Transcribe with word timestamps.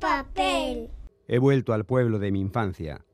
Papel. 0.00 0.90
He 1.28 1.38
vuelto 1.38 1.72
al 1.72 1.84
pueblo 1.84 2.18
de 2.18 2.32
mi 2.32 2.40
infancia. 2.40 3.04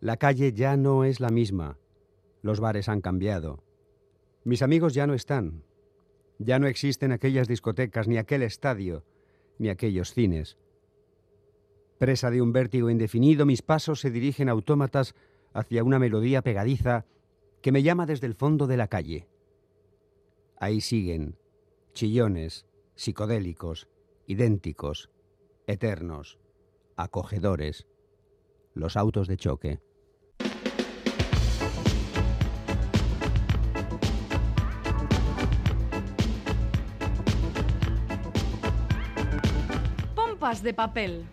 La 0.00 0.16
calle 0.16 0.52
ya 0.52 0.76
no 0.76 1.04
es 1.04 1.20
la 1.20 1.30
misma. 1.30 1.78
Los 2.42 2.60
bares 2.60 2.88
han 2.88 3.00
cambiado. 3.00 3.62
Mis 4.44 4.60
amigos 4.62 4.92
ya 4.92 5.06
no 5.06 5.14
están. 5.14 5.62
Ya 6.38 6.58
no 6.58 6.66
existen 6.66 7.12
aquellas 7.12 7.48
discotecas, 7.48 8.06
ni 8.06 8.18
aquel 8.18 8.42
estadio, 8.42 9.04
ni 9.58 9.68
aquellos 9.68 10.12
cines. 10.12 10.58
Presa 11.98 12.30
de 12.30 12.42
un 12.42 12.52
vértigo 12.52 12.90
indefinido, 12.90 13.46
mis 13.46 13.62
pasos 13.62 14.00
se 14.00 14.10
dirigen 14.10 14.48
autómatas 14.48 15.14
hacia 15.52 15.84
una 15.84 15.98
melodía 15.98 16.42
pegadiza 16.42 17.06
que 17.62 17.72
me 17.72 17.82
llama 17.82 18.06
desde 18.06 18.26
el 18.26 18.34
fondo 18.34 18.66
de 18.66 18.76
la 18.76 18.88
calle. 18.88 19.26
Ahí 20.58 20.80
siguen, 20.80 21.36
chillones, 21.92 22.66
psicodélicos, 22.94 23.88
idénticos, 24.26 25.10
eternos, 25.70 26.40
acogedores, 26.96 27.86
los 28.74 28.96
autos 28.96 29.28
de 29.28 29.36
choque. 29.36 29.80
Pompas 40.16 40.62
de 40.62 40.74
papel. 40.74 41.24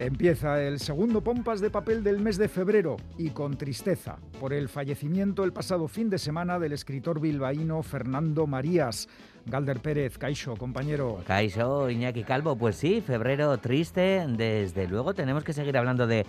Empieza 0.00 0.62
el 0.62 0.80
segundo 0.80 1.20
pompas 1.20 1.60
de 1.60 1.68
papel 1.68 2.02
del 2.02 2.20
mes 2.20 2.38
de 2.38 2.48
febrero 2.48 2.96
y 3.18 3.28
con 3.28 3.58
tristeza 3.58 4.16
por 4.40 4.54
el 4.54 4.70
fallecimiento 4.70 5.44
el 5.44 5.52
pasado 5.52 5.88
fin 5.88 6.08
de 6.08 6.16
semana 6.16 6.58
del 6.58 6.72
escritor 6.72 7.20
bilbaíno 7.20 7.82
Fernando 7.82 8.46
Marías. 8.46 9.10
Galder 9.44 9.80
Pérez, 9.80 10.16
Caixo, 10.16 10.56
compañero. 10.56 11.22
Caixo, 11.26 11.90
Iñaki 11.90 12.24
Calvo, 12.24 12.56
pues 12.56 12.76
sí, 12.76 13.02
febrero 13.06 13.58
triste, 13.58 14.24
desde 14.26 14.88
luego 14.88 15.12
tenemos 15.12 15.44
que 15.44 15.52
seguir 15.52 15.76
hablando 15.76 16.06
de, 16.06 16.24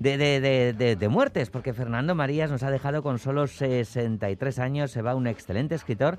de, 0.00 0.18
de, 0.18 0.72
de, 0.72 0.96
de, 0.96 1.08
muertes, 1.08 1.50
porque 1.50 1.72
Fernando 1.72 2.16
Marías 2.16 2.50
nos 2.50 2.64
ha 2.64 2.70
dejado 2.72 3.04
con 3.04 3.20
solo 3.20 3.46
63 3.46 4.58
años, 4.58 4.90
se 4.90 5.02
va 5.02 5.14
un 5.14 5.28
excelente 5.28 5.76
escritor 5.76 6.18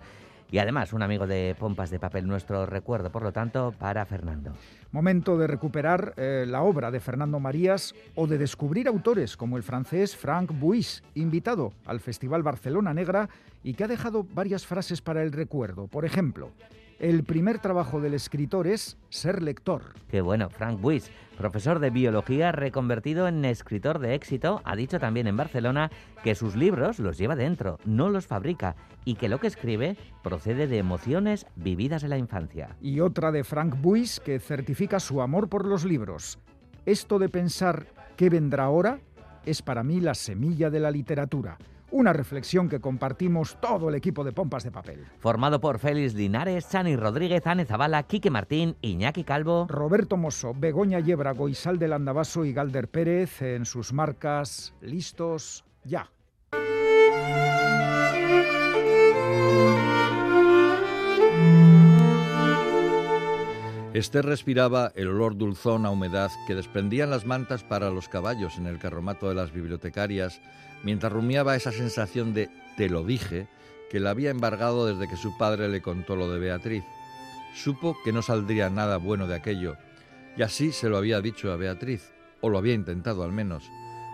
y 0.52 0.58
además 0.60 0.94
un 0.94 1.02
amigo 1.02 1.28
de 1.28 1.56
Pompas 1.58 1.90
de 1.90 2.00
Papel, 2.00 2.28
nuestro 2.28 2.66
recuerdo, 2.66 3.12
por 3.12 3.24
lo 3.24 3.32
tanto, 3.32 3.74
para 3.78 4.06
Fernando. 4.06 4.54
Momento 4.92 5.38
de 5.38 5.48
recuperar 5.48 6.14
eh, 6.18 6.46
la 6.48 6.62
obra 6.62 6.92
de 6.92 7.00
Fernando 7.00 7.40
Marías 7.40 7.94
o 8.16 8.28
de 8.28 8.38
descubrir 8.38 8.88
autores 8.88 9.36
como 9.36 9.58
el 9.58 9.64
francés 9.64 10.16
Frank 10.16 10.52
Buis, 10.58 11.04
invitado 11.16 11.74
al 11.86 12.00
Festival 12.00 12.44
Barcelona 12.44 12.94
Negra 12.94 13.30
y 13.64 13.74
que 13.74 13.84
ha 13.84 13.88
dejado 13.88 14.24
varias 14.24 14.66
frases 14.66 15.02
para 15.02 15.24
el 15.24 15.32
recuerdo. 15.32 15.88
Por 15.88 16.06
ejemplo, 16.06 16.52
el 17.00 17.24
primer 17.24 17.60
trabajo 17.60 18.00
del 18.00 18.14
escritor 18.14 18.68
es 18.68 18.98
ser 19.10 19.42
lector. 19.42 19.94
Qué 20.10 20.22
bueno, 20.22 20.50
Frank 20.50 20.80
Buis, 20.80 21.12
profesor 21.38 21.80
de 21.80 21.90
biología 21.90 22.52
reconvertido 22.52 23.28
en 23.28 23.44
escritor 23.44 24.00
de 24.00 24.16
éxito, 24.16 24.62
ha 24.64 24.76
dicho 24.76 25.00
también 25.00 25.28
en 25.28 25.38
Barcelona 25.38 25.92
que 26.24 26.36
sus 26.36 26.56
libros 26.56 27.00
los 27.00 27.18
lleva 27.18 27.36
dentro, 27.36 27.80
no 27.86 28.10
los 28.10 28.28
fabrica 28.28 28.76
y 29.04 29.16
que 29.16 29.30
lo 29.30 29.40
que 29.40 29.48
escribe 29.48 29.98
procede 30.24 30.68
de 30.68 30.78
emociones 30.78 31.46
vividas 31.56 32.04
en 32.04 32.10
la 32.12 32.18
infancia. 32.18 32.76
Y 32.82 33.02
otra 33.02 33.32
de 33.32 33.44
Frank 33.44 33.76
Buis 33.82 34.20
que 34.20 34.40
certifica 34.40 35.00
su 35.00 35.22
amor 35.22 35.50
por 35.50 35.66
los 35.66 35.86
libros. 35.86 36.40
Esto 36.86 37.20
de 37.20 37.30
pensar 37.30 37.88
qué 38.16 38.30
vendrá 38.30 38.66
ahora 38.66 39.00
es 39.46 39.62
para 39.62 39.84
mí 39.84 40.00
la 40.00 40.16
semilla 40.16 40.70
de 40.70 40.80
la 40.80 40.92
literatura. 40.92 41.58
Una 41.92 42.14
reflexión 42.14 42.68
que 42.68 42.80
compartimos 42.80 43.58
todo 43.62 43.90
el 43.90 43.96
equipo 43.96 44.24
de 44.24 44.32
Pompas 44.32 44.64
de 44.64 44.72
Papel. 44.72 45.06
Formado 45.20 45.62
por 45.62 45.80
Félix 45.80 46.14
Linares, 46.14 46.70
Chani 46.70 46.96
Rodríguez, 46.96 47.46
Ane 47.48 47.66
Zabala, 47.66 48.04
Quique 48.04 48.30
Martín, 48.30 48.76
Iñaki 48.82 49.24
Calvo, 49.24 49.68
Roberto 49.70 50.18
Mosso, 50.18 50.54
Begoña 50.56 51.00
Yebra, 51.00 51.32
Goizal 51.34 51.80
del 51.80 51.94
Andabaso 51.94 52.46
y 52.46 52.54
Galder 52.54 52.90
Pérez 52.90 53.42
en 53.42 53.66
sus 53.66 53.94
marcas 53.94 54.74
listos 54.82 55.64
ya. 55.84 56.10
Esther 63.96 64.26
respiraba 64.26 64.92
el 64.96 65.08
olor 65.08 65.38
dulzón 65.38 65.86
a 65.86 65.90
humedad 65.90 66.30
que 66.48 66.54
desprendían 66.54 67.10
las 67.10 67.26
mantas 67.26 67.64
para 67.64 67.92
los 67.92 68.10
caballos 68.10 68.58
en 68.58 68.68
el 68.68 68.78
carromato 68.78 69.30
de 69.30 69.36
las 69.36 69.54
bibliotecarias, 69.54 70.42
mientras 70.86 71.12
rumiaba 71.12 71.56
esa 71.56 71.72
sensación 71.72 72.34
de 72.34 72.50
te 72.78 72.90
lo 72.90 73.04
dije 73.04 73.48
que 73.90 74.00
la 74.00 74.12
había 74.12 74.30
embargado 74.30 74.86
desde 74.86 75.10
que 75.10 75.18
su 75.18 75.36
padre 75.38 75.68
le 75.68 75.82
contó 75.82 76.16
lo 76.16 76.32
de 76.32 76.40
Beatriz. 76.40 76.84
Supo 77.56 77.98
que 78.04 78.14
no 78.14 78.22
saldría 78.22 78.70
nada 78.70 78.98
bueno 78.98 79.28
de 79.28 79.36
aquello, 79.36 79.78
y 80.38 80.44
así 80.44 80.72
se 80.72 80.88
lo 80.88 80.98
había 80.98 81.22
dicho 81.22 81.52
a 81.52 81.56
Beatriz, 81.56 82.14
o 82.40 82.50
lo 82.50 82.60
había 82.60 82.74
intentado 82.74 83.24
al 83.24 83.32
menos. 83.32 83.64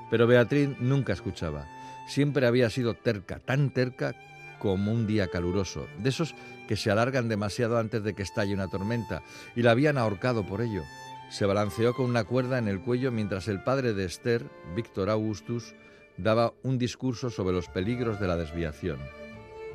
Pero 0.10 0.28
Beatriz 0.28 0.70
nunca 0.80 1.14
escuchaba. 1.14 1.68
Siempre 2.08 2.48
había 2.48 2.70
sido 2.70 2.94
terca, 2.94 3.40
tan 3.40 3.72
terca 3.72 4.16
como 4.60 4.92
un 4.92 5.08
día 5.08 5.28
caluroso, 5.28 5.88
de 6.02 6.10
esos 6.10 6.36
que 6.68 6.78
se 6.78 6.92
alargan 6.92 7.28
demasiado 7.28 7.80
antes 7.80 8.04
de 8.04 8.14
que 8.14 8.24
estalle 8.24 8.54
una 8.54 8.70
tormenta, 8.70 9.24
y 9.56 9.62
la 9.62 9.72
habían 9.72 9.98
ahorcado 9.98 10.46
por 10.46 10.62
ello. 10.62 10.84
Se 11.30 11.46
balanceó 11.46 11.94
con 11.94 12.06
una 12.06 12.24
cuerda 12.24 12.60
en 12.60 12.68
el 12.68 12.80
cuello 12.80 13.12
mientras 13.12 13.48
el 13.48 13.64
padre 13.64 13.94
de 13.94 14.06
Esther, 14.06 14.46
Víctor 14.76 15.10
Augustus, 15.10 15.74
daba 16.18 16.54
un 16.64 16.78
discurso 16.78 17.30
sobre 17.30 17.54
los 17.54 17.68
peligros 17.68 18.20
de 18.20 18.28
la 18.28 18.38
desviación. 18.38 19.00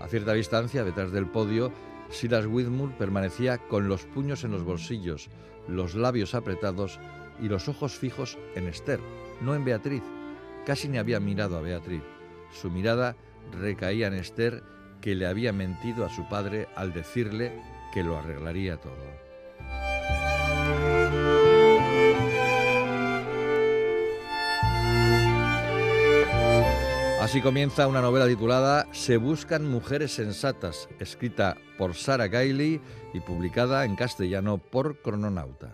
A 0.00 0.08
cierta 0.08 0.32
distancia, 0.32 0.84
detrás 0.84 1.10
del 1.12 1.26
podio, 1.26 1.72
Silas 2.10 2.46
Whitmore 2.46 2.94
permanecía 2.98 3.58
con 3.58 3.88
los 3.88 4.04
puños 4.04 4.44
en 4.44 4.52
los 4.52 4.62
bolsillos, 4.62 5.28
los 5.68 5.94
labios 5.94 6.34
apretados 6.34 7.00
y 7.40 7.48
los 7.48 7.68
ojos 7.68 7.96
fijos 7.96 8.38
en 8.54 8.66
Esther, 8.66 9.00
no 9.40 9.54
en 9.54 9.64
Beatriz. 9.64 10.02
Casi 10.64 10.88
ni 10.88 10.98
había 10.98 11.20
mirado 11.20 11.58
a 11.58 11.62
Beatriz. 11.62 12.02
Su 12.50 12.70
mirada 12.70 13.16
recaía 13.52 14.08
en 14.08 14.14
Esther, 14.14 14.62
que 15.00 15.14
le 15.14 15.26
había 15.26 15.52
mentido 15.52 16.04
a 16.04 16.10
su 16.10 16.28
padre 16.28 16.68
al 16.74 16.92
decirle 16.92 17.52
que 17.92 18.02
lo 18.02 18.16
arreglaría 18.16 18.76
todo. 18.76 19.95
Así 27.26 27.40
comienza 27.40 27.88
una 27.88 28.00
novela 28.00 28.28
titulada 28.28 28.86
Se 28.92 29.16
buscan 29.16 29.68
mujeres 29.68 30.12
sensatas, 30.12 30.88
escrita 31.00 31.56
por 31.76 31.96
Sarah 31.96 32.28
Gailey 32.28 32.80
y 33.12 33.18
publicada 33.18 33.84
en 33.84 33.96
castellano 33.96 34.58
por 34.58 35.02
Crononauta. 35.02 35.72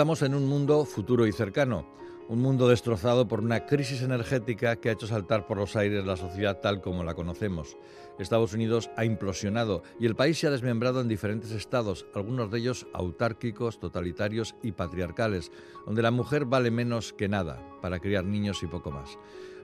Estamos 0.00 0.22
en 0.22 0.34
un 0.34 0.48
mundo 0.48 0.86
futuro 0.86 1.26
y 1.26 1.32
cercano, 1.32 1.84
un 2.30 2.40
mundo 2.40 2.66
destrozado 2.66 3.28
por 3.28 3.40
una 3.40 3.66
crisis 3.66 4.00
energética 4.00 4.76
que 4.76 4.88
ha 4.88 4.92
hecho 4.92 5.06
saltar 5.06 5.46
por 5.46 5.58
los 5.58 5.76
aires 5.76 6.06
la 6.06 6.16
sociedad 6.16 6.58
tal 6.58 6.80
como 6.80 7.04
la 7.04 7.12
conocemos. 7.12 7.76
Estados 8.18 8.54
Unidos 8.54 8.88
ha 8.96 9.04
implosionado 9.04 9.82
y 9.98 10.06
el 10.06 10.16
país 10.16 10.38
se 10.38 10.46
ha 10.46 10.50
desmembrado 10.50 11.02
en 11.02 11.08
diferentes 11.08 11.50
estados, 11.50 12.06
algunos 12.14 12.50
de 12.50 12.60
ellos 12.60 12.86
autárquicos, 12.94 13.78
totalitarios 13.78 14.54
y 14.62 14.72
patriarcales, 14.72 15.52
donde 15.84 16.00
la 16.00 16.10
mujer 16.10 16.46
vale 16.46 16.70
menos 16.70 17.12
que 17.12 17.28
nada 17.28 17.62
para 17.82 18.00
criar 18.00 18.24
niños 18.24 18.62
y 18.62 18.68
poco 18.68 18.90
más. 18.90 19.18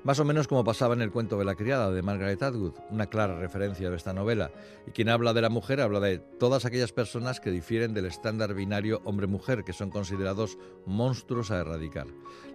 Más 0.06 0.20
o 0.20 0.24
menos 0.24 0.46
como 0.46 0.62
pasaba 0.62 0.94
en 0.94 1.02
el 1.02 1.10
cuento 1.10 1.36
de 1.36 1.44
la 1.44 1.56
criada 1.56 1.90
de 1.90 2.00
Margaret 2.00 2.40
Atwood, 2.40 2.74
una 2.92 3.08
clara 3.08 3.40
referencia 3.40 3.90
de 3.90 3.96
esta 3.96 4.12
novela. 4.12 4.52
Y 4.86 4.92
quien 4.92 5.08
habla 5.08 5.34
de 5.34 5.42
la 5.42 5.48
mujer 5.48 5.80
habla 5.80 5.98
de 5.98 6.20
todas 6.20 6.64
aquellas 6.64 6.92
personas 6.92 7.40
que 7.40 7.50
difieren 7.50 7.92
del 7.92 8.06
estándar 8.06 8.54
binario 8.54 9.02
hombre-mujer, 9.04 9.64
que 9.64 9.72
son 9.72 9.90
considerados 9.90 10.58
monstruos 10.84 11.50
a 11.50 11.58
erradicar. 11.58 12.06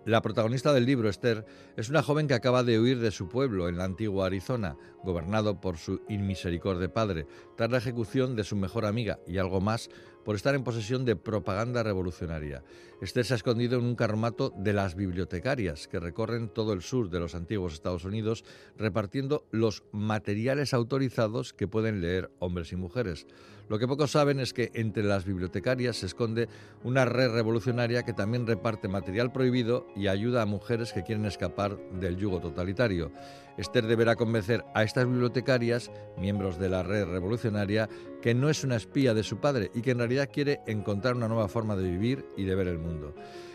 La 0.06 0.21
protagonista 0.21 0.71
del 0.71 0.86
libro, 0.86 1.09
Esther, 1.09 1.45
es 1.75 1.89
una 1.89 2.03
joven 2.03 2.30
que 2.30 2.36
acaba 2.36 2.63
de 2.63 2.80
huir 2.80 3.00
de 3.00 3.12
su 3.12 3.27
pueblo 3.27 3.68
en 3.68 3.77
la 3.77 3.83
antigua 3.83 4.27
Arizona, 4.27 4.77
gobernado 5.03 5.59
por 5.59 5.77
su 5.77 6.00
inmisericorde 6.07 6.88
padre, 6.88 7.27
tras 7.57 7.69
la 7.69 7.80
ejecución 7.80 8.38
de 8.38 8.45
su 8.45 8.56
mejor 8.56 8.86
amiga 8.86 9.19
y 9.27 9.39
algo 9.39 9.59
más 9.59 9.89
por 10.23 10.35
estar 10.35 10.56
en 10.56 10.63
posesión 10.63 11.06
de 11.06 11.15
propaganda 11.15 11.83
revolucionaria. 11.83 12.63
Esther 13.01 13.25
se 13.25 13.33
ha 13.33 13.38
escondido 13.38 13.79
en 13.79 13.85
un 13.85 13.95
carromato 13.95 14.53
de 14.56 14.73
las 14.73 14.95
bibliotecarias 14.95 15.88
que 15.88 16.00
recorren 16.00 16.50
todo 16.50 16.73
el 16.73 16.83
sur 16.83 17.09
de 17.09 17.19
los 17.19 17.33
antiguos 17.33 17.73
Estados 17.73 18.06
Unidos 18.06 18.45
repartiendo 18.77 19.45
los 19.51 19.83
materiales 19.91 20.73
autorizados 20.73 21.53
que 21.53 21.68
pueden 21.68 22.01
leer 22.01 22.29
hombres 22.39 22.71
y 22.71 22.75
mujeres. 22.75 23.25
Lo 23.69 23.79
que 23.79 23.88
pocos 23.88 24.12
saben 24.12 24.41
es 24.41 24.53
que 24.53 24.69
entre 24.73 25.03
las 25.03 25.23
bibliotecarias 25.23 25.95
se 25.95 26.06
esconde 26.06 26.50
una 26.83 27.06
red 27.06 27.31
revolucionaria 27.31 28.03
que 28.03 28.12
también 28.12 28.45
reparte 28.45 28.89
material 28.89 29.31
prohibido 29.31 29.88
y 29.95 30.07
ayuda 30.07 30.41
a 30.41 30.45
mujeres 30.45 30.91
que 30.91 31.03
quieren 31.03 31.25
escapar 31.25 31.77
del 32.00 32.17
yugo 32.17 32.41
totalitario. 32.41 33.13
Esther 33.61 33.85
deberá 33.85 34.15
convencer 34.15 34.65
a 34.73 34.83
estas 34.83 35.05
bibliotecarias, 35.05 35.91
miembros 36.17 36.57
de 36.59 36.67
la 36.67 36.83
red 36.83 37.05
revolucionaria, 37.05 37.87
que 38.21 38.33
no 38.33 38.49
es 38.49 38.63
una 38.63 38.75
espía 38.75 39.13
de 39.13 39.23
su 39.23 39.37
padre 39.37 39.71
y 39.73 39.81
que 39.81 39.91
en 39.91 39.99
realidad 39.99 40.29
quiere 40.33 40.61
encontrar 40.65 41.15
una 41.15 41.27
nueva 41.27 41.47
forma 41.47 41.75
de 41.75 41.89
vivir 41.89 42.25
y 42.35 42.43
de 42.43 42.55
ver 42.55 42.67
el 42.67 42.79
mundo. 42.79 43.13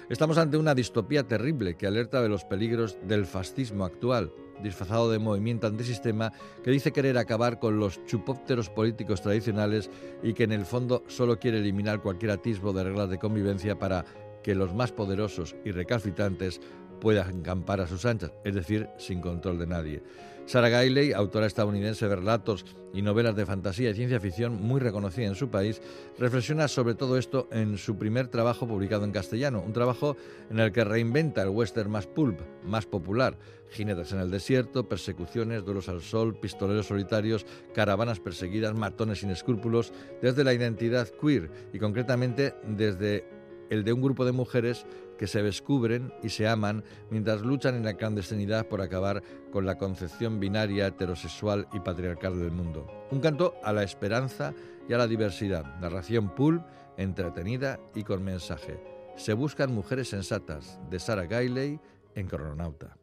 Estamos 0.08 0.38
ante 0.38 0.56
una 0.56 0.76
distopía 0.76 1.24
terrible 1.24 1.76
que 1.76 1.88
alerta 1.88 2.22
de 2.22 2.28
los 2.28 2.44
peligros 2.44 2.96
del 3.02 3.26
fascismo 3.26 3.84
actual, 3.84 4.32
disfrazado 4.62 5.10
de 5.10 5.18
movimiento 5.18 5.66
antisistema 5.66 6.32
que 6.62 6.70
dice 6.70 6.92
querer 6.92 7.18
acabar 7.18 7.58
con 7.58 7.80
los 7.80 8.04
chupópteros 8.06 8.70
políticos 8.70 9.20
tradicionales 9.20 9.90
y 10.22 10.34
que 10.34 10.44
en 10.44 10.52
el 10.52 10.64
fondo 10.64 11.02
solo 11.08 11.40
quiere 11.40 11.58
eliminar 11.58 12.00
cualquier 12.00 12.30
atisbo 12.30 12.72
de 12.72 12.84
reglas 12.84 13.10
de 13.10 13.18
convivencia 13.18 13.76
para 13.76 14.04
que 14.44 14.54
los 14.54 14.72
más 14.72 14.92
poderosos 14.92 15.56
y 15.64 15.72
recalcitrantes 15.72 16.60
puedan 17.00 17.38
encampar 17.38 17.80
a 17.80 17.86
sus 17.86 18.04
anchas, 18.04 18.32
es 18.44 18.54
decir, 18.54 18.88
sin 18.98 19.20
control 19.20 19.58
de 19.58 19.66
nadie. 19.66 20.02
Sarah 20.46 20.68
Gailey, 20.68 21.12
autora 21.12 21.46
estadounidense 21.46 22.06
de 22.06 22.14
relatos 22.14 22.64
y 22.94 23.02
novelas 23.02 23.34
de 23.34 23.44
fantasía 23.44 23.90
y 23.90 23.94
ciencia 23.94 24.20
ficción 24.20 24.62
muy 24.62 24.80
reconocida 24.80 25.26
en 25.26 25.34
su 25.34 25.50
país, 25.50 25.82
reflexiona 26.18 26.68
sobre 26.68 26.94
todo 26.94 27.18
esto 27.18 27.48
en 27.50 27.78
su 27.78 27.98
primer 27.98 28.28
trabajo 28.28 28.68
publicado 28.68 29.04
en 29.04 29.10
castellano, 29.10 29.60
un 29.60 29.72
trabajo 29.72 30.16
en 30.48 30.60
el 30.60 30.70
que 30.70 30.84
reinventa 30.84 31.42
el 31.42 31.48
western 31.48 31.90
más 31.90 32.06
pulp, 32.06 32.38
más 32.62 32.86
popular, 32.86 33.36
jinetes 33.70 34.12
en 34.12 34.20
el 34.20 34.30
desierto, 34.30 34.88
persecuciones, 34.88 35.64
duelos 35.64 35.88
al 35.88 36.00
sol, 36.00 36.36
pistoleros 36.38 36.86
solitarios, 36.86 37.44
caravanas 37.74 38.20
perseguidas, 38.20 38.72
matones 38.72 39.18
sin 39.18 39.30
escrúpulos, 39.30 39.92
desde 40.22 40.44
la 40.44 40.54
identidad 40.54 41.08
queer 41.08 41.50
y 41.72 41.80
concretamente 41.80 42.54
desde 42.68 43.24
el 43.68 43.82
de 43.82 43.92
un 43.92 44.00
grupo 44.00 44.24
de 44.24 44.30
mujeres 44.30 44.86
que 45.18 45.26
se 45.26 45.42
descubren 45.42 46.12
y 46.22 46.28
se 46.28 46.48
aman 46.48 46.84
mientras 47.10 47.42
luchan 47.42 47.74
en 47.74 47.84
la 47.84 47.94
clandestinidad 47.94 48.66
por 48.66 48.80
acabar 48.80 49.22
con 49.50 49.66
la 49.66 49.78
concepción 49.78 50.40
binaria, 50.40 50.86
heterosexual 50.86 51.68
y 51.72 51.80
patriarcal 51.80 52.38
del 52.38 52.50
mundo. 52.50 52.86
Un 53.10 53.20
canto 53.20 53.54
a 53.62 53.72
la 53.72 53.82
esperanza 53.82 54.54
y 54.88 54.92
a 54.92 54.98
la 54.98 55.06
diversidad. 55.06 55.78
Narración 55.80 56.34
pulp, 56.34 56.62
entretenida 56.96 57.80
y 57.94 58.02
con 58.04 58.22
mensaje. 58.24 58.80
Se 59.16 59.32
buscan 59.32 59.74
mujeres 59.74 60.08
sensatas, 60.08 60.78
de 60.90 60.98
Sarah 60.98 61.26
Gailey 61.26 61.80
en 62.14 62.26
Crononauta. 62.26 62.96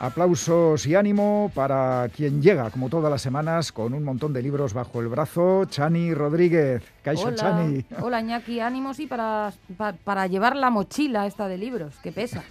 Aplausos 0.00 0.86
y 0.86 0.94
ánimo 0.94 1.52
para 1.54 2.08
quien 2.16 2.40
llega, 2.40 2.70
como 2.70 2.88
todas 2.88 3.10
las 3.10 3.20
semanas, 3.20 3.70
con 3.70 3.92
un 3.92 4.02
montón 4.02 4.32
de 4.32 4.40
libros 4.40 4.72
bajo 4.72 5.02
el 5.02 5.08
brazo, 5.08 5.66
Chani 5.66 6.14
Rodríguez. 6.14 6.82
Kaisho 7.02 7.26
Hola, 7.26 7.36
Chani. 7.36 7.84
hola 8.00 8.20
Iñaki, 8.22 8.60
ánimos 8.60 8.98
y 8.98 9.06
para, 9.06 9.52
pa- 9.76 9.92
para 9.92 10.26
llevar 10.26 10.56
la 10.56 10.70
mochila 10.70 11.26
esta 11.26 11.48
de 11.48 11.58
libros, 11.58 11.94
que 12.02 12.12
pesa. 12.12 12.42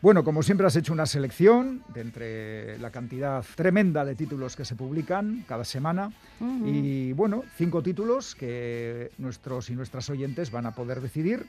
Bueno, 0.00 0.24
como 0.24 0.42
siempre 0.42 0.66
has 0.66 0.76
hecho 0.76 0.94
una 0.94 1.04
selección 1.04 1.82
de 1.92 2.00
entre 2.00 2.78
la 2.78 2.90
cantidad 2.90 3.44
tremenda 3.56 4.02
de 4.06 4.14
títulos 4.14 4.56
que 4.56 4.64
se 4.64 4.74
publican 4.74 5.44
cada 5.46 5.64
semana. 5.64 6.12
Y 6.64 7.12
bueno, 7.12 7.44
cinco 7.58 7.82
títulos 7.82 8.34
que 8.34 9.10
nuestros 9.18 9.68
y 9.68 9.74
nuestras 9.74 10.08
oyentes 10.08 10.50
van 10.50 10.64
a 10.64 10.74
poder 10.74 11.02
decidir 11.02 11.44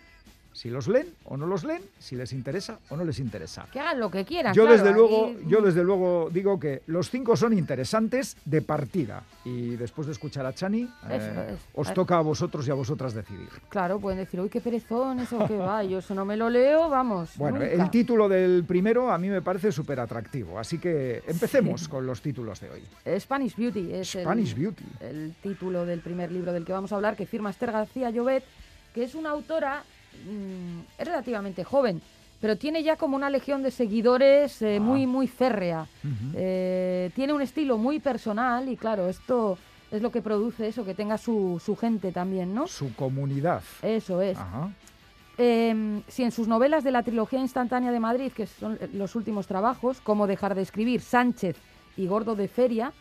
si 0.57 0.71
los 0.71 0.87
leen 0.87 1.05
o 1.25 1.37
no 1.37 1.45
los 1.45 1.63
leen, 1.63 1.83
si 1.99 2.15
les 2.15 2.33
interesa 2.33 2.79
o 2.89 2.97
no 2.97 3.05
les 3.05 3.19
interesa. 3.19 3.67
Que 3.71 3.79
hagan 3.79 3.99
lo 3.99 4.09
que 4.09 4.25
quieran. 4.25 4.55
Yo 4.55 4.63
claro, 4.65 4.75
desde 4.81 4.91
luego, 4.91 5.31
yo 5.45 5.61
desde 5.61 5.83
luego 5.83 6.29
digo 6.31 6.59
que 6.59 6.81
los 6.87 7.11
cinco 7.11 7.37
son 7.37 7.53
interesantes 7.53 8.35
de 8.43 8.63
partida 8.63 9.21
y 9.45 9.75
después 9.75 10.07
de 10.07 10.13
escuchar 10.13 10.47
a 10.47 10.53
Chani, 10.53 10.89
Eso 11.11 11.27
eh, 11.31 11.55
os 11.75 11.89
A- 11.89 11.93
toca 11.93 12.17
a 12.17 12.21
vosotros 12.21 12.67
y 12.67 12.71
a 12.71 12.73
vosotras 12.73 13.13
decidir. 13.13 13.49
Claro, 13.69 13.99
pueden 13.99 14.17
decir, 14.17 14.39
uy, 14.41 14.49
qué 14.49 14.59
perezón, 14.59 15.19
eso 15.19 15.45
que 15.47 15.55
va, 15.57 15.83
yo 15.83 15.99
eso 15.99 16.15
no 16.15 16.25
me 16.25 16.35
lo 16.35 16.49
leo, 16.49 16.89
vamos. 16.89 17.29
Bueno, 17.35 17.59
nunca. 17.59 17.71
el 17.71 17.91
título 17.91 18.27
del 18.27 18.63
primero 18.67 19.11
a 19.11 19.19
mí 19.19 19.29
me 19.29 19.43
parece 19.43 19.71
súper 19.71 19.99
atractivo, 19.99 20.57
así 20.57 20.79
que 20.79 21.21
empecemos 21.27 21.87
con 21.87 22.07
los 22.07 22.19
títulos 22.23 22.59
de 22.61 22.71
hoy. 22.71 23.19
Spanish 23.19 23.55
Beauty 23.55 23.93
es 23.93 24.15
el- 24.15 24.23
Spanish 24.23 24.55
Beauty. 24.55 24.85
el 25.01 25.35
título 25.43 25.85
del 25.85 25.99
primer 25.99 26.31
libro 26.31 26.51
del 26.51 26.65
que 26.65 26.73
vamos 26.73 26.91
a 26.91 26.95
hablar, 26.95 27.15
que 27.15 27.27
firma 27.27 27.51
Esther 27.51 27.71
García 27.71 28.09
Llobet, 28.09 28.43
que 28.95 29.03
es 29.03 29.13
una 29.13 29.29
autora 29.29 29.83
mm, 30.25 30.79
es 31.01 31.07
relativamente 31.07 31.63
joven, 31.63 32.01
pero 32.39 32.55
tiene 32.57 32.83
ya 32.83 32.95
como 32.97 33.15
una 33.15 33.29
legión 33.29 33.63
de 33.63 33.71
seguidores 33.71 34.61
eh, 34.61 34.77
Ah. 34.77 34.79
muy, 34.79 35.05
muy 35.07 35.27
férrea. 35.27 35.87
Eh, 36.35 37.11
tiene 37.15 37.33
un 37.33 37.41
estilo 37.41 37.77
muy 37.77 37.99
personal 37.99 38.69
y 38.69 38.77
claro, 38.77 39.07
esto 39.09 39.57
es 39.91 40.01
lo 40.01 40.11
que 40.11 40.21
produce 40.21 40.67
eso, 40.67 40.83
que 40.85 40.93
tenga 40.93 41.17
su, 41.17 41.61
su 41.63 41.75
gente 41.75 42.11
también, 42.11 42.53
¿no? 42.53 42.67
Su 42.67 42.93
comunidad. 42.95 43.61
Eso 43.81 44.21
es. 44.21 44.37
Ajá. 44.37 44.69
Eh, 45.39 46.01
si 46.07 46.23
en 46.23 46.31
sus 46.31 46.47
novelas 46.47 46.83
de 46.83 46.91
la 46.91 47.03
trilogía 47.03 47.39
instantánea 47.39 47.91
de 47.91 47.99
Madrid, 47.99 48.31
que 48.31 48.47
son 48.47 48.77
los 48.93 49.15
últimos 49.15 49.45
trabajos, 49.47 50.01
como 50.01 50.25
Dejar 50.27 50.55
de 50.55 50.63
escribir, 50.63 50.99
Sánchez 51.01 51.55
y 51.95 52.07
Gordo 52.07 52.35
de 52.35 52.47
Feria, 52.47 52.91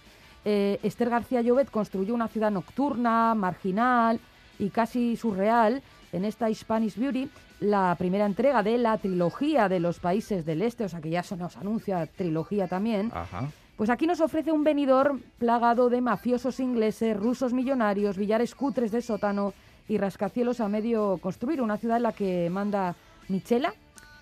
eh, 0.45 0.79
Esther 0.83 1.09
García 1.11 1.41
Llobet 1.43 1.71
construyó 1.71 2.15
una 2.15 2.29
ciudad 2.29 2.51
nocturna, 2.51 3.35
marginal 3.35 4.21
y 4.59 4.69
casi 4.71 5.17
surreal 5.17 5.83
en 6.12 6.25
esta 6.25 6.53
Spanish 6.55 6.97
Beauty, 6.97 7.29
la 7.61 7.94
primera 7.99 8.26
entrega 8.26 8.62
de 8.62 8.79
la 8.79 8.99
trilogía 8.99 9.69
de 9.69 9.81
los 9.81 9.99
países 9.99 10.44
del 10.44 10.62
este, 10.62 10.85
o 10.85 10.88
sea 10.88 11.00
que 11.00 11.11
ya 11.11 11.23
se 11.23 11.37
nos 11.37 11.56
anuncia 11.56 12.06
trilogía 12.06 12.69
también. 12.69 13.11
Ajá. 13.14 13.49
Pues 13.76 13.91
aquí 13.91 14.06
nos 14.06 14.20
ofrece 14.20 14.53
un 14.53 14.64
venidor 14.64 15.19
plagado 15.38 15.91
de 15.91 16.00
mafiosos 16.00 16.61
ingleses, 16.61 17.17
rusos 17.17 17.53
millonarios, 17.53 18.17
billares 18.17 18.55
cutres 18.55 18.91
de 18.91 19.03
sótano 19.03 19.53
y 19.88 19.99
rascacielos 19.99 20.61
a 20.61 20.69
medio 20.69 21.19
construir. 21.19 21.61
Una 21.61 21.76
ciudad 21.76 21.99
en 21.99 22.05
la 22.05 22.12
que 22.12 22.49
manda 22.50 22.94
Michela, 23.29 23.75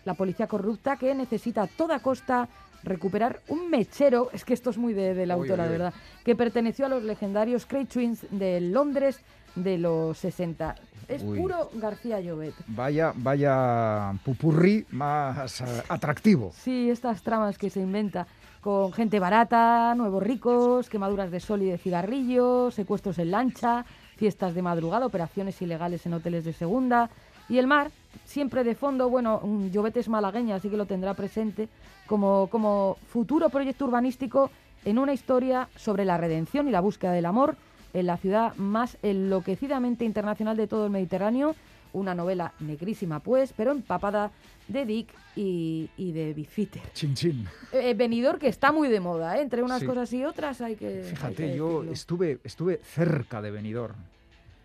la 0.05 0.15
policía 0.15 0.49
corrupta, 0.49 0.97
que 0.97 1.15
necesita 1.15 1.63
a 1.63 1.67
toda 1.69 2.01
costa 2.01 2.49
recuperar 2.83 3.41
un 3.49 3.71
mechero, 3.71 4.29
es 4.33 4.45
que 4.45 4.55
esto 4.55 4.71
es 4.71 4.77
muy 4.77 4.93
de, 4.93 5.15
de 5.15 5.25
la 5.25 5.37
Uy, 5.37 5.43
autora, 5.49 5.63
uy, 5.65 5.69
de 5.69 5.75
uy. 5.77 5.79
verdad, 5.79 5.95
que 6.25 6.35
perteneció 6.35 6.87
a 6.87 6.89
los 6.89 7.03
legendarios 7.03 7.65
Cray 7.65 7.87
Twins 7.87 8.27
de 8.31 8.61
Londres 8.61 9.21
de 9.55 9.79
los 9.79 10.19
60. 10.19 10.75
Es 11.09 11.23
Uy. 11.23 11.39
puro 11.39 11.71
García 11.75 12.21
Llobet. 12.21 12.55
Vaya, 12.67 13.13
vaya 13.17 14.13
pupurrí 14.25 14.87
más 14.91 15.61
eh, 15.61 15.65
atractivo. 15.89 16.53
Sí, 16.55 16.91
estas 16.91 17.23
tramas 17.23 17.59
que 17.59 17.71
se 17.71 17.81
inventa 17.81 18.27
con 18.61 18.93
gente 18.93 19.19
barata, 19.19 19.95
nuevos 19.95 20.23
ricos, 20.23 20.89
quemaduras 20.89 21.31
de 21.31 21.41
sol 21.41 21.63
y 21.63 21.67
de 21.67 21.79
cigarrillos, 21.79 22.75
secuestros 22.75 23.19
en 23.19 23.31
lancha, 23.31 23.85
fiestas 24.17 24.55
de 24.55 24.63
madrugada, 24.63 25.05
operaciones 25.05 25.61
ilegales 25.61 26.07
en 26.07 26.15
hoteles 26.15 26.45
de 26.45 26.55
segunda 26.55 27.11
y 27.49 27.59
el 27.59 27.67
mar, 27.67 27.91
siempre 28.25 28.65
de 28.65 28.75
fondo, 28.75 29.11
bueno, 29.11 29.39
un 29.43 29.71
Llobet 29.71 29.97
es 29.99 30.09
malagueña, 30.09 30.57
así 30.57 30.71
que 30.71 30.77
lo 30.77 30.87
tendrá 30.87 31.15
presente 31.15 31.69
como, 32.07 32.49
como 32.49 32.97
futuro 33.09 33.51
proyecto 33.51 33.85
urbanístico 33.85 34.51
en 34.85 34.99
una 34.99 35.13
historia 35.13 35.69
sobre 35.77 36.05
la 36.05 36.17
redención 36.17 36.69
y 36.69 36.71
la 36.71 36.81
búsqueda 36.81 37.13
del 37.13 37.27
amor 37.27 37.57
en 37.95 38.07
la 38.07 38.17
ciudad 38.19 38.55
más 38.57 38.99
enloquecidamente 39.03 40.05
internacional 40.05 40.57
de 40.57 40.67
todo 40.67 40.85
el 40.87 40.91
Mediterráneo. 40.91 41.55
Una 41.93 42.13
novela 42.15 42.53
negrísima, 42.59 43.21
pues, 43.21 43.55
pero 43.57 43.71
empapada 43.71 44.33
de 44.67 44.85
Dick 44.85 45.09
y, 45.37 45.89
y 45.97 46.11
de 46.11 46.35
Bifitter. 46.35 46.83
Chin 46.93 47.15
chin. 47.15 47.47
Eh, 47.73 47.95
venidor 47.95 48.41
que 48.41 48.49
está 48.49 48.73
muy 48.73 48.89
de 48.89 48.99
moda, 48.99 49.39
¿eh? 49.39 49.43
entre 49.43 49.63
unas 49.63 49.79
Sí. 49.81 49.87
cosas 49.87 50.13
y 50.13 50.25
otras 50.25 50.61
hay 50.61 50.75
que. 50.75 50.89
hay 50.89 50.95
que 51.03 51.03
Fíjate, 51.05 51.57
yo 51.57 51.85
estuve, 51.85 52.41
estuve 52.43 52.81
cerca 52.83 53.41
de 53.41 53.53
Benidorm 53.53 53.95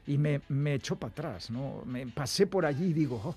y 0.07 0.17
me, 0.17 0.41
me 0.49 0.73
echó 0.73 0.95
para 0.95 1.11
atrás, 1.11 1.51
¿no? 1.51 1.83
Me 1.85 2.07
pasé 2.07 2.47
por 2.47 2.65
allí 2.65 2.85
y 2.87 2.93
digo, 2.93 3.21
oh, 3.23 3.35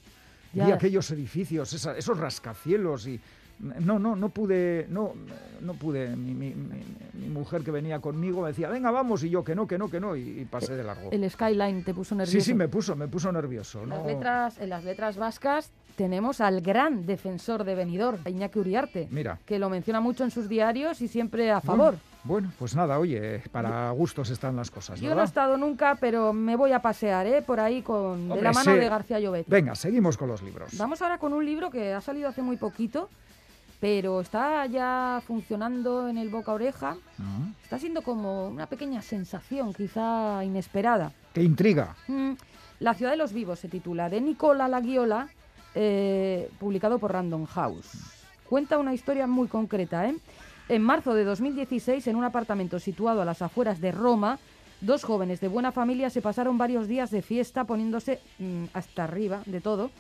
vi 0.55 0.71
aquellos 0.73 1.11
edificios, 1.11 1.71
esa- 1.75 1.95
esos 1.99 2.17
rascacielos 2.17 3.07
y 3.07 3.21
no, 3.81 3.99
no, 3.99 4.17
no 4.17 4.29
pude, 4.29 4.87
no, 4.91 5.13
no 5.61 5.75
pude. 5.75 6.15
Mi, 6.17 6.35
mi- 6.35 6.55
mi- 6.55 6.83
mi 7.15 7.29
mujer 7.29 7.63
que 7.63 7.71
venía 7.71 8.01
conmigo 8.01 8.43
me 8.43 8.49
decía, 8.49 8.69
venga, 8.69 8.91
vamos, 8.91 9.23
y 9.23 9.31
yo 9.31 9.45
que 9.45 9.55
no, 9.55 9.67
que 9.67 9.79
no, 9.79 9.89
que 9.89 10.01
no, 10.01 10.17
y, 10.17 10.41
y 10.41 10.45
pasé 10.45 10.75
de 10.77 10.83
largo. 10.83 11.11
El 11.13 11.29
Skyline 11.31 11.85
te 11.85 11.95
puso 11.95 12.15
nervioso. 12.15 12.33
Sí, 12.33 12.41
sí, 12.41 12.55
me 12.55 12.69
puso, 12.69 12.97
me 12.97 13.07
puso 13.07 13.31
nervioso. 13.31 13.87
Las 13.87 14.01
¿no? 14.01 14.07
letras, 14.07 14.59
en 14.59 14.69
las 14.71 14.83
letras 14.85 15.17
vascas 15.17 15.71
tenemos 15.97 16.41
al 16.41 16.63
gran 16.63 17.05
defensor 17.07 17.65
de 17.65 17.75
Benidorm, 17.75 18.19
Iñaki 18.27 18.59
Uriarte, 18.59 19.09
Mira. 19.11 19.39
que 19.45 19.59
lo 19.59 19.69
menciona 19.71 20.01
mucho 20.01 20.25
en 20.25 20.31
sus 20.31 20.49
diarios 20.49 21.01
y 21.03 21.07
siempre 21.09 21.51
a 21.53 21.61
favor. 21.61 21.95
Bueno, 22.25 22.51
pues 22.59 22.75
nada, 22.75 22.99
oye, 22.99 23.43
para 23.53 23.91
gustos 23.91 24.31
están 24.31 24.57
las 24.57 24.71
cosas, 24.71 25.01
Yo 25.01 25.15
no 25.15 25.21
he 25.21 25.25
estado 25.25 25.57
nunca, 25.57 25.97
pero 26.01 26.33
me 26.33 26.57
voy 26.57 26.73
a 26.73 26.81
pasear 26.81 27.27
¿eh? 27.27 27.43
por 27.43 27.61
ahí 27.61 27.83
con, 27.83 28.29
de 28.31 28.41
la 28.41 28.53
mano 28.53 28.75
de 28.75 28.89
García 28.89 29.21
Llobet. 29.21 29.47
Venga, 29.49 29.75
seguimos 29.75 30.17
con 30.17 30.29
los 30.29 30.41
libros. 30.43 30.77
Vamos 30.79 31.03
ahora 31.03 31.19
con 31.19 31.33
un 31.35 31.45
libro 31.45 31.69
que 31.71 31.93
ha 31.93 32.01
salido 32.01 32.29
hace 32.29 32.41
muy 32.41 32.57
poquito, 32.57 33.11
pero 33.83 34.21
está 34.21 34.65
ya 34.67 35.21
funcionando 35.27 36.07
en 36.07 36.17
el 36.17 36.29
boca 36.29 36.53
oreja. 36.53 36.97
Está 37.65 37.81
siendo 37.81 38.03
como 38.03 38.47
una 38.47 38.67
pequeña 38.67 39.03
sensación, 39.03 39.75
quizá 39.75 40.45
inesperada. 40.45 41.13
¡Qué 41.35 41.43
intriga! 41.43 41.97
Mm, 42.07 42.35
La 42.79 42.95
ciudad 42.95 43.11
de 43.11 43.17
los 43.17 43.33
vivos 43.33 43.59
se 43.59 43.69
titula, 43.69 44.09
de 44.09 44.21
Nicola 44.21 44.69
Laguiola, 44.69 45.31
eh, 45.75 46.49
publicado 46.61 47.01
por 47.01 47.13
Random 47.13 47.45
House. 47.47 47.91
Cuenta 48.49 48.79
una 48.79 48.95
historia 48.95 49.27
muy 49.27 49.49
concreta. 49.49 50.07
¿eh? 50.09 50.15
En 50.69 50.83
marzo 50.83 51.13
de 51.15 51.25
2016, 51.25 52.07
en 52.07 52.15
un 52.15 52.23
apartamento 52.23 52.79
situado 52.79 53.21
a 53.21 53.25
las 53.25 53.43
afueras 53.43 53.81
de 53.81 53.91
Roma, 53.91 54.39
dos 54.81 55.03
jóvenes 55.03 55.41
de 55.41 55.49
buena 55.49 55.73
familia 55.73 56.09
se 56.09 56.23
pasaron 56.23 56.57
varios 56.57 56.87
días 56.87 57.11
de 57.11 57.21
fiesta 57.21 57.65
poniéndose 57.65 58.21
mm, 58.39 58.67
hasta 58.75 59.03
arriba 59.03 59.43
de 59.47 59.61
todo. 59.61 59.91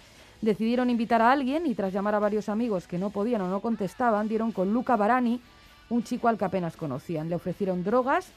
Decidieron 0.42 0.90
invitar 0.90 1.22
a 1.22 1.30
alguien 1.30 1.66
y 1.66 1.74
tras 1.76 1.92
llamar 1.92 2.16
a 2.16 2.18
varios 2.18 2.48
amigos 2.48 2.88
que 2.88 2.98
no 2.98 3.10
podían 3.10 3.42
o 3.42 3.48
no 3.48 3.60
contestaban, 3.60 4.28
dieron 4.28 4.50
con 4.50 4.72
Luca 4.72 4.96
Barani, 4.96 5.40
un 5.88 6.02
chico 6.02 6.26
al 6.26 6.36
que 6.36 6.44
apenas 6.44 6.76
conocían. 6.76 7.28
Le 7.28 7.36
ofrecieron 7.36 7.84
drogas, 7.84 8.32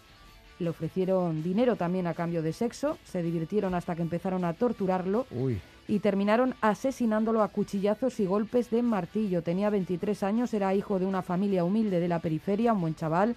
le 0.60 0.70
ofrecieron 0.70 1.42
dinero 1.42 1.76
también 1.78 2.06
a 2.06 2.14
cambio 2.14 2.44
de 2.44 2.54
sexo, 2.54 3.00
se 3.04 3.24
divirtieron 3.24 3.74
hasta 3.74 3.96
que 3.96 4.04
empezaron 4.04 4.46
a 4.46 4.54
torturarlo 4.54 5.26
Uy, 5.32 5.60
y 5.88 5.98
terminaron 5.98 6.54
asesinándolo 6.62 7.42
a 7.42 7.48
cuchillazos 7.48 8.20
y 8.20 8.28
golpes 8.28 8.70
de 8.70 8.84
martillo. 8.84 9.42
Tenía 9.42 9.72
23 9.72 10.22
años, 10.22 10.54
era 10.54 10.76
hijo 10.76 11.00
de 11.00 11.08
una 11.08 11.24
familia 11.24 11.64
humilde 11.64 12.00
de 12.00 12.08
la 12.08 12.20
periferia, 12.20 12.74
un 12.74 12.82
buen 12.82 12.96
chaval 12.96 13.36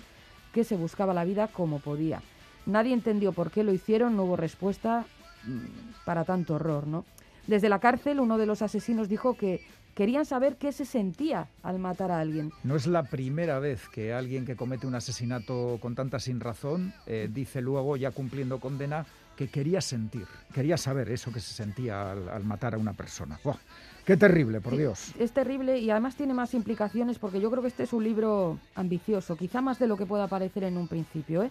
que 0.52 0.64
se 0.64 0.76
buscaba 0.76 1.14
la 1.14 1.24
vida 1.24 1.48
como 1.48 1.78
podía. 1.78 2.20
Nadie 2.66 2.92
entendió 2.92 3.32
por 3.32 3.50
qué 3.50 3.64
lo 3.64 3.72
hicieron, 3.72 4.14
no 4.14 4.24
hubo 4.24 4.36
respuesta 4.36 5.06
mm, 5.46 6.04
para 6.04 6.24
tanto 6.24 6.56
horror, 6.56 6.86
¿no? 6.86 7.06
Desde 7.48 7.68
la 7.70 7.80
cárcel, 7.80 8.20
uno 8.20 8.36
de 8.36 8.46
los 8.46 8.60
asesinos 8.62 9.08
dijo 9.08 9.34
que 9.34 9.62
querían 9.94 10.26
saber 10.26 10.56
qué 10.58 10.70
se 10.70 10.84
sentía 10.84 11.48
al 11.62 11.78
matar 11.78 12.12
a 12.12 12.20
alguien. 12.20 12.52
no 12.62 12.76
es 12.76 12.86
la 12.86 13.02
primera 13.04 13.58
vez 13.58 13.88
que 13.88 14.12
alguien 14.12 14.44
que 14.44 14.54
comete 14.54 14.86
un 14.86 14.94
asesinato 14.94 15.78
con 15.80 15.96
tanta 15.96 16.20
sin 16.20 16.38
razón 16.38 16.92
eh, 17.06 17.28
dice 17.32 17.62
luego, 17.62 17.96
ya 17.96 18.12
cumpliendo 18.12 18.60
condena, 18.60 19.06
que 19.34 19.48
quería 19.48 19.80
sentir, 19.80 20.26
quería 20.52 20.76
saber 20.76 21.10
eso 21.10 21.32
que 21.32 21.40
se 21.40 21.54
sentía 21.54 22.12
al, 22.12 22.28
al 22.28 22.44
matar 22.44 22.74
a 22.74 22.78
una 22.78 22.92
persona. 22.92 23.40
¡Buah! 23.42 23.56
¡Qué 24.04 24.16
terrible, 24.16 24.60
por 24.60 24.74
Sí, 24.74 24.78
Dios! 24.78 25.12
Es 25.18 25.32
terrible 25.32 25.78
y 25.78 25.90
además 25.90 26.16
tiene 26.16 26.34
más 26.34 26.54
implicaciones 26.54 27.18
porque 27.18 27.40
yo 27.40 27.50
creo 27.50 27.62
que 27.62 27.68
este 27.68 27.84
es 27.84 27.92
un 27.92 28.04
libro 28.04 28.58
ambicioso, 28.74 29.36
quizá 29.36 29.62
más 29.62 29.78
de 29.78 29.86
lo 29.86 29.96
que 29.96 30.06
pueda 30.06 30.28
parecer 30.28 30.64
en 30.64 30.76
un 30.76 30.86
principio. 30.86 31.42
¿eh? 31.42 31.50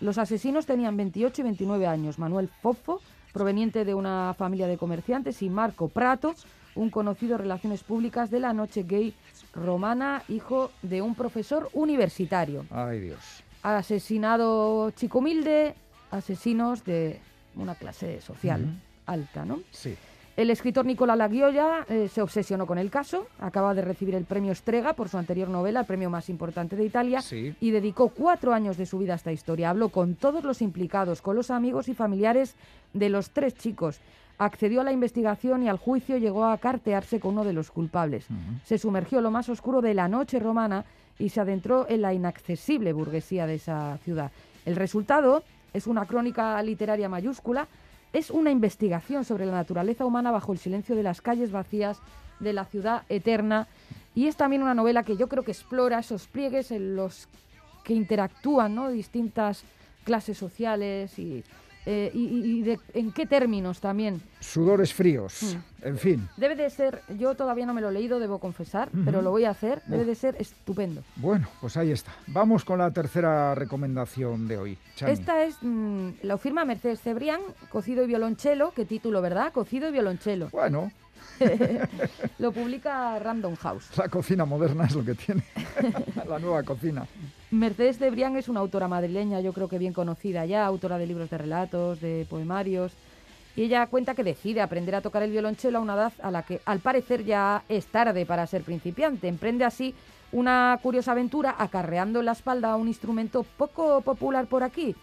Los 0.00 0.18
asesinos 0.18 0.66
tenían 0.66 0.96
28 0.96 1.40
y 1.40 1.44
29 1.44 1.86
años. 1.86 2.18
Manuel 2.18 2.48
Fofo, 2.62 3.00
proveniente 3.36 3.84
de 3.84 3.92
una 3.92 4.32
familia 4.32 4.66
de 4.66 4.78
comerciantes, 4.78 5.42
y 5.42 5.50
Marco 5.50 5.88
Prato, 5.88 6.34
un 6.74 6.88
conocido 6.88 7.34
en 7.34 7.40
relaciones 7.40 7.82
públicas 7.82 8.30
de 8.30 8.40
la 8.40 8.54
noche 8.54 8.84
gay 8.84 9.14
romana, 9.52 10.22
hijo 10.28 10.70
de 10.80 11.02
un 11.02 11.14
profesor 11.14 11.68
universitario. 11.74 12.64
¡Ay, 12.70 13.00
Dios! 13.00 13.20
Asesinado 13.62 14.90
chico 14.92 15.18
humilde, 15.18 15.74
asesinos 16.10 16.82
de 16.84 17.20
una 17.56 17.74
clase 17.74 18.22
social 18.22 18.80
alta, 19.04 19.44
¿no? 19.44 19.60
Sí. 19.70 19.94
El 20.36 20.50
escritor 20.50 20.84
Nicola 20.84 21.16
Laguiolla 21.16 21.86
eh, 21.88 22.08
se 22.12 22.20
obsesionó 22.20 22.66
con 22.66 22.76
el 22.76 22.90
caso, 22.90 23.26
acaba 23.40 23.72
de 23.72 23.80
recibir 23.80 24.14
el 24.14 24.24
premio 24.26 24.54
Strega 24.54 24.92
por 24.92 25.08
su 25.08 25.16
anterior 25.16 25.48
novela, 25.48 25.80
el 25.80 25.86
premio 25.86 26.10
más 26.10 26.28
importante 26.28 26.76
de 26.76 26.84
Italia, 26.84 27.22
Sí. 27.22 27.54
y 27.58 27.70
dedicó 27.70 28.10
cuatro 28.10 28.52
años 28.52 28.76
de 28.76 28.84
su 28.84 28.98
vida 28.98 29.14
a 29.14 29.16
esta 29.16 29.32
historia. 29.32 29.70
Habló 29.70 29.88
con 29.88 30.14
todos 30.14 30.44
los 30.44 30.60
implicados, 30.60 31.22
con 31.22 31.36
los 31.36 31.50
amigos 31.50 31.88
y 31.88 31.94
familiares 31.94 32.54
de 32.92 33.08
los 33.08 33.30
tres 33.30 33.54
chicos. 33.54 33.98
Accedió 34.36 34.82
a 34.82 34.84
la 34.84 34.92
investigación 34.92 35.62
y 35.62 35.70
al 35.70 35.78
juicio 35.78 36.18
llegó 36.18 36.44
a 36.44 36.58
cartearse 36.58 37.18
con 37.18 37.32
uno 37.32 37.44
de 37.44 37.54
los 37.54 37.70
culpables. 37.70 38.26
Se 38.64 38.76
sumergió 38.76 39.18
en 39.18 39.24
lo 39.24 39.30
más 39.30 39.48
oscuro 39.48 39.80
de 39.80 39.94
la 39.94 40.06
noche 40.08 40.38
romana 40.38 40.84
y 41.18 41.30
se 41.30 41.40
adentró 41.40 41.86
en 41.88 42.02
la 42.02 42.12
inaccesible 42.12 42.92
burguesía 42.92 43.46
de 43.46 43.54
esa 43.54 43.96
ciudad. 44.04 44.30
El 44.66 44.76
resultado 44.76 45.42
es 45.72 45.86
una 45.86 46.04
crónica 46.04 46.62
literaria 46.62 47.08
mayúscula, 47.08 47.66
es 48.16 48.30
una 48.30 48.50
investigación 48.50 49.26
sobre 49.26 49.44
la 49.44 49.52
naturaleza 49.52 50.06
humana 50.06 50.30
bajo 50.30 50.54
el 50.54 50.58
silencio 50.58 50.96
de 50.96 51.02
las 51.02 51.20
calles 51.20 51.52
vacías 51.52 52.00
de 52.40 52.54
la 52.54 52.64
ciudad 52.64 53.02
eterna 53.10 53.68
y 54.14 54.26
es 54.26 54.36
también 54.36 54.62
una 54.62 54.72
novela 54.72 55.02
que 55.02 55.18
yo 55.18 55.28
creo 55.28 55.42
que 55.42 55.50
explora 55.50 55.98
esos 55.98 56.26
pliegues 56.26 56.70
en 56.70 56.96
los 56.96 57.28
que 57.84 57.92
interactúan 57.92 58.74
¿no? 58.74 58.88
distintas 58.88 59.64
clases 60.04 60.38
sociales 60.38 61.18
y, 61.18 61.44
eh, 61.86 62.10
y- 62.12 62.24
y- 62.24 62.58
y 62.58 62.62
de- 62.62 62.80
en 62.94 63.12
qué 63.12 63.24
términos 63.26 63.80
también. 63.80 64.20
Sudores 64.40 64.92
fríos. 64.92 65.54
Mm. 65.82 65.86
En 65.86 65.98
fin. 65.98 66.28
Debe 66.36 66.56
de 66.56 66.68
ser, 66.68 67.00
yo 67.16 67.34
todavía 67.36 67.64
no 67.64 67.72
me 67.72 67.80
lo 67.80 67.90
he 67.90 67.92
leído, 67.92 68.18
debo 68.18 68.38
confesar, 68.40 68.88
pero 69.04 69.22
lo 69.22 69.30
voy 69.30 69.44
a 69.44 69.50
hacer, 69.50 69.82
debe 69.86 70.04
de 70.04 70.14
ser 70.16 70.34
estupendo. 70.40 71.02
Bueno, 71.16 71.48
pues 71.60 71.76
ahí 71.76 71.92
está. 71.92 72.12
Vamos 72.26 72.64
con 72.64 72.78
la 72.78 72.90
tercera 72.90 73.54
recomendación 73.54 74.48
de 74.48 74.58
hoy. 74.58 74.78
Chani. 74.96 75.12
Esta 75.12 75.44
es, 75.44 75.56
mm, 75.62 76.08
lo 76.24 76.38
firma 76.38 76.64
Mercedes 76.64 77.00
Cebrián, 77.02 77.40
Cocido 77.68 78.02
y 78.02 78.08
Violonchelo, 78.08 78.72
qué 78.74 78.84
título, 78.84 79.22
¿verdad? 79.22 79.52
Cocido 79.52 79.88
y 79.88 79.92
Violonchelo. 79.92 80.48
Bueno, 80.50 80.90
Lo 82.38 82.52
publica 82.52 83.18
Random 83.18 83.56
House. 83.56 83.96
la 83.96 84.08
cocina 84.08 84.44
moderna 84.44 84.84
es 84.86 84.94
lo 84.94 85.04
que 85.04 85.14
tiene. 85.14 85.44
la 86.28 86.38
nueva 86.38 86.62
cocina. 86.62 87.06
Mercedes 87.50 87.98
Cebrián 87.98 88.36
es 88.36 88.48
una 88.48 88.60
autora 88.60 88.88
madrileña, 88.88 89.40
yo 89.40 89.52
creo 89.52 89.68
que 89.68 89.78
bien 89.78 89.92
conocida 89.92 90.44
ya, 90.46 90.66
autora 90.66 90.98
de 90.98 91.06
libros 91.06 91.30
de 91.30 91.38
relatos, 91.38 92.00
de 92.00 92.26
poemarios. 92.28 92.92
Y 93.54 93.62
ella 93.62 93.86
cuenta 93.86 94.14
que 94.14 94.22
decide 94.22 94.60
aprender 94.60 94.94
a 94.94 95.00
tocar 95.00 95.22
el 95.22 95.30
violonchelo 95.30 95.78
a 95.78 95.80
una 95.80 95.94
edad 95.94 96.12
a 96.22 96.30
la 96.30 96.42
que 96.42 96.60
al 96.66 96.80
parecer 96.80 97.24
ya 97.24 97.62
es 97.68 97.86
tarde 97.86 98.26
para 98.26 98.46
ser 98.46 98.62
principiante. 98.62 99.28
Emprende 99.28 99.64
así 99.64 99.94
una 100.32 100.78
curiosa 100.82 101.12
aventura 101.12 101.54
acarreando 101.58 102.20
en 102.20 102.26
la 102.26 102.32
espalda 102.32 102.76
un 102.76 102.88
instrumento 102.88 103.44
poco 103.56 104.02
popular 104.02 104.46
por 104.46 104.62
aquí. 104.62 104.94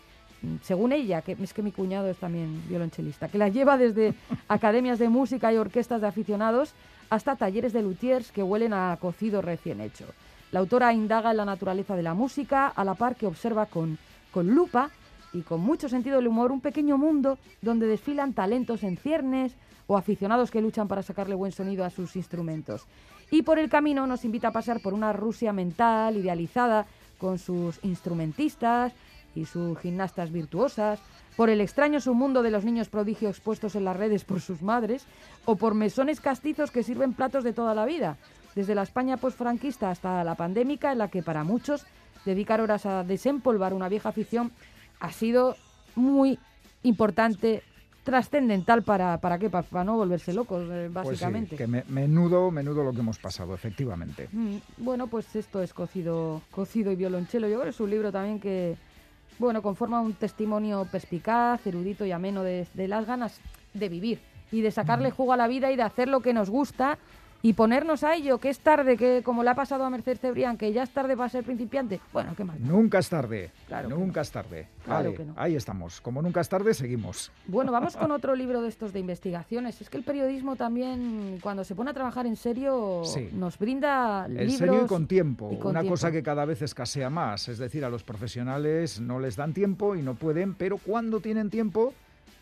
Según 0.61 0.91
ella, 0.91 1.21
que 1.21 1.37
es 1.41 1.53
que 1.53 1.61
mi 1.61 1.71
cuñado 1.71 2.09
es 2.09 2.17
también 2.17 2.61
violonchelista, 2.67 3.29
que 3.29 3.37
la 3.37 3.49
lleva 3.49 3.77
desde 3.77 4.13
academias 4.47 4.99
de 4.99 5.09
música 5.09 5.53
y 5.53 5.57
orquestas 5.57 6.01
de 6.01 6.07
aficionados 6.07 6.73
hasta 7.09 7.35
talleres 7.35 7.73
de 7.73 7.81
luthiers 7.81 8.31
que 8.31 8.43
huelen 8.43 8.73
a 8.73 8.97
cocido 8.99 9.41
recién 9.41 9.79
hecho. 9.79 10.05
La 10.51 10.59
autora 10.59 10.93
indaga 10.93 11.31
en 11.31 11.37
la 11.37 11.45
naturaleza 11.45 11.95
de 11.95 12.03
la 12.03 12.13
música, 12.13 12.67
a 12.67 12.83
la 12.83 12.93
par 12.95 13.15
que 13.15 13.25
observa 13.25 13.65
con, 13.65 13.97
con 14.31 14.49
lupa 14.49 14.89
y 15.31 15.41
con 15.41 15.61
mucho 15.61 15.89
sentido 15.89 16.17
del 16.17 16.27
humor 16.27 16.51
un 16.51 16.61
pequeño 16.61 16.97
mundo 16.97 17.37
donde 17.61 17.87
desfilan 17.87 18.33
talentos 18.33 18.83
en 18.83 18.97
ciernes 18.97 19.55
o 19.87 19.97
aficionados 19.97 20.51
que 20.51 20.61
luchan 20.61 20.87
para 20.87 21.03
sacarle 21.03 21.35
buen 21.35 21.51
sonido 21.51 21.83
a 21.83 21.89
sus 21.89 22.15
instrumentos. 22.15 22.85
Y 23.31 23.41
por 23.41 23.59
el 23.59 23.69
camino 23.69 24.05
nos 24.05 24.25
invita 24.25 24.49
a 24.49 24.53
pasar 24.53 24.81
por 24.81 24.93
una 24.93 25.13
Rusia 25.13 25.53
mental, 25.53 26.17
idealizada, 26.17 26.85
con 27.17 27.39
sus 27.39 27.79
instrumentistas 27.83 28.93
y 29.35 29.45
sus 29.45 29.77
gimnastas 29.79 30.31
virtuosas, 30.31 30.99
por 31.35 31.49
el 31.49 31.61
extraño 31.61 31.99
submundo 31.99 32.43
de 32.43 32.51
los 32.51 32.63
niños 32.65 32.89
prodigio 32.89 33.29
expuestos 33.29 33.75
en 33.75 33.85
las 33.85 33.97
redes 33.97 34.23
por 34.23 34.39
sus 34.41 34.61
madres, 34.61 35.05
o 35.45 35.55
por 35.55 35.73
mesones 35.73 36.21
castizos 36.21 36.69
que 36.71 36.83
sirven 36.83 37.13
platos 37.13 37.43
de 37.43 37.53
toda 37.53 37.73
la 37.73 37.85
vida, 37.85 38.17
desde 38.55 38.75
la 38.75 38.83
España 38.83 39.17
posfranquista 39.17 39.89
hasta 39.89 40.23
la 40.23 40.35
pandémica, 40.35 40.91
en 40.91 40.99
la 40.99 41.07
que 41.07 41.23
para 41.23 41.43
muchos 41.43 41.85
dedicar 42.25 42.61
horas 42.61 42.85
a 42.85 43.03
desempolvar 43.03 43.73
una 43.73 43.89
vieja 43.89 44.09
afición 44.09 44.51
ha 44.99 45.11
sido 45.11 45.55
muy 45.95 46.37
importante, 46.83 47.63
trascendental 48.03 48.83
para, 48.83 49.17
para 49.19 49.39
qué, 49.39 49.49
para, 49.49 49.63
para 49.67 49.83
no 49.85 49.95
volverse 49.95 50.33
locos, 50.33 50.61
eh, 50.69 50.89
Pues 50.91 51.05
sí, 51.05 51.09
básicamente. 51.23 51.55
que 51.55 51.67
me- 51.67 51.83
menudo, 51.87 52.51
menudo 52.51 52.83
lo 52.83 52.91
que 52.91 52.99
hemos 52.99 53.17
pasado, 53.17 53.55
efectivamente. 53.55 54.27
Mm, 54.31 54.57
Bueno, 54.77 55.07
pues 55.07 55.33
esto 55.35 55.61
es 55.63 55.73
cocido, 55.73 56.41
cocido 56.51 56.91
y 56.91 56.95
violonchelo. 56.97 57.47
Yo 57.47 57.53
creo 57.55 57.63
que 57.63 57.69
es 57.69 57.79
un 57.79 57.89
libro 57.89 58.11
también 58.11 58.39
que, 58.41 58.75
bueno, 59.39 59.61
conforma 59.61 60.01
un 60.01 60.13
testimonio 60.13 60.87
perspicaz, 60.91 61.65
erudito 61.65 62.05
y 62.05 62.11
ameno 62.11 62.43
de, 62.43 62.67
de 62.73 62.87
las 62.87 63.05
ganas 63.05 63.39
de 63.73 63.89
vivir 63.89 64.19
y 64.51 64.61
de 64.61 64.71
sacarle 64.71 65.11
jugo 65.11 65.33
a 65.33 65.37
la 65.37 65.47
vida 65.47 65.71
y 65.71 65.75
de 65.75 65.83
hacer 65.83 66.07
lo 66.07 66.21
que 66.21 66.33
nos 66.33 66.49
gusta 66.49 66.97
y 67.45 67.51
ponernos 67.53 68.05
a 68.05 68.15
ello, 68.15 68.37
que 68.39 68.49
es 68.49 68.59
tarde, 68.59 68.95
que 68.95 69.21
como 69.21 69.43
le 69.43 69.49
ha 69.49 69.53
pasado 69.53 69.83
a 69.83 69.89
Mercedes 69.89 70.21
Cebrián, 70.21 70.57
que 70.57 70.71
ya 70.71 70.81
es 70.83 70.89
tarde 70.91 71.17
para 71.17 71.27
ser 71.27 71.43
principiante. 71.43 71.99
Bueno, 72.13 72.33
qué 72.37 72.45
mal. 72.45 72.55
Nunca 72.59 72.99
es 72.99 73.09
tarde. 73.09 73.51
Claro 73.67 73.89
nunca 73.89 74.21
es 74.21 74.31
tarde. 74.31 74.67
Claro 74.85 75.03
Vale, 75.11 75.15
que 75.17 75.25
no. 75.25 75.33
Ahí 75.35 75.55
estamos. 75.57 75.99
Como 75.99 76.21
nunca 76.21 76.39
es 76.39 76.47
tarde, 76.47 76.73
seguimos. 76.73 77.33
Bueno, 77.45 77.73
vamos 77.73 77.97
con 77.97 78.11
otro 78.11 78.33
libro 78.33 78.61
de 78.61 78.69
estos 78.69 78.93
de 78.93 79.01
investigaciones. 79.01 79.81
Es 79.81 79.89
que 79.89 79.97
el 79.97 80.03
periodismo 80.05 80.55
también, 80.55 81.39
cuando 81.43 81.65
se 81.65 81.75
pone 81.75 81.91
a 81.91 81.93
trabajar 81.93 82.25
en 82.27 82.37
serio, 82.37 83.01
Sí. 83.03 83.29
nos 83.33 83.59
brinda 83.59 84.25
En 84.25 84.37
libros... 84.37 84.55
serio 84.55 84.83
y 84.85 84.87
con 84.87 85.05
tiempo. 85.07 85.49
y 85.51 85.57
con 85.57 85.71
Una 85.71 85.81
tiempo. 85.81 85.93
cosa 85.95 86.13
que 86.13 86.23
cada 86.23 86.45
vez 86.45 86.61
escasea 86.61 87.09
más. 87.09 87.49
Es 87.49 87.57
decir, 87.57 87.83
a 87.83 87.89
los 87.89 88.05
profesionales 88.05 89.01
no 89.01 89.19
les 89.19 89.35
dan 89.35 89.53
tiempo 89.53 89.97
y 89.97 90.01
no 90.01 90.15
pueden, 90.15 90.53
pero 90.53 90.77
cuando 90.77 91.19
tienen 91.19 91.49
tiempo 91.49 91.93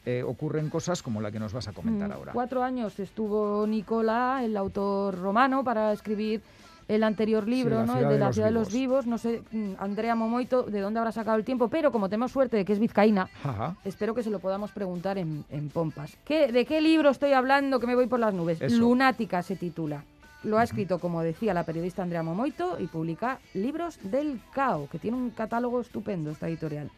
eh, 0.05 0.23
ocurren 0.23 0.69
cosas 0.69 1.01
como 1.03 1.21
la 1.21 1.31
que 1.31 1.39
nos 1.39 1.53
vas 1.53 1.67
a 1.67 1.73
comentar 1.73 2.09
Mm, 2.09 2.13
ahora. 2.13 2.31
Cuatro 2.33 2.63
años 2.63 2.99
estuvo 2.99 3.65
Nicola, 3.67 4.41
el 4.43 4.57
autor 4.57 5.17
romano, 5.19 5.63
para 5.63 5.91
escribir 5.93 6.41
el 6.87 7.03
anterior 7.03 7.47
libro, 7.47 7.85
¿no? 7.85 7.97
el 7.97 8.05
de 8.07 8.13
de 8.13 8.19
la 8.19 8.33
ciudad 8.33 8.47
de 8.47 8.53
los 8.53 8.73
vivos. 8.73 9.05
No 9.05 9.17
sé, 9.17 9.43
mm, 9.51 9.73
Andrea 9.79 10.13
Momoito, 10.15 10.63
de 10.63 10.81
dónde 10.81 10.99
habrá 10.99 11.11
sacado 11.11 11.37
el 11.37 11.45
tiempo, 11.45 11.69
pero 11.69 11.91
como 11.91 12.09
tenemos 12.09 12.31
suerte 12.31 12.57
de 12.57 12.65
que 12.65 12.73
es 12.73 12.79
vizcaína, 12.79 13.29
Ajá. 13.43 13.75
espero 13.85 14.13
que 14.13 14.23
se 14.23 14.29
lo 14.29 14.39
podamos 14.39 14.71
preguntar 14.71 15.17
en, 15.17 15.45
en 15.49 15.69
pompas. 15.69 16.17
¿Qué, 16.25 16.51
¿De 16.51 16.65
qué 16.65 16.81
libro 16.81 17.09
estoy 17.11 17.33
hablando 17.33 17.79
que 17.79 17.87
me 17.87 17.95
voy 17.95 18.07
por 18.07 18.19
las 18.19 18.33
nubes? 18.33 18.61
Eso. 18.61 18.75
Lunática 18.77 19.41
se 19.43 19.55
titula. 19.55 20.03
Lo 20.43 20.57
ha 20.57 20.63
escrito, 20.63 20.97
como 20.97 21.21
decía 21.21 21.53
la 21.53 21.63
periodista 21.63 22.01
Andrea 22.01 22.23
Momoito, 22.23 22.77
y 22.79 22.87
publica 22.87 23.37
Libros 23.53 23.99
del 24.01 24.41
Cao, 24.51 24.89
que 24.91 24.97
tiene 24.97 25.15
un 25.15 25.29
catálogo 25.29 25.79
estupendo 25.79 26.31
esta 26.31 26.47
editorial. 26.49 26.89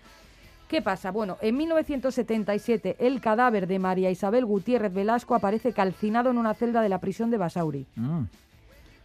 ¿Qué 0.74 0.82
pasa? 0.82 1.12
Bueno, 1.12 1.38
en 1.42 1.56
1977 1.56 2.96
el 2.98 3.22
cadáver 3.22 3.68
de 3.68 3.78
María 3.78 4.10
Isabel 4.10 4.44
Gutiérrez 4.44 4.92
Velasco 4.92 5.36
aparece 5.36 5.72
calcinado 5.72 6.32
en 6.32 6.40
una 6.40 6.56
celda 6.56 6.82
de 6.82 6.90
la 6.90 6.98
prisión 6.98 7.30
de 7.30 7.38
Basauri. 7.38 7.86
Mm. 7.96 8.24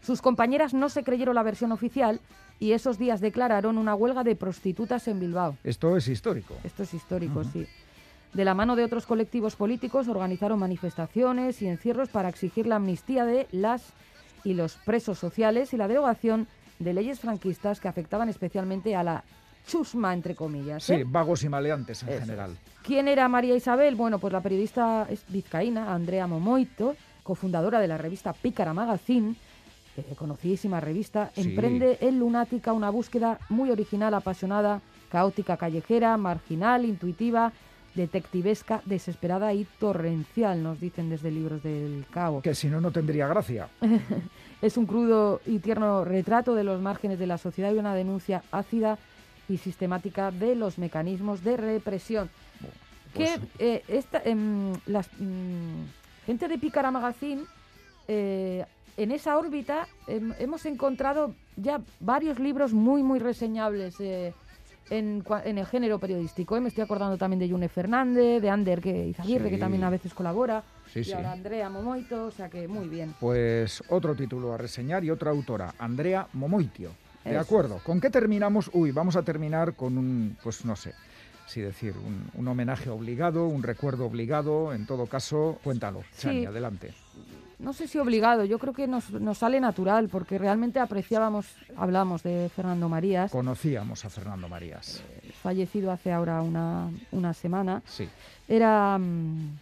Sus 0.01 0.23
compañeras 0.23 0.73
no 0.73 0.89
se 0.89 1.05
creyeron 1.05 1.35
la 1.35 1.43
versión 1.43 1.71
oficial 1.71 2.23
y 2.59 2.73
esos 2.73 2.97
días 2.97 3.21
declararon 3.21 3.77
una 3.77 3.95
huelga 3.95 4.25
de 4.25 4.35
prostitutas 4.35 5.09
en 5.09 5.21
Bilbao. 5.21 5.59
Esto 5.63 5.95
es 5.95 6.09
histórico. 6.09 6.55
Esto 6.65 6.85
es 6.85 6.95
histórico, 6.95 7.45
sí. 7.45 7.67
De 8.33 8.47
la 8.47 8.55
mano 8.55 8.75
de 8.75 8.85
otros 8.85 9.05
colectivos 9.05 9.55
políticos 9.55 10.09
organizaron 10.09 10.59
manifestaciones 10.59 11.61
y 11.61 11.69
encierros 11.69 12.09
para 12.09 12.31
exigir 12.31 12.67
la 12.67 12.77
amnistía 12.77 13.27
de 13.27 13.47
las 13.53 13.93
y 14.43 14.55
los 14.55 14.77
presos 14.77 15.19
sociales 15.19 15.75
y 15.75 15.77
la 15.77 15.87
derogación 15.87 16.47
de 16.79 16.95
leyes 16.95 17.21
franquistas 17.21 17.79
que 17.79 17.89
afectaban 17.89 18.31
especialmente 18.31 18.97
a 18.97 19.03
la 19.03 19.25
chusma, 19.73 20.13
entre 20.15 20.35
comillas. 20.35 20.83
Sí, 20.83 20.95
¿eh? 20.95 21.05
vagos 21.07 21.45
y 21.45 21.49
maleantes 21.49 22.03
en 22.03 22.09
Eso 22.09 22.21
general. 22.21 22.57
¿Quién 22.83 23.07
era 23.07 23.29
María 23.29 23.55
Isabel? 23.55 23.95
Bueno, 23.95 24.19
pues 24.19 24.33
la 24.33 24.41
periodista 24.41 25.07
es 25.11 25.23
vizcaína, 25.29 25.93
Andrea 25.95 26.27
Momoito, 26.27 26.97
cofundadora 27.23 27.79
de 27.79 27.87
la 27.89 27.99
revista 27.99 28.33
Pícara 28.33 28.73
Magazine, 28.73 29.35
eh, 29.97 30.15
conocidísima 30.17 30.81
revista, 30.81 31.31
Sí. 31.35 31.43
emprende 31.43 31.99
en 32.01 32.19
Lunática 32.19 32.73
una 32.73 32.89
búsqueda 32.91 33.39
muy 33.51 33.71
original, 33.71 34.15
apasionada, 34.15 34.81
caótica, 35.11 35.57
callejera, 35.59 36.17
marginal, 36.17 36.85
intuitiva, 36.87 37.53
detectivesca, 37.95 38.81
desesperada 38.87 39.53
y 39.53 39.65
torrencial, 39.79 40.63
nos 40.63 40.81
dicen 40.81 41.11
desde 41.11 41.31
Libros 41.31 41.63
del 41.63 42.07
Cabo. 42.11 42.41
Que 42.43 42.55
si 42.55 42.69
no, 42.69 42.81
no 42.81 42.91
tendría 42.91 43.27
gracia. 43.27 43.69
Es 44.63 44.77
un 44.77 44.87
crudo 44.87 45.41
y 45.47 45.61
tierno 45.61 46.05
retrato 46.05 46.55
de 46.57 46.65
los 46.65 46.81
márgenes 46.81 47.19
de 47.21 47.29
la 47.29 47.39
sociedad 47.39 47.73
y 47.73 47.79
una 47.79 47.95
denuncia 47.95 48.43
ácida 48.51 48.99
y 49.49 49.57
sistemática 49.59 50.31
de 50.31 50.55
los 50.55 50.79
mecanismos 50.79 51.43
de 51.43 51.57
represión. 51.57 52.29
pues- 53.15 53.39
que 53.59 53.77
eh, 53.77 53.83
esta, 53.89 54.21
em, 54.25 54.73
las 54.87 55.09
mm, 55.19 55.85
gente 56.27 56.47
de 56.49 56.59
Pícara 56.59 56.91
Magazine, 56.91 57.43
eh, 58.07 58.65
en 58.99 59.11
esa 59.13 59.39
órbita 59.39 59.89
em, 60.07 60.35
hemos 60.39 60.67
encontrado 60.67 61.35
ya 61.57 61.81
varios 62.01 62.39
libros 62.39 62.73
muy, 62.75 63.03
muy 63.03 63.19
reseñables 63.19 63.95
eh, 64.01 64.35
en, 64.91 65.25
en 65.45 65.59
el 65.59 65.67
género 65.67 65.99
periodístico. 65.99 66.57
eh. 66.57 66.61
Me 66.61 66.69
estoy 66.69 66.85
acordando 66.85 67.17
también 67.17 67.39
de 67.41 67.49
Yune 67.49 67.69
Fernández, 67.69 68.43
de 68.43 68.51
Ander 68.51 68.81
que 68.81 69.07
Izaguirre, 69.09 69.51
que 69.51 69.59
también 69.59 69.85
a 69.85 69.91
veces 69.91 70.13
colabora, 70.15 70.63
Sí, 70.93 71.01
y 71.01 71.05
sí. 71.05 71.13
ahora 71.13 71.33
Andrea 71.33 71.69
Momoito, 71.71 72.27
o 72.27 72.31
sea 72.31 72.49
que 72.51 72.67
muy 72.69 72.89
bien. 72.89 73.15
Pues 73.21 73.83
otro 73.89 74.15
título 74.15 74.53
a 74.53 74.59
reseñar 74.59 75.03
y 75.05 75.11
otra 75.11 75.31
autora, 75.31 75.75
Andrea 75.79 76.27
Momoitio. 76.35 76.91
De 77.31 77.39
acuerdo. 77.39 77.81
¿Con 77.85 78.01
qué 78.01 78.11
terminamos? 78.11 78.71
Uy, 78.73 78.93
vamos 78.93 79.17
a 79.17 79.23
terminar 79.23 79.75
con 79.75 79.97
un, 79.99 80.37
pues 80.43 80.65
no 80.65 80.77
sé, 80.77 80.95
si 81.47 81.61
decir, 81.61 81.95
un, 81.97 82.31
un 82.35 82.49
homenaje 82.49 82.91
obligado, 82.91 83.47
un 83.47 83.63
recuerdo 83.63 84.07
obligado. 84.07 84.73
En 84.73 84.87
todo 84.87 85.07
caso, 85.07 85.59
cuéntalo. 85.65 86.03
Sí. 86.13 86.23
Chani, 86.23 86.47
adelante. 86.47 86.93
no 87.59 87.73
sé 87.73 87.89
si 87.89 87.99
obligado, 87.99 88.45
yo 88.45 88.59
creo 88.59 88.73
que 88.73 88.87
nos, 88.87 89.11
nos 89.11 89.39
sale 89.39 89.59
natural, 89.61 90.09
porque 90.09 90.39
realmente 90.39 90.79
apreciábamos, 90.79 91.47
hablamos 91.77 92.23
de 92.23 92.51
Fernando 92.55 92.89
Marías, 92.89 93.31
Conocíamos 93.33 94.05
a 94.05 94.11
Fernando 94.11 94.49
Marías. 94.49 95.03
fallecido 95.43 95.91
hace 95.91 96.13
ahora 96.13 96.41
una, 96.43 96.89
una 97.11 97.33
semana. 97.35 97.83
Sí. 97.87 98.09
Era, 98.47 98.97
mm, 98.99 99.59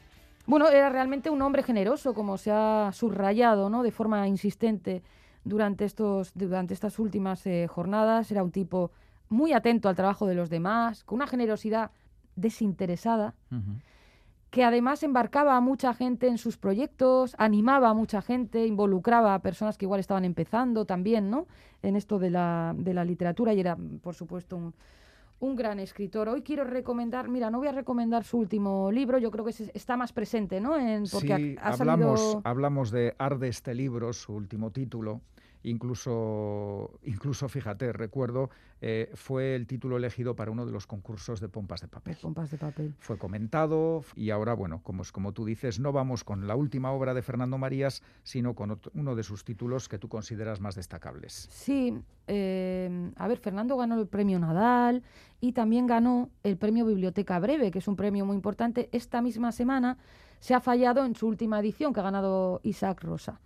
bueno, 0.46 0.68
era 0.68 0.90
realmente 0.90 1.30
un 1.30 1.40
hombre 1.42 1.62
generoso, 1.62 2.12
como 2.14 2.37
se 2.37 2.50
ha 2.52 2.90
subrayado, 2.92 3.70
¿no? 3.70 3.82
De 3.82 3.90
forma 3.92 4.28
insistente 4.28 5.02
durante, 5.47 5.85
estos, 5.85 6.33
durante 6.35 6.75
estas 6.75 6.99
últimas 6.99 7.47
eh, 7.47 7.67
jornadas. 7.69 8.31
Era 8.31 8.43
un 8.43 8.50
tipo 8.50 8.91
muy 9.29 9.53
atento 9.53 9.88
al 9.88 9.97
trabajo 9.97 10.26
de 10.26 10.35
los 10.35 10.50
demás, 10.50 11.05
con 11.05 11.17
una 11.17 11.26
generosidad 11.26 11.91
desinteresada 12.37 13.35
Ujú. 13.50 13.80
que 14.50 14.63
además 14.65 15.02
embarcaba 15.02 15.56
a 15.56 15.61
mucha 15.61 15.95
gente 15.95 16.28
en 16.28 16.39
sus 16.39 16.56
proyectos, 16.56 17.35
animaba 17.39 17.89
a 17.91 17.95
mucha 17.95 18.23
gente, 18.23 18.67
involucraba 18.67 19.35
a 19.35 19.39
personas 19.41 19.76
que 19.78 19.85
igual 19.85 20.00
estaban 20.00 20.25
empezando 20.25 20.85
también, 20.85 21.30
¿no? 21.30 21.47
En 21.82 21.97
esto 21.97 22.19
de 22.19 22.30
la, 22.30 22.75
de 22.76 22.95
la 22.95 23.04
literatura 23.04 23.52
y 23.54 23.61
era, 23.61 23.76
por 24.02 24.15
supuesto, 24.15 24.56
un, 24.56 24.75
un 25.41 25.56
gran 25.56 25.78
escritor. 25.80 26.28
Hoy 26.28 26.43
quiero 26.43 26.65
recomendar, 26.65 27.28
mira, 27.28 27.50
no 27.50 27.59
voy 27.59 27.69
a 27.69 27.73
recomendar 27.73 28.25
su 28.25 28.39
último 28.39 28.91
libro, 28.93 29.19
yo 29.19 29.30
creo 29.30 29.45
que 29.45 29.50
está 29.75 29.97
más 29.97 30.13
presente, 30.13 30.61
¿no? 30.61 30.76
En, 30.78 31.04
porque 31.13 31.37
Sí, 31.37 31.56
ha, 31.61 31.69
ha 31.69 31.73
hablamos, 31.75 32.21
salido... 32.21 32.41
hablamos 32.45 32.91
de 32.91 33.15
Arde 33.19 33.49
este 33.49 33.75
libro, 33.75 34.13
su 34.13 34.32
último 34.35 34.71
título. 34.71 35.21
Incluso, 35.67 36.99
incluso 37.02 37.49
fíjate, 37.49 37.93
recuerdo, 37.93 38.50
eh, 38.81 39.11
fue 39.15 39.57
el 39.57 39.67
título 39.67 39.97
elegido 39.97 40.37
para 40.37 40.50
uno 40.50 40.65
de 40.65 40.71
los 40.71 40.87
concursos 40.87 41.41
de 41.41 41.49
pompas 41.49 41.81
de 41.81 41.89
papel. 41.89 42.17
Pompas 42.23 42.50
de 42.52 42.57
papel. 42.59 42.95
Fue 43.00 43.19
comentado 43.19 44.05
y 44.15 44.31
ahora, 44.31 44.55
bueno, 44.55 44.81
como, 44.85 45.02
como 45.13 45.33
tú 45.33 45.45
dices, 45.45 45.81
no 45.81 45.93
vamos 45.93 46.23
con 46.23 46.47
la 46.47 46.55
última 46.55 46.93
obra 46.93 47.15
de 47.15 47.23
Fernando 47.23 47.59
Marías, 47.59 48.02
sino 48.23 48.55
con 48.55 48.71
otro- 48.71 48.93
uno 48.95 49.17
de 49.17 49.23
sus 49.25 49.45
títulos 49.45 49.89
que 49.89 49.99
tú 49.99 50.09
consideras 50.09 50.61
más 50.61 50.76
destacables. 50.76 51.49
Sí, 51.50 51.99
eh, 52.29 53.11
a 53.17 53.26
ver, 53.26 53.39
Fernando 53.39 53.76
ganó 53.76 53.99
el 54.00 54.07
premio 54.07 54.39
Nadal 54.39 55.02
y 55.41 55.52
también 55.52 55.87
ganó 55.87 56.31
el 56.45 56.57
premio 56.57 56.87
Biblioteca 56.87 57.39
Breve, 57.41 57.71
que 57.73 57.81
es 57.81 57.89
un 57.89 57.97
premio 57.97 58.25
muy 58.25 58.37
importante. 58.37 58.89
Esta 58.93 59.21
misma 59.21 59.50
semana 59.50 59.99
se 60.40 60.54
ha 60.54 60.60
fallado 60.60 61.04
en 61.04 61.14
su 61.14 61.26
última 61.26 61.58
edición, 61.60 61.92
que 61.92 62.00
ha 62.00 62.04
ganado 62.04 62.60
Isaac 62.62 63.02
Rosa. 63.02 63.40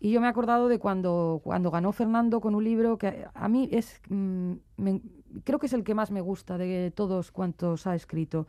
Y 0.00 0.10
yo 0.10 0.20
me 0.20 0.26
he 0.26 0.30
acordado 0.30 0.68
de 0.68 0.78
cuando, 0.78 1.40
cuando 1.44 1.70
ganó 1.70 1.92
Fernando 1.92 2.40
con 2.40 2.54
un 2.54 2.64
libro 2.64 2.98
que 2.98 3.26
a 3.32 3.48
mí 3.48 3.68
es, 3.70 4.00
mm, 4.08 4.52
me- 4.78 5.00
creo 5.44 5.58
que 5.58 5.66
es 5.66 5.72
el 5.72 5.84
que 5.84 5.94
más 5.94 6.10
me 6.10 6.20
gusta 6.20 6.58
de 6.58 6.90
todos 6.94 7.30
cuantos 7.30 7.86
ha 7.86 7.94
escrito. 7.94 8.46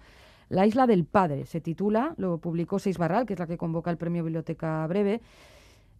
La 0.50 0.66
isla 0.66 0.88
del 0.88 1.06
padre 1.06 1.46
se 1.46 1.62
titula, 1.62 2.14
lo 2.18 2.38
publicó 2.40 2.80
Seis 2.80 2.98
Barral, 2.98 3.26
que 3.26 3.34
es 3.34 3.40
la 3.40 3.48
que 3.48 3.58
convoca 3.58 3.92
el 3.92 3.98
premio 3.98 4.24
Biblioteca 4.24 4.86
Breve. 4.88 5.22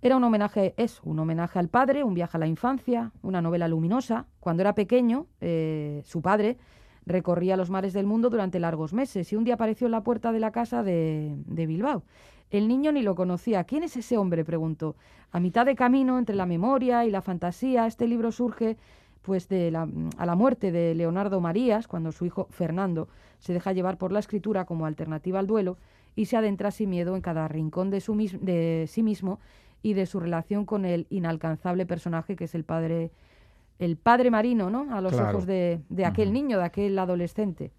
Era 0.02 0.18
un 0.18 0.24
homenaje, 0.26 0.74
es 0.76 1.00
un 1.04 1.18
homenaje 1.20 1.60
al 1.60 1.70
padre, 1.70 2.04
un 2.04 2.14
viaje 2.14 2.36
a 2.36 2.40
la 2.40 2.48
infancia, 2.48 3.12
una 3.22 3.42
novela 3.42 3.68
luminosa. 3.70 4.26
Cuando 4.42 4.62
era 4.62 4.76
pequeño, 4.76 5.28
eh, 5.40 6.02
su 6.06 6.22
padre 6.22 6.58
recorría 7.06 7.58
los 7.58 7.70
mares 7.70 7.94
del 7.94 8.06
mundo 8.06 8.30
durante 8.30 8.60
largos 8.60 8.94
meses 8.94 9.32
y 9.32 9.36
un 9.36 9.44
día 9.44 9.56
apareció 9.56 9.86
en 9.88 9.92
la 9.92 10.04
puerta 10.04 10.32
de 10.32 10.40
la 10.40 10.52
casa 10.52 10.84
de, 10.84 11.36
de 11.46 11.66
Bilbao. 11.66 12.04
El 12.50 12.68
niño 12.68 12.92
ni 12.92 13.02
lo 13.02 13.16
conocía. 13.16 13.64
¿Quién 13.64 13.84
es 13.84 13.98
ese 13.98 14.18
hombre? 14.18 14.46
preguntó. 14.46 14.96
A 15.32 15.40
mitad 15.40 15.66
de 15.66 15.76
camino 15.76 16.20
entre 16.20 16.36
la 16.36 16.46
memoria 16.46 17.06
y 17.06 17.10
la 17.10 17.22
fantasía, 17.22 17.88
este 17.88 18.08
libro 18.08 18.32
surge 18.32 18.78
pues 19.24 19.48
de 19.48 19.72
la, 19.72 19.88
a 20.18 20.26
la 20.26 20.36
muerte 20.36 20.72
de 20.72 20.94
Leonardo 20.94 21.40
Marías, 21.42 21.88
cuando 21.88 22.12
su 22.12 22.26
hijo 22.26 22.48
Fernando 22.52 23.08
se 23.40 23.54
deja 23.54 23.72
llevar 23.72 23.98
por 23.98 24.12
la 24.12 24.20
escritura 24.20 24.66
como 24.66 24.86
alternativa 24.86 25.40
al 25.40 25.48
duelo 25.48 25.78
y 26.16 26.26
se 26.26 26.38
adentra 26.38 26.72
sin 26.72 26.90
miedo 26.90 27.16
en 27.16 27.22
cada 27.22 27.48
rincón 27.48 27.90
de, 27.90 28.02
su 28.02 28.16
de 28.16 28.86
sí 28.88 29.02
mismo 29.02 29.40
y 29.82 29.94
de 29.94 30.06
su 30.06 30.20
relación 30.20 30.66
con 30.66 30.86
el 30.86 31.08
inalcanzable 31.10 31.86
personaje 31.86 32.36
que 32.36 32.44
es 32.44 32.54
el 32.54 32.64
padre, 32.66 33.12
el 33.80 33.98
padre 33.98 34.30
marino, 34.32 34.70
¿no? 34.70 34.94
A 34.96 35.02
los 35.02 35.14
Claro. 35.14 35.30
ojos 35.30 35.46
de, 35.46 35.82
de 35.90 36.06
aquel 36.06 36.32
niño, 36.32 36.58
de 36.60 36.66
aquel 36.66 36.98
adolescente. 37.00 37.72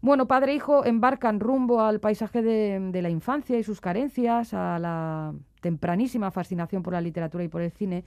Bueno, 0.00 0.26
padre 0.26 0.52
e 0.52 0.56
hijo 0.56 0.84
embarcan 0.84 1.40
rumbo 1.40 1.80
al 1.80 1.98
paisaje 1.98 2.42
de, 2.42 2.78
de 2.92 3.02
la 3.02 3.08
infancia 3.08 3.58
y 3.58 3.62
sus 3.62 3.80
carencias, 3.80 4.52
a 4.52 4.78
la 4.78 5.32
tempranísima 5.62 6.30
fascinación 6.30 6.82
por 6.82 6.92
la 6.92 7.00
literatura 7.00 7.42
y 7.42 7.48
por 7.48 7.62
el 7.62 7.70
cine, 7.70 8.04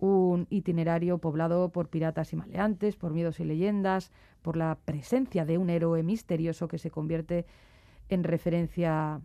un 0.00 0.46
itinerario 0.50 1.18
poblado 1.18 1.68
por 1.70 1.88
piratas 1.88 2.32
y 2.32 2.36
maleantes, 2.36 2.96
por 2.96 3.12
miedos 3.12 3.38
y 3.38 3.44
leyendas, 3.44 4.10
por 4.42 4.56
la 4.56 4.76
presencia 4.84 5.44
de 5.44 5.56
un 5.56 5.70
héroe 5.70 6.02
misterioso 6.02 6.66
que 6.66 6.78
se 6.78 6.90
convierte 6.90 7.46
en 8.08 8.24
referencia 8.24 9.20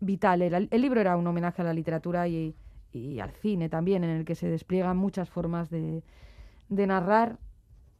vital. 0.00 0.42
El, 0.42 0.68
el 0.70 0.80
libro 0.82 1.00
era 1.00 1.16
un 1.16 1.26
homenaje 1.26 1.60
a 1.62 1.64
la 1.66 1.74
literatura 1.74 2.26
y, 2.26 2.54
y 2.92 3.20
al 3.20 3.32
cine 3.32 3.68
también, 3.68 4.02
en 4.02 4.10
el 4.10 4.24
que 4.24 4.34
se 4.34 4.48
despliegan 4.48 4.96
muchas 4.96 5.28
formas 5.28 5.68
de, 5.70 6.02
de 6.68 6.86
narrar 6.86 7.38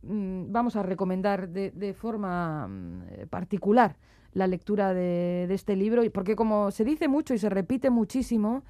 mm, 0.03 0.53
vamos 0.53 0.77
a 0.77 0.83
recomendar 0.83 1.49
de, 1.49 1.71
de 1.73 1.95
forma 1.95 2.69
mm, 2.69 3.27
particular 3.31 3.97
la 4.33 4.47
lectura 4.47 4.93
de, 4.93 5.47
de 5.49 5.55
este 5.55 5.77
libro, 5.77 6.05
y- 6.05 6.11
porque 6.11 6.37
como 6.37 6.71
se 6.71 6.85
dice 6.85 7.09
mucho 7.09 7.33
y 7.35 7.39
se 7.39 7.49
repite 7.49 7.89
muchísimo, 7.91 8.65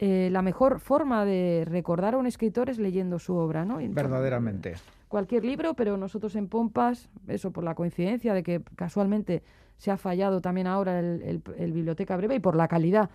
eh, 0.00 0.28
la 0.32 0.42
mejor 0.42 0.80
forma 0.80 1.24
de 1.24 1.64
recordar 1.68 2.14
a 2.14 2.18
un 2.18 2.26
escritor 2.26 2.68
es 2.68 2.78
leyendo 2.78 3.18
su 3.18 3.34
obra, 3.36 3.64
¿no? 3.64 3.78
Verdaderamente. 3.94 4.74
Cualquier 5.08 5.44
libro, 5.44 5.74
pero 5.74 5.96
nosotros 5.96 6.34
en 6.36 6.48
Pompas, 6.48 7.08
eso 7.28 7.50
por 7.52 7.64
la 7.64 7.74
coincidencia 7.74 8.34
de 8.34 8.42
que 8.42 8.60
casualmente 8.76 9.42
se 9.76 9.90
ha 9.90 9.96
fallado 9.96 10.40
también 10.40 10.66
ahora 10.66 10.98
el, 11.00 11.22
el- 11.22 11.42
el 11.56 11.72
Biblioteca 11.72 12.16
Breve 12.16 12.34
y 12.34 12.40
por 12.40 12.56
la 12.56 12.66
calidad 12.68 13.08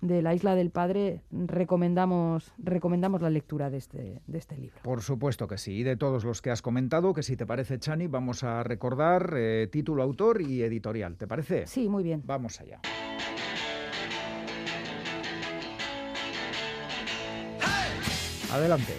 de 0.00 0.22
la 0.22 0.34
Isla 0.34 0.54
del 0.54 0.70
Padre, 0.70 1.22
recomendamos, 1.30 2.52
recomendamos 2.58 3.22
la 3.22 3.30
lectura 3.30 3.70
de 3.70 3.78
este, 3.78 4.22
de 4.26 4.38
este 4.38 4.56
libro. 4.56 4.76
Por 4.82 5.02
supuesto 5.02 5.48
que 5.48 5.58
sí. 5.58 5.78
Y 5.78 5.82
de 5.82 5.96
todos 5.96 6.24
los 6.24 6.42
que 6.42 6.50
has 6.50 6.62
comentado, 6.62 7.14
que 7.14 7.22
si 7.22 7.36
te 7.36 7.46
parece, 7.46 7.78
Chani, 7.78 8.06
vamos 8.06 8.44
a 8.44 8.62
recordar 8.62 9.34
eh, 9.36 9.68
título, 9.70 10.02
autor 10.02 10.42
y 10.42 10.62
editorial. 10.62 11.16
¿Te 11.16 11.26
parece? 11.26 11.66
Sí, 11.66 11.88
muy 11.88 12.02
bien. 12.02 12.22
Vamos 12.24 12.60
allá. 12.60 12.80
Adelante. 18.50 18.94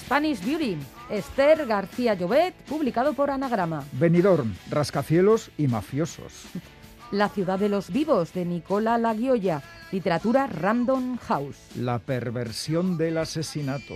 Spanish 0.00 0.44
Beauty, 0.44 0.76
Esther 1.10 1.66
García 1.66 2.14
Llobet, 2.14 2.54
publicado 2.64 3.12
por 3.12 3.30
Anagrama. 3.30 3.84
Benidorm, 3.92 4.54
rascacielos 4.70 5.50
y 5.58 5.68
mafiosos. 5.68 6.46
La 7.10 7.30
ciudad 7.30 7.58
de 7.58 7.70
los 7.70 7.90
vivos, 7.90 8.34
de 8.34 8.44
Nicola 8.44 8.98
Laguiolla, 8.98 9.62
literatura 9.92 10.46
Random 10.46 11.16
House. 11.16 11.56
La 11.74 11.98
perversión 12.00 12.98
del 12.98 13.16
asesinato. 13.16 13.94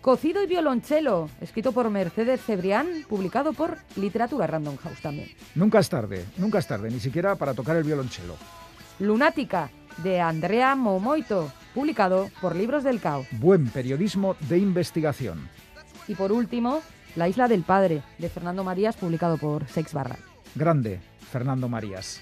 Cocido 0.00 0.44
y 0.44 0.46
violonchelo, 0.46 1.28
escrito 1.40 1.72
por 1.72 1.90
Mercedes 1.90 2.40
Cebrián, 2.40 2.86
publicado 3.08 3.52
por 3.52 3.78
Literatura 3.96 4.46
Random 4.46 4.76
House 4.76 5.02
también. 5.02 5.28
Nunca 5.56 5.80
es 5.80 5.88
tarde, 5.88 6.24
nunca 6.36 6.60
es 6.60 6.68
tarde, 6.68 6.88
ni 6.88 7.00
siquiera 7.00 7.34
para 7.34 7.52
tocar 7.52 7.76
el 7.76 7.82
violonchelo. 7.82 8.36
Lunática, 9.00 9.68
de 10.04 10.20
Andrea 10.20 10.76
Momoito, 10.76 11.50
publicado 11.74 12.30
por 12.40 12.54
Libros 12.54 12.84
del 12.84 13.00
Cao. 13.00 13.26
Buen 13.32 13.70
periodismo 13.70 14.36
de 14.48 14.58
investigación. 14.58 15.48
Y 16.06 16.14
por 16.14 16.30
último, 16.30 16.80
La 17.16 17.28
Isla 17.28 17.48
del 17.48 17.64
Padre, 17.64 18.02
de 18.18 18.28
Fernando 18.28 18.62
Marías, 18.62 18.94
publicado 18.94 19.36
por 19.36 19.66
Sex 19.66 19.92
Barra. 19.92 20.16
Grande, 20.54 21.00
Fernando 21.32 21.68
Marías. 21.68 22.20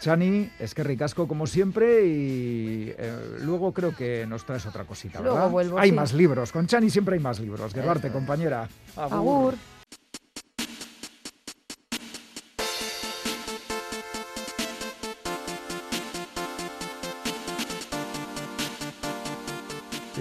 Chani, 0.00 0.50
es 0.58 0.74
que 0.74 0.84
ricasco 0.84 1.26
como 1.26 1.46
siempre 1.46 2.06
y 2.06 2.94
eh, 2.96 3.38
luego 3.40 3.72
creo 3.72 3.94
que 3.94 4.26
nos 4.26 4.44
traes 4.44 4.66
otra 4.66 4.84
cosita, 4.84 5.20
Luego 5.20 5.36
¿verdad? 5.36 5.50
vuelvo, 5.50 5.78
hay 5.78 5.90
sí. 5.90 5.96
más 5.96 6.12
libros, 6.12 6.52
con 6.52 6.66
Chani 6.66 6.90
siempre 6.90 7.14
hay 7.14 7.20
más 7.20 7.40
libros. 7.40 7.72
Guerrarte, 7.74 8.10
compañera. 8.10 8.68
Agur. 8.96 9.54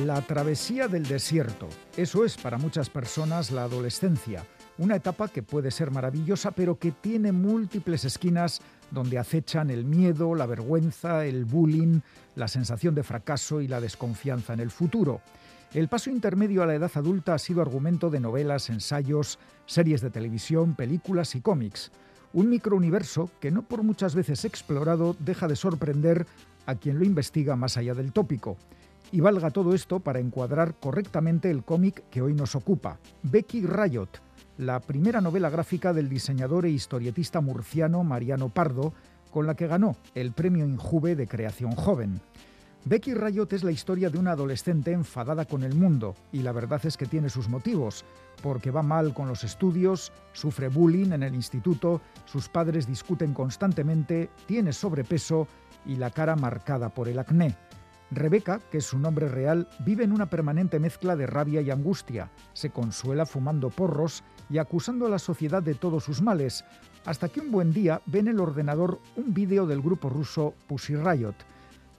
La 0.06 0.22
travesía 0.22 0.88
del 0.88 1.04
desierto. 1.08 1.70
Eso 1.96 2.26
es 2.26 2.36
para 2.36 2.58
muchas 2.58 2.90
personas 2.90 3.52
la 3.52 3.64
adolescencia. 3.64 4.46
Una 4.78 4.98
etapa 4.98 5.30
que 5.30 5.42
puede 5.42 5.72
ser 5.72 5.90
maravillosa, 5.90 6.52
pero 6.52 6.78
que 6.78 6.92
tiene 6.92 7.32
múltiples 7.32 8.04
esquinas 8.04 8.62
donde 8.92 9.18
acechan 9.18 9.70
el 9.70 9.86
miedo, 9.86 10.36
la 10.36 10.46
vergüenza, 10.46 11.26
el 11.26 11.46
bullying, 11.46 12.02
la 12.36 12.48
sensación 12.48 12.96
de 12.96 13.04
fracaso 13.04 13.62
y 13.62 13.68
la 13.68 13.82
desconfianza 13.82 14.54
en 14.54 14.60
el 14.60 14.72
futuro. 14.72 15.22
El 15.74 15.90
paso 15.90 16.10
intermedio 16.10 16.64
a 16.64 16.66
la 16.66 16.76
edad 16.76 16.92
adulta 16.96 17.34
ha 17.34 17.40
sido 17.40 17.62
argumento 17.62 18.10
de 18.10 18.20
novelas, 18.20 18.70
ensayos, 18.70 19.40
series 19.66 20.02
de 20.02 20.10
televisión, 20.10 20.76
películas 20.76 21.36
y 21.36 21.42
cómics. 21.42 21.92
Un 22.32 22.50
microuniverso 22.50 23.30
que 23.40 23.52
no 23.52 23.64
por 23.64 23.84
muchas 23.84 24.16
veces 24.16 24.46
explorado 24.46 25.16
deja 25.20 25.48
de 25.48 25.56
sorprender 25.56 26.26
a 26.66 26.76
quien 26.76 27.00
lo 27.00 27.06
investiga 27.06 27.56
más 27.56 27.78
allá 27.78 27.94
del 27.94 28.14
tópico. 28.14 28.58
Y 29.12 29.20
valga 29.20 29.52
todo 29.52 29.74
esto 29.74 30.00
para 30.00 30.20
encuadrar 30.20 30.76
correctamente 30.80 31.52
el 31.52 31.64
cómic 31.64 32.04
que 32.10 32.22
hoy 32.22 32.34
nos 32.34 32.56
ocupa, 32.56 33.00
Becky 33.24 33.66
Riot, 33.66 34.10
la 34.58 34.80
primera 34.80 35.20
novela 35.20 35.50
gráfica 35.50 35.92
del 35.92 36.08
diseñador 36.08 36.66
e 36.66 36.70
historietista 36.70 37.42
murciano 37.42 38.04
Mariano 38.04 38.50
Pardo, 38.50 38.94
con 39.32 39.48
la 39.48 39.56
que 39.56 39.68
ganó 39.68 39.98
el 40.16 40.32
premio 40.32 40.66
Injuve 40.66 41.16
de 41.16 41.28
creación 41.28 41.72
joven. 41.72 42.22
Becky 42.86 43.16
Riot 43.16 43.52
es 43.52 43.64
la 43.64 43.72
historia 43.72 44.10
de 44.10 44.20
una 44.20 44.32
adolescente 44.32 44.92
enfadada 44.92 45.46
con 45.46 45.64
el 45.64 45.74
mundo, 45.74 46.16
y 46.32 46.40
la 46.40 46.52
verdad 46.52 46.86
es 46.86 46.96
que 46.96 47.08
tiene 47.08 47.30
sus 47.30 47.50
motivos, 47.50 48.06
porque 48.42 48.72
va 48.72 48.84
mal 48.84 49.14
con 49.14 49.28
los 49.28 49.44
estudios, 49.44 50.14
sufre 50.34 50.70
bullying 50.70 51.12
en 51.12 51.24
el 51.24 51.36
instituto, 51.36 52.00
sus 52.26 52.48
padres 52.48 52.88
discuten 52.88 53.34
constantemente, 53.34 54.30
tiene 54.46 54.72
sobrepeso 54.72 55.48
y 55.86 55.96
la 55.96 56.12
cara 56.12 56.36
marcada 56.36 56.90
por 56.90 57.10
el 57.10 57.20
acné. 57.20 57.56
Rebeca, 58.12 58.60
que 58.72 58.78
es 58.78 58.86
su 58.86 59.00
nombre 59.00 59.28
real, 59.28 59.68
vive 59.80 60.04
en 60.04 60.12
una 60.12 60.28
permanente 60.28 60.80
mezcla 60.80 61.16
de 61.16 61.26
rabia 61.26 61.62
y 61.62 61.72
angustia. 61.72 62.30
Se 62.54 62.70
consuela 62.70 63.26
fumando 63.26 63.70
porros 63.72 64.24
y 64.50 64.58
acusando 64.58 65.06
a 65.06 65.10
la 65.10 65.20
sociedad 65.20 65.64
de 65.64 65.76
todos 65.76 66.04
sus 66.04 66.22
males, 66.22 66.66
hasta 67.06 67.30
que 67.30 67.40
un 67.40 67.52
buen 67.52 67.74
día 67.74 68.02
ve 68.06 68.20
en 68.20 68.28
el 68.28 68.40
ordenador 68.40 69.00
un 69.16 69.34
vídeo 69.34 69.66
del 69.66 69.82
grupo 69.82 70.10
ruso 70.10 70.54
Pussy 70.68 70.96
Riot. 70.96 71.36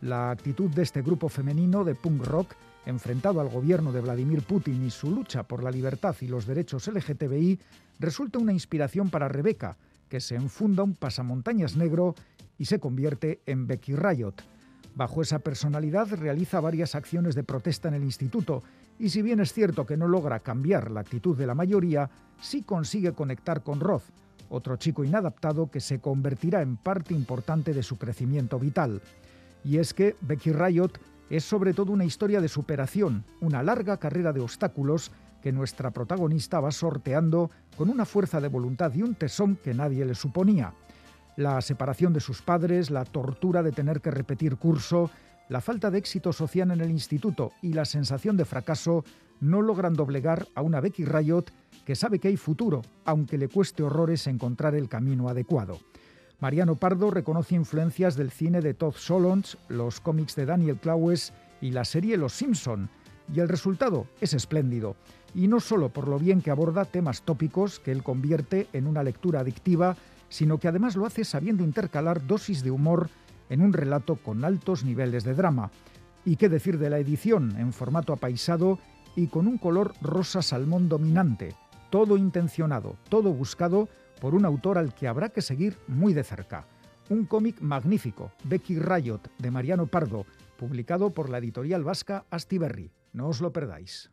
La 0.00 0.30
actitud 0.30 0.70
de 0.70 0.82
este 0.82 1.02
grupo 1.02 1.28
femenino 1.28 1.85
de 1.85 1.94
punk 1.94 2.24
rock, 2.24 2.54
enfrentado 2.85 3.40
al 3.40 3.48
gobierno 3.48 3.92
de 3.92 4.00
Vladimir 4.00 4.42
Putin 4.42 4.85
y 4.85 4.90
su 4.90 5.11
lucha 5.11 5.42
por 5.42 5.62
la 5.62 5.70
libertad 5.70 6.14
y 6.20 6.26
los 6.26 6.46
derechos 6.46 6.87
LGTBI, 6.88 7.59
resulta 7.98 8.38
una 8.38 8.52
inspiración 8.52 9.11
para 9.11 9.28
Rebeca, 9.28 9.76
que 10.09 10.20
se 10.20 10.37
enfunda 10.37 10.82
un 10.82 10.94
pasamontañas 10.94 11.76
negro 11.76 12.14
y 12.59 12.66
se 12.66 12.78
convierte 12.78 13.40
en 13.46 13.66
Becky 13.66 13.96
Riot. 13.96 14.35
Bajo 14.94 15.20
esa 15.20 15.40
personalidad 15.40 16.09
realiza 16.14 16.61
varias 16.61 16.94
acciones 16.94 17.35
de 17.35 17.44
protesta 17.44 17.88
en 17.88 17.94
el 17.94 18.04
instituto 18.04 18.62
y 18.98 19.11
si 19.11 19.22
bien 19.22 19.40
es 19.40 19.52
cierto 19.52 19.87
que 19.87 19.96
no 19.96 20.09
logra 20.09 20.40
cambiar 20.40 20.90
la 20.90 21.00
actitud 21.00 21.37
de 21.37 21.46
la 21.46 21.54
mayoría, 21.54 22.09
sí 22.40 22.62
consigue 22.62 23.12
conectar 23.12 23.62
con 23.62 23.80
Roth, 23.80 24.04
otro 24.48 24.76
chico 24.76 25.04
inadaptado 25.04 25.70
que 25.70 25.80
se 25.80 26.00
convertirá 26.00 26.62
en 26.62 26.76
parte 26.76 27.14
importante 27.14 27.74
de 27.74 27.82
su 27.82 27.98
crecimiento 27.98 28.59
vital. 28.59 29.02
Y 29.64 29.78
es 29.78 29.92
que 29.92 30.16
Becky 30.20 30.52
Riot 30.52 30.92
es 31.28 31.44
sobre 31.44 31.74
todo 31.74 31.92
una 31.92 32.04
historia 32.04 32.40
de 32.40 32.48
superación, 32.48 33.24
una 33.40 33.62
larga 33.62 33.96
carrera 33.96 34.32
de 34.32 34.40
obstáculos 34.40 35.11
que 35.42 35.52
nuestra 35.52 35.90
protagonista 35.90 36.61
va 36.61 36.70
sorteando 36.70 37.50
con 37.76 37.90
una 37.90 38.04
fuerza 38.04 38.40
de 38.40 38.48
voluntad 38.48 38.94
y 38.94 39.02
un 39.02 39.14
tesón 39.14 39.56
que 39.56 39.74
nadie 39.74 40.04
le 40.04 40.14
suponía 40.14 40.72
la 41.37 41.61
separación 41.61 42.12
de 42.12 42.20
sus 42.20 42.42
padres, 42.42 42.90
la 42.90 43.04
tortura 43.04 43.62
de 43.62 43.72
tener 43.72 44.00
que 44.00 44.11
repetir 44.11 44.56
curso, 44.56 45.11
la 45.48 45.61
falta 45.61 45.90
de 45.90 45.98
éxito 45.98 46.32
social 46.32 46.70
en 46.70 46.80
el 46.80 46.90
instituto 46.90 47.52
y 47.62 47.72
la 47.72 47.85
sensación 47.85 48.37
de 48.37 48.44
fracaso 48.44 49.04
no 49.40 49.62
logran 49.62 49.94
doblegar 49.94 50.48
a 50.54 50.62
una 50.62 50.80
Becky 50.80 51.04
Riot 51.04 51.44
que 51.85 51.94
sabe 51.94 52.18
que 52.18 52.28
hay 52.28 52.37
futuro, 52.37 52.82
aunque 53.04 53.38
le 53.38 53.48
cueste 53.48 53.82
horrores 53.82 54.26
encontrar 54.26 54.74
el 54.74 54.88
camino 54.88 55.28
adecuado. 55.28 55.78
Mariano 56.40 56.74
Pardo 56.74 57.11
reconoce 57.11 57.54
influencias 57.54 58.16
del 58.16 58.30
cine 58.30 58.61
de 58.61 58.74
Todd 58.74 58.94
Solondz, 58.94 59.56
los 59.68 60.00
cómics 60.00 60.35
de 60.37 60.46
Daniel 60.46 60.76
Clowes 60.76 61.32
y 61.61 61.70
la 61.70 61.85
serie 61.85 62.16
Los 62.16 62.35
Simpson, 62.35 62.90
y 63.32 63.40
el 63.40 63.48
resultado 63.48 64.06
es 64.20 64.35
espléndido, 64.35 64.96
y 65.35 65.48
no 65.48 65.61
solo 65.61 65.88
por 65.88 66.09
lo 66.09 66.18
bien 66.18 66.42
que 66.42 66.50
aborda 66.50 66.85
temas 66.85 67.22
tópicos 67.22 67.80
que 67.80 67.92
él 67.92 68.02
convierte 68.02 68.68
en 68.72 68.87
una 68.87 69.02
lectura 69.02 69.40
adictiva, 69.40 69.96
sino 70.28 70.59
que 70.59 70.68
además 70.68 70.96
lo 70.96 71.06
hace 71.06 71.24
sabiendo 71.24 71.64
intercalar 71.64 72.26
dosis 72.26 72.62
de 72.62 72.70
humor 72.70 73.09
en 73.48 73.61
un 73.61 73.72
relato 73.72 74.16
con 74.16 74.44
altos 74.44 74.85
niveles 74.85 75.24
de 75.24 75.35
drama. 75.35 75.70
Y 76.24 76.37
qué 76.37 76.48
decir 76.48 76.78
de 76.78 76.90
la 76.90 76.98
edición, 76.98 77.56
en 77.59 77.72
formato 77.72 78.12
apaisado 78.12 78.78
y 79.14 79.28
con 79.28 79.46
un 79.46 79.59
color 79.59 79.94
rosa 80.00 80.42
salmón 80.42 80.88
dominante, 80.88 81.54
todo 81.90 82.16
intencionado, 82.16 82.96
todo 83.09 83.32
buscado 83.32 83.88
por 84.20 84.35
un 84.35 84.44
autor 84.44 84.78
al 84.78 84.94
que 84.94 85.09
habrá 85.09 85.28
que 85.28 85.42
seguir 85.42 85.76
muy 85.87 86.14
de 86.14 86.24
cerca. 86.24 86.66
Un 87.09 87.26
cómic 87.26 87.61
magnífico, 87.61 88.32
Becky 88.44 88.78
Riot, 88.78 89.20
de 89.38 89.50
Mariano 89.50 89.87
Pardo, 89.87 90.26
publicado 90.59 91.11
por 91.11 91.30
la 91.30 91.38
editorial 91.38 91.85
vasca 91.85 92.24
Astiberri. 92.30 92.90
No 93.12 93.28
os 93.28 93.40
lo 93.40 93.52
perdáis. 93.52 94.11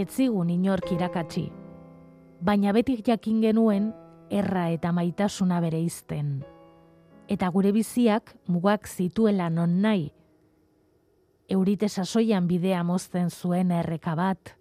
etzigun 0.00 0.48
inork 0.50 0.92
irakatsi. 0.92 1.59
Baina 2.40 2.72
betik 2.72 3.02
jakin 3.04 3.42
genuen 3.42 3.90
erra 4.32 4.70
eta 4.72 4.92
maitasuna 4.96 5.60
bere 5.60 5.80
izten. 5.84 6.40
Eta 7.28 7.50
gure 7.52 7.72
biziak 7.72 8.32
mugak 8.48 8.88
zituela 8.88 9.50
non 9.50 9.80
nahi. 9.82 10.10
Eurite 11.48 11.88
sasoian 11.88 12.46
bidea 12.48 12.82
mozten 12.84 13.30
zuen 13.30 13.70
erreka 13.70 14.14
bat. 14.14 14.54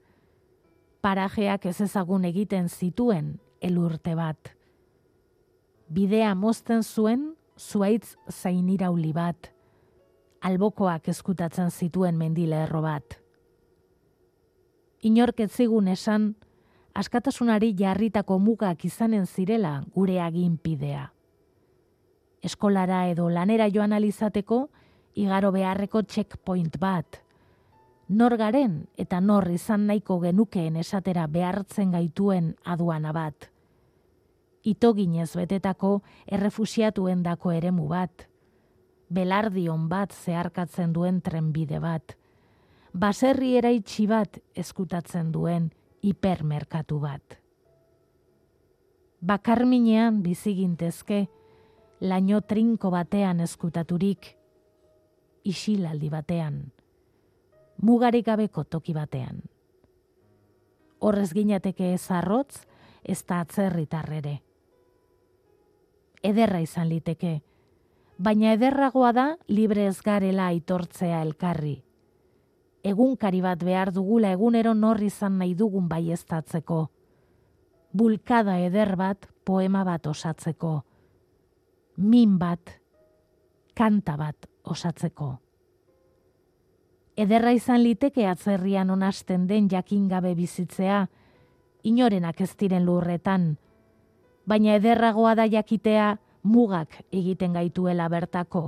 Parajeak 1.01 1.65
ez 1.65 1.79
ezagun 1.81 2.25
egiten 2.25 2.67
zituen 2.69 3.37
elurte 3.61 4.15
bat. 4.15 4.51
Bidea 5.87 6.35
mozten 6.35 6.83
zuen 6.83 7.33
zuaitz 7.57 8.17
zainirauli 8.29 9.13
bat. 9.13 9.53
Albokoak 10.41 11.07
eskutatzen 11.07 11.71
zituen 11.71 12.17
mendile 12.17 12.63
erro 12.67 12.81
bat 12.81 13.19
inork 15.01 15.39
ez 15.39 15.51
zigun 15.51 15.87
esan, 15.87 16.33
askatasunari 16.93 17.73
jarritako 17.77 18.39
mugak 18.39 18.85
izanen 18.85 19.25
zirela 19.25 19.83
gure 19.95 20.19
aginpidea. 20.21 21.09
Eskolara 22.41 23.05
edo 23.11 23.29
lanera 23.29 23.67
joan 23.69 23.93
alizateko, 23.93 24.69
igaro 25.15 25.51
beharreko 25.51 26.03
checkpoint 26.03 26.79
bat. 26.79 27.21
Nor 28.09 28.37
garen 28.37 28.87
eta 28.97 29.19
nor 29.21 29.49
izan 29.51 29.85
nahiko 29.87 30.19
genukeen 30.19 30.79
esatera 30.81 31.27
behartzen 31.27 31.91
gaituen 31.91 32.55
aduana 32.63 33.13
bat. 33.13 33.49
Itoginez 34.63 35.29
betetako 35.35 35.99
errefusiatuen 36.27 37.21
dako 37.23 37.51
eremu 37.51 37.87
bat. 37.87 38.25
Belardion 39.09 39.87
bat 39.89 40.13
zeharkatzen 40.13 40.93
duen 40.93 41.21
trenbide 41.21 41.79
bat 41.79 42.15
baserri 42.93 43.55
eraitsi 43.57 44.07
bat 44.07 44.39
eskutatzen 44.55 45.31
duen 45.31 45.69
hipermerkatu 46.03 46.99
bat. 46.99 47.37
Bakarminean 49.19 50.21
bizigintezke, 50.23 51.27
laino 52.01 52.41
trinko 52.41 52.91
batean 52.93 53.41
eskutaturik 53.43 54.35
isilaldi 55.43 56.09
batean, 56.09 56.61
mugarik 57.81 58.25
gabeko 58.25 58.63
toki 58.63 58.93
batean. 58.93 59.41
Horrez 60.99 61.31
ginateke 61.33 61.93
ez 61.93 62.11
arrotz, 62.11 62.61
ez 63.03 63.23
da 63.27 63.41
atzerritarrere. 63.43 64.39
Ederra 66.23 66.59
izan 66.59 66.89
liteke, 66.91 67.39
baina 68.19 68.53
ederragoa 68.55 69.11
da 69.15 69.27
libre 69.47 69.87
ez 69.87 70.01
garela 70.03 70.49
aitortzea 70.51 71.21
elkarri. 71.23 71.77
Egunkari 72.89 73.41
bat 73.45 73.61
behar 73.63 73.91
dugula 73.93 74.31
egunero 74.33 74.73
norri 74.73 75.09
izan 75.11 75.37
nahi 75.37 75.53
dugun 75.55 75.87
baiestatzeko. 75.89 76.79
Bulkada 77.93 78.57
eder 78.61 78.95
bat 78.97 79.27
poema 79.45 79.83
bat 79.85 80.07
osatzeko. 80.07 80.73
Min 81.97 82.37
bat, 82.39 82.71
kanta 83.75 84.15
bat 84.17 84.49
osatzeko. 84.63 85.29
Ederra 87.19 87.51
izan 87.51 87.83
liteke 87.83 88.25
atzerrian 88.29 88.89
onasten 88.89 89.45
den 89.47 89.67
jakin 89.69 90.07
gabe 90.07 90.31
bizitzea, 90.37 91.01
inorenak 91.83 92.39
ez 92.41 92.53
diren 92.55 92.85
lurretan, 92.87 93.57
baina 94.47 94.77
ederragoa 94.79 95.35
da 95.35 95.45
jakitea 95.51 96.13
mugak 96.43 97.01
egiten 97.11 97.53
gaituela 97.53 98.07
bertako. 98.09 98.63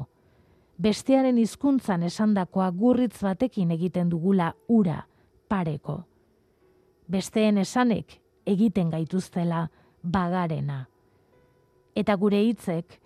Bestearen 0.81 1.37
hizkuntzan 1.37 2.03
esandakoa 2.03 2.69
gurritz 2.71 3.19
batekin 3.21 3.71
egiten 3.71 4.09
dugula 4.09 4.53
ura 4.67 5.03
pareko. 5.49 5.97
Besteen 7.11 7.57
esanek 7.61 8.17
egiten 8.47 8.89
gaituztela 8.89 9.67
bagarena. 10.01 10.85
Eta 11.95 12.15
gure 12.15 12.39
hitzek 12.41 12.97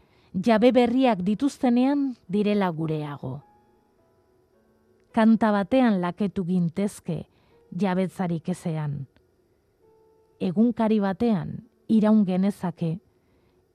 jabe 0.46 0.72
berriak 0.72 1.26
dituztenean 1.26 2.14
direla 2.32 2.70
gureago 2.70 3.42
kanta 5.16 5.48
batean 5.56 6.02
laketu 6.04 6.44
gintezke 6.44 7.22
jabetzarik 7.80 8.50
ezean. 8.52 9.06
Egunkari 10.44 10.98
batean 11.00 11.54
iraun 11.88 12.26
genezake 12.28 12.98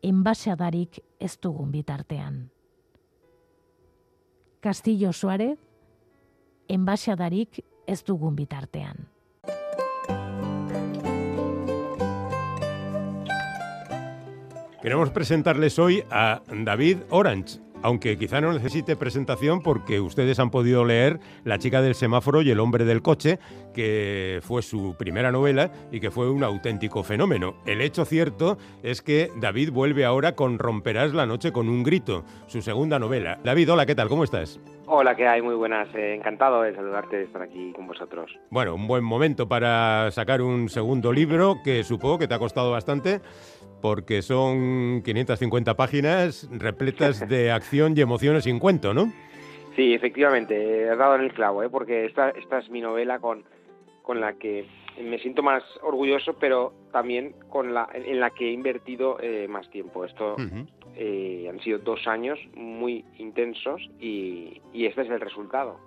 enbaxadarik 0.04 0.98
ez 1.18 1.32
dugun 1.40 1.72
bitartean. 1.72 2.42
Castillo 4.61 5.12
Suárez, 5.12 5.59
enbaxadarik 6.68 7.64
ez 7.87 8.05
dugun 8.05 8.37
bitartean. 8.37 9.09
Queremos 14.83 15.11
presentarles 15.11 15.79
hoy 15.79 16.05
a 16.11 16.40
David 16.64 16.99
Orange, 17.11 17.59
aunque 17.83 18.19
quizá 18.19 18.40
no 18.40 18.53
necesite 18.53 18.97
presentación 18.97 19.62
porque 19.62 20.01
ustedes 20.01 20.38
han 20.38 20.51
podido 20.51 20.85
leer 20.85 21.21
La 21.45 21.59
chica 21.59 21.83
del 21.83 21.95
semáforo 21.95 22.43
y 22.43 22.51
el 22.51 22.61
hombre 22.61 22.85
del 22.85 23.03
coche, 23.03 23.38
que 23.75 24.40
fue 24.43 24.62
su 24.62 24.95
primera 24.99 25.33
novela 25.33 25.71
y 25.90 26.01
que 26.01 26.11
fue 26.11 26.31
un 26.31 26.45
auténtico 26.45 27.03
fenómeno. 27.03 27.55
El 27.66 27.81
hecho 27.81 28.05
cierto 28.05 28.59
es 28.83 29.03
que 29.03 29.31
David 29.37 29.71
vuelve 29.73 30.05
ahora 30.05 30.35
con 30.35 30.59
Romperás 30.59 31.14
la 31.14 31.27
noche 31.27 31.53
con 31.53 31.69
un 31.69 31.83
grito, 31.83 32.25
su 32.47 32.62
segunda 32.62 32.99
novela. 32.99 33.38
David, 33.45 33.73
hola, 33.73 33.87
¿qué 33.87 33.95
tal? 33.95 34.09
¿Cómo 34.09 34.25
estás? 34.25 34.61
Hola, 34.93 35.14
¿qué 35.14 35.29
hay? 35.29 35.40
Muy 35.40 35.55
buenas. 35.55 35.88
Eh, 35.95 36.16
encantado 36.16 36.62
de 36.62 36.75
saludarte 36.75 37.16
de 37.16 37.23
estar 37.23 37.40
aquí 37.43 37.73
con 37.77 37.87
vosotros. 37.87 38.29
Bueno, 38.51 38.75
un 38.75 38.88
buen 38.88 39.05
momento 39.05 39.49
para 39.49 40.11
sacar 40.11 40.43
un 40.43 40.69
segundo 40.69 41.12
libro 41.12 41.59
que 41.62 41.85
supongo 41.85 42.19
que 42.19 42.27
te 42.27 42.35
ha 42.35 42.40
costado 42.40 42.73
bastante 42.73 43.21
porque 43.81 44.23
son 44.23 45.03
550 45.03 45.77
páginas 45.77 46.49
repletas 46.53 47.29
de 47.29 47.51
acción 47.53 47.95
y 47.97 48.01
emociones 48.01 48.45
sin 48.45 48.59
cuento, 48.59 48.95
¿no? 48.95 49.12
Sí, 49.77 49.95
efectivamente, 49.95 50.90
has 50.90 50.99
dado 50.99 51.14
en 51.14 51.23
el 51.23 51.33
clavo, 51.33 51.62
¿eh? 51.62 51.69
porque 51.71 52.05
esta, 52.05 52.31
esta 52.31 52.59
es 52.59 52.69
mi 52.71 52.81
novela 52.81 53.19
con, 53.19 53.45
con 54.03 54.21
la 54.21 54.35
que 54.35 54.66
me 55.03 55.19
siento 55.19 55.43
más 55.43 55.62
orgulloso, 55.83 56.35
pero 56.35 56.73
también 56.93 57.35
con 57.49 57.73
la, 57.73 57.88
en 57.95 58.21
la 58.21 58.31
que 58.31 58.49
he 58.49 58.53
invertido 58.53 59.19
eh, 59.21 59.47
más 59.49 59.71
tiempo. 59.71 60.05
Esto 60.05 60.37
eh, 60.97 61.47
han 61.49 61.61
sido 61.61 61.79
dos 61.79 62.07
años 62.07 62.38
muy 62.55 63.05
intensos 63.19 63.81
y, 63.99 64.61
y 64.73 64.87
este 64.87 65.03
es 65.03 65.11
el 65.11 65.21
resultado. 65.21 65.79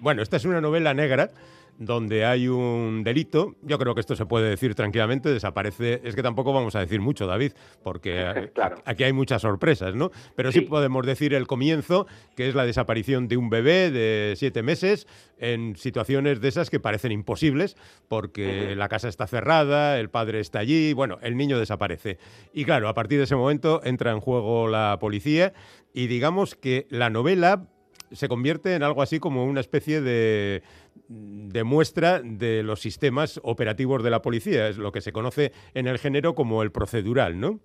Bueno, 0.00 0.22
esta 0.22 0.36
es 0.36 0.44
una 0.44 0.60
novela 0.60 0.94
negra 0.94 1.30
donde 1.78 2.24
hay 2.24 2.48
un 2.48 3.02
delito, 3.04 3.54
yo 3.62 3.78
creo 3.78 3.94
que 3.94 4.00
esto 4.00 4.16
se 4.16 4.26
puede 4.26 4.48
decir 4.48 4.74
tranquilamente, 4.74 5.28
desaparece, 5.28 6.00
es 6.04 6.14
que 6.14 6.22
tampoco 6.22 6.52
vamos 6.52 6.74
a 6.74 6.80
decir 6.80 7.00
mucho, 7.00 7.26
David, 7.26 7.52
porque 7.82 8.50
aquí 8.84 9.04
hay 9.04 9.12
muchas 9.12 9.42
sorpresas, 9.42 9.94
¿no? 9.94 10.10
Pero 10.34 10.52
sí. 10.52 10.62
podemos 10.62 11.04
decir 11.06 11.34
el 11.34 11.46
comienzo, 11.46 12.06
que 12.36 12.48
es 12.48 12.54
la 12.54 12.64
desaparición 12.64 13.28
de 13.28 13.36
un 13.36 13.50
bebé 13.50 13.90
de 13.90 14.34
siete 14.36 14.62
meses 14.62 15.06
en 15.38 15.76
situaciones 15.76 16.40
de 16.40 16.48
esas 16.48 16.70
que 16.70 16.80
parecen 16.80 17.12
imposibles, 17.12 17.76
porque 18.08 18.74
la 18.76 18.88
casa 18.88 19.08
está 19.08 19.26
cerrada, 19.26 19.98
el 20.00 20.08
padre 20.08 20.40
está 20.40 20.60
allí, 20.60 20.92
bueno, 20.92 21.18
el 21.22 21.36
niño 21.36 21.58
desaparece. 21.58 22.18
Y 22.52 22.64
claro, 22.64 22.88
a 22.88 22.94
partir 22.94 23.18
de 23.18 23.24
ese 23.24 23.36
momento 23.36 23.80
entra 23.84 24.12
en 24.12 24.20
juego 24.20 24.68
la 24.68 24.96
policía 25.00 25.52
y 25.92 26.06
digamos 26.06 26.54
que 26.54 26.86
la 26.90 27.10
novela 27.10 27.68
se 28.12 28.28
convierte 28.28 28.74
en 28.74 28.82
algo 28.82 29.02
así 29.02 29.18
como 29.18 29.44
una 29.44 29.60
especie 29.60 30.00
de, 30.00 30.62
de, 31.08 31.64
muestra 31.64 32.20
de 32.22 32.62
los 32.62 32.80
sistemas 32.80 33.40
operativos 33.42 34.02
de 34.02 34.10
la 34.10 34.22
policía, 34.22 34.68
es 34.68 34.78
lo 34.78 34.92
que 34.92 35.00
se 35.00 35.12
conoce 35.12 35.52
en 35.74 35.86
el 35.86 35.98
género 35.98 36.34
como 36.34 36.62
el 36.62 36.72
procedural, 36.72 37.38
¿no? 37.38 37.60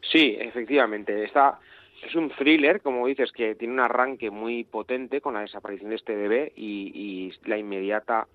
Sí, 0.00 0.36
efectivamente. 0.38 1.24
Está, 1.24 1.60
es 2.02 2.14
un 2.14 2.30
thriller, 2.30 2.80
como 2.80 3.06
dices, 3.06 3.30
que 3.32 3.54
tiene 3.54 3.74
un 3.74 3.80
arranque 3.80 4.30
muy 4.30 4.64
potente 4.64 5.20
con 5.20 5.34
la 5.34 5.40
desaparición 5.40 5.90
de 5.90 5.96
este 5.96 6.16
bebé 6.16 6.52
y, 6.56 7.32
la 7.44 7.58
inmediata 7.58 8.26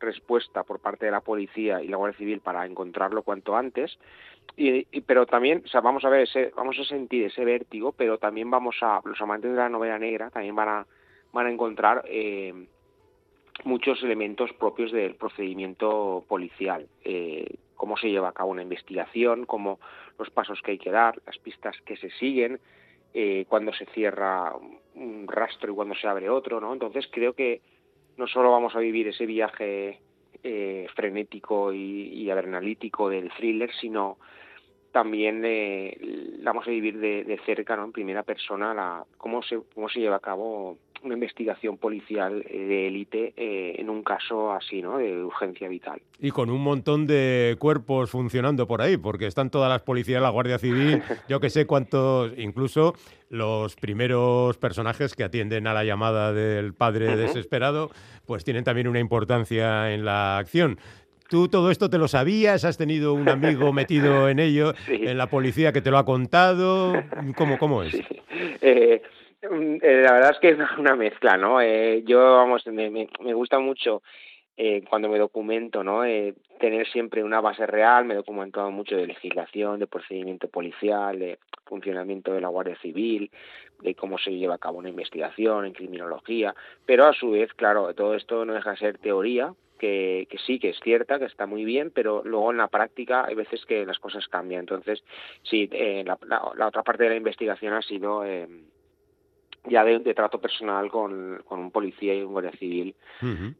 respuesta 0.00 0.64
por 0.64 0.80
parte 0.80 1.06
de 1.06 1.12
la 1.12 1.20
policía 1.20 1.80
y 1.80 1.88
la 1.88 1.96
Guardia 1.96 2.18
Civil 2.18 2.40
para 2.40 2.66
encontrarlo 2.66 3.22
cuanto 3.22 3.56
antes. 3.56 3.98
Y, 4.56 4.84
pero 5.02 5.26
también, 5.26 5.62
o 5.64 5.68
sea, 5.68 5.80
vamos 5.80 6.04
a 6.04 6.08
ver 6.08 6.22
ese, 6.22 6.52
vamos 6.56 6.76
a 6.78 6.84
sentir 6.84 7.24
ese 7.24 7.44
vértigo, 7.44 7.92
pero 7.92 8.18
también 8.18 8.50
vamos 8.50 8.76
a, 8.80 9.00
los 9.04 9.20
amantes 9.20 9.52
de 9.52 9.56
la 9.56 9.68
novela 9.68 9.98
negra 9.98 10.30
también 10.30 10.56
van 10.56 10.68
a, 10.68 10.86
van 11.32 11.46
a 11.46 11.50
encontrar 11.50 12.02
eh, 12.06 12.66
muchos 13.64 14.02
elementos 14.02 14.52
propios 14.54 14.92
del 14.92 15.14
procedimiento 15.14 16.24
policial, 16.28 16.86
eh, 17.04 17.56
cómo 17.74 17.96
se 17.96 18.10
lleva 18.10 18.28
a 18.28 18.32
cabo 18.32 18.50
una 18.50 18.62
investigación, 18.62 19.44
cómo 19.46 19.78
los 20.18 20.30
pasos 20.30 20.60
que 20.62 20.72
hay 20.72 20.78
que 20.78 20.90
dar, 20.90 21.20
las 21.26 21.38
pistas 21.38 21.76
que 21.84 21.96
se 21.96 22.10
siguen, 22.10 22.60
eh, 23.14 23.44
cuando 23.48 23.72
se 23.72 23.86
cierra 23.86 24.54
un 24.94 25.26
rastro 25.28 25.72
y 25.72 25.74
cuando 25.74 25.94
se 25.94 26.08
abre 26.08 26.30
otro, 26.30 26.60
¿no? 26.60 26.72
Entonces 26.72 27.06
creo 27.10 27.34
que 27.34 27.60
no 28.16 28.26
solo 28.26 28.50
vamos 28.50 28.74
a 28.74 28.78
vivir 28.78 29.08
ese 29.08 29.26
viaje 29.26 30.00
eh, 30.44 30.86
frenético 30.94 31.72
y, 31.72 32.30
adrenalítico 32.30 33.08
del 33.08 33.30
thriller, 33.30 33.70
sino 33.80 34.18
también 34.90 35.42
eh, 35.44 35.96
vamos 36.42 36.66
a 36.66 36.70
vivir 36.70 36.98
de, 36.98 37.40
cerca, 37.46 37.76
¿no? 37.76 37.84
en 37.84 37.92
primera 37.92 38.22
persona, 38.22 38.74
la, 38.74 39.04
cómo, 39.16 39.42
se, 39.42 39.60
cómo 39.74 39.88
se 39.88 40.00
lleva 40.00 40.16
a 40.16 40.20
cabo 40.20 40.78
una 41.02 41.14
investigación 41.14 41.76
policial 41.78 42.44
eh, 42.48 42.58
de 42.58 42.86
élite 42.88 43.32
eh, 43.36 43.76
en 43.78 43.90
un 43.90 44.02
caso 44.02 44.52
así, 44.52 44.82
¿no? 44.82 44.98
De 44.98 45.24
urgencia 45.24 45.68
vital. 45.68 46.00
Y 46.18 46.30
con 46.30 46.50
un 46.50 46.62
montón 46.62 47.06
de 47.06 47.56
cuerpos 47.58 48.10
funcionando 48.10 48.66
por 48.66 48.82
ahí, 48.82 48.96
porque 48.96 49.26
están 49.26 49.50
todas 49.50 49.68
las 49.68 49.82
policías, 49.82 50.22
la 50.22 50.30
Guardia 50.30 50.58
Civil, 50.58 51.02
yo 51.28 51.40
que 51.40 51.50
sé 51.50 51.66
cuántos, 51.66 52.32
incluso 52.38 52.94
los 53.28 53.76
primeros 53.76 54.58
personajes 54.58 55.14
que 55.14 55.24
atienden 55.24 55.66
a 55.66 55.74
la 55.74 55.84
llamada 55.84 56.32
del 56.32 56.74
padre 56.74 57.16
desesperado, 57.16 57.90
pues 58.26 58.44
tienen 58.44 58.64
también 58.64 58.88
una 58.88 59.00
importancia 59.00 59.92
en 59.92 60.04
la 60.04 60.38
acción. 60.38 60.78
¿Tú 61.28 61.48
todo 61.48 61.70
esto 61.70 61.88
te 61.88 61.96
lo 61.96 62.08
sabías? 62.08 62.66
¿Has 62.66 62.76
tenido 62.76 63.14
un 63.14 63.26
amigo 63.26 63.72
metido 63.72 64.28
en 64.28 64.38
ello, 64.38 64.74
en 64.86 65.16
la 65.16 65.28
policía 65.28 65.72
que 65.72 65.80
te 65.80 65.90
lo 65.90 65.96
ha 65.96 66.04
contado? 66.04 66.92
¿Cómo, 67.36 67.56
cómo 67.56 67.82
es? 67.82 67.94
Mm, 67.94 67.98
eh, 68.60 69.02
la 69.42 70.12
verdad 70.12 70.30
es 70.30 70.38
que 70.38 70.48
es 70.50 70.58
una 70.78 70.96
mezcla, 70.96 71.36
¿no? 71.36 71.60
Eh, 71.60 72.02
yo, 72.04 72.18
vamos, 72.18 72.66
me, 72.66 72.90
me, 72.90 73.34
gusta 73.34 73.58
mucho 73.58 74.02
cuando 74.88 75.08
me 75.08 75.18
documento, 75.18 75.82
¿no? 75.82 76.02
tener 76.60 76.86
siempre 76.86 77.24
una 77.24 77.40
base 77.40 77.66
real, 77.66 78.04
me 78.04 78.14
he 78.14 78.18
documentado 78.18 78.70
mucho 78.70 78.96
de 78.96 79.08
legislación, 79.08 79.80
de 79.80 79.88
procedimiento 79.88 80.46
policial, 80.46 81.18
de 81.18 81.40
funcionamiento 81.64 82.32
de 82.32 82.40
la 82.40 82.46
Guardia 82.46 82.76
Civil, 82.80 83.32
de 83.80 83.96
cómo 83.96 84.18
se 84.18 84.30
lleva 84.30 84.54
a 84.54 84.58
cabo 84.58 84.78
una 84.78 84.88
investigación 84.88 85.66
en 85.66 85.72
criminología, 85.72 86.54
pero 86.86 87.06
a 87.06 87.12
su 87.12 87.32
vez, 87.32 87.52
claro, 87.54 87.92
todo 87.94 88.14
esto 88.14 88.44
no 88.44 88.54
deja 88.54 88.70
de 88.70 88.76
ser 88.76 88.98
teoría, 88.98 89.52
que, 89.82 90.28
sí, 90.46 90.60
que 90.60 90.68
es 90.68 90.78
cierta, 90.80 91.18
que 91.18 91.24
está 91.24 91.46
muy 91.46 91.64
bien, 91.64 91.90
pero 91.92 92.22
luego 92.24 92.52
en 92.52 92.58
la 92.58 92.68
práctica 92.68 93.24
hay 93.24 93.34
veces 93.34 93.66
que 93.66 93.84
las 93.84 93.98
cosas 93.98 94.28
cambian. 94.28 94.60
Entonces, 94.60 95.02
sí, 95.42 95.68
eh, 95.72 96.04
la, 96.06 96.68
otra 96.68 96.84
parte 96.84 97.02
de 97.02 97.10
la 97.10 97.16
investigación 97.16 97.74
ha 97.74 97.82
sido 97.82 98.24
eh, 98.24 98.46
ya 99.64 99.84
de, 99.84 100.14
trato 100.14 100.40
personal 100.40 100.90
con, 100.90 101.40
con, 101.44 101.60
un 101.60 101.70
policía 101.70 102.14
y 102.14 102.22
un 102.22 102.32
guardia 102.32 102.52
civil 102.52 102.94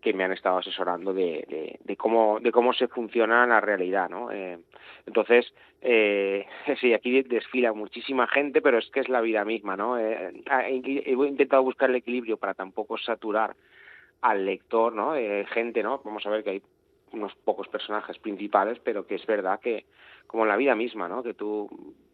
que 0.00 0.12
me 0.12 0.24
han 0.24 0.32
estado 0.32 0.58
asesorando 0.58 1.12
de, 1.12 1.78
de, 1.84 1.96
cómo 1.96 2.40
de 2.40 2.50
cómo 2.50 2.72
se 2.72 2.88
funciona 2.88 3.46
la 3.46 3.60
realidad 3.60 4.10
no 4.10 4.30
eh, 4.32 4.58
entonces 5.06 5.54
eh, 5.80 6.46
sí 6.80 6.92
aquí 6.92 7.22
desfila 7.22 7.72
muchísima 7.72 8.26
gente 8.26 8.60
pero 8.60 8.78
es 8.78 8.90
que 8.90 9.00
es 9.00 9.08
la 9.08 9.20
vida 9.20 9.44
misma 9.44 9.76
no 9.76 9.96
eh, 9.96 10.32
he 10.50 11.12
intentado 11.12 11.62
buscar 11.62 11.90
el 11.90 11.96
equilibrio 11.96 12.36
para 12.36 12.54
tampoco 12.54 12.98
saturar 12.98 13.54
al 14.22 14.44
lector 14.44 14.92
no 14.92 15.14
eh, 15.14 15.46
gente 15.50 15.84
no 15.84 16.00
vamos 16.04 16.26
a 16.26 16.30
ver 16.30 16.42
que 16.42 16.50
hay 16.50 16.62
unos 17.12 17.32
pocos 17.44 17.68
personajes 17.68 18.18
principales 18.18 18.80
pero 18.82 19.06
que 19.06 19.14
es 19.14 19.26
verdad 19.26 19.60
que 19.60 19.84
como 20.26 20.42
en 20.42 20.48
la 20.48 20.56
vida 20.56 20.74
misma 20.74 21.08
no 21.08 21.22
que 21.22 21.34
tú 21.34 21.68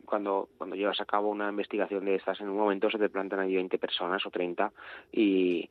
cuando, 0.09 0.49
cuando 0.57 0.77
llevas 0.77 1.01
a 1.01 1.05
cabo 1.05 1.29
una 1.29 1.49
investigación 1.49 2.05
de 2.05 2.17
estas, 2.17 2.41
en 2.41 2.49
un 2.49 2.57
momento 2.57 2.91
se 2.91 2.99
te 2.99 3.09
plantan 3.09 3.41
ahí 3.41 3.55
20 3.55 3.79
personas 3.79 4.25
o 4.27 4.31
30 4.31 4.73
y, 5.13 5.69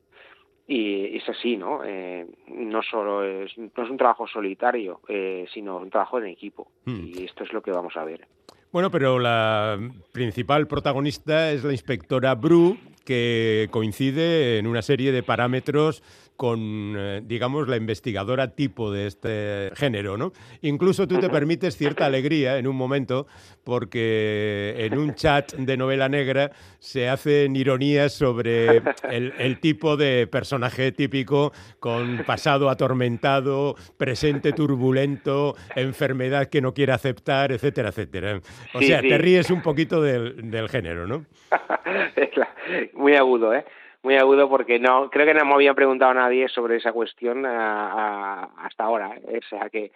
y 0.66 1.16
es 1.16 1.28
así, 1.28 1.56
¿no? 1.56 1.82
Eh, 1.84 2.26
no 2.48 2.82
solo 2.82 3.24
es, 3.24 3.56
no 3.56 3.84
es 3.84 3.90
un 3.90 3.96
trabajo 3.96 4.26
solitario, 4.26 5.00
eh, 5.08 5.46
sino 5.52 5.78
un 5.78 5.90
trabajo 5.90 6.18
en 6.18 6.26
equipo. 6.26 6.70
Hmm. 6.84 7.06
Y 7.06 7.24
esto 7.24 7.44
es 7.44 7.52
lo 7.52 7.62
que 7.62 7.70
vamos 7.70 7.96
a 7.96 8.04
ver. 8.04 8.26
Bueno, 8.70 8.90
pero 8.90 9.18
la 9.18 9.78
principal 10.12 10.66
protagonista 10.66 11.50
es 11.52 11.64
la 11.64 11.72
inspectora 11.72 12.34
Bru, 12.34 12.76
que 13.06 13.68
coincide 13.70 14.58
en 14.58 14.66
una 14.66 14.82
serie 14.82 15.10
de 15.10 15.22
parámetros 15.22 16.02
con, 16.38 16.94
eh, 16.96 17.20
digamos, 17.24 17.66
la 17.66 17.76
investigadora 17.76 18.54
tipo 18.54 18.92
de 18.92 19.08
este 19.08 19.72
género, 19.74 20.16
¿no? 20.16 20.32
Incluso 20.62 21.08
tú 21.08 21.18
te 21.18 21.28
permites 21.28 21.76
cierta 21.76 22.06
alegría 22.06 22.58
en 22.58 22.68
un 22.68 22.76
momento, 22.76 23.26
porque 23.64 24.76
en 24.78 24.96
un 24.96 25.16
chat 25.16 25.52
de 25.54 25.76
novela 25.76 26.08
negra 26.08 26.52
se 26.78 27.08
hacen 27.08 27.56
ironías 27.56 28.12
sobre 28.12 28.82
el, 29.10 29.58
tipo 29.58 29.96
de 29.96 30.28
personaje 30.28 30.92
típico 30.92 31.52
con 31.80 32.22
pasado 32.24 32.70
atormentado, 32.70 33.74
presente 33.96 34.52
turbulento, 34.52 35.56
enfermedad 35.74 36.46
que 36.46 36.60
no 36.60 36.72
quiere 36.72 36.92
aceptar, 36.92 37.50
etcétera, 37.50 37.88
etcétera. 37.88 38.40
O 38.74 38.80
sea, 38.80 39.00
te 39.00 39.18
ríes 39.18 39.50
un 39.50 39.60
poquito 39.60 40.00
del, 40.00 40.52
del 40.52 40.68
género, 40.68 41.08
¿no? 41.08 41.26
Muy 42.94 43.16
agudo, 43.16 43.52
¿eh? 43.52 43.64
Muy 44.02 44.16
agudo 44.16 44.48
porque 44.48 44.78
no 44.78 45.10
creo 45.10 45.26
que 45.26 45.34
no 45.34 45.44
me 45.44 45.54
había 45.54 45.74
preguntado 45.74 46.14
nadie 46.14 46.48
sobre 46.48 46.76
esa 46.76 46.92
cuestión 46.92 47.44
hasta 47.46 48.84
ahora 48.84 49.16
¿eh? 49.16 49.40
o 49.44 49.48
sea 49.48 49.68
que 49.70 49.90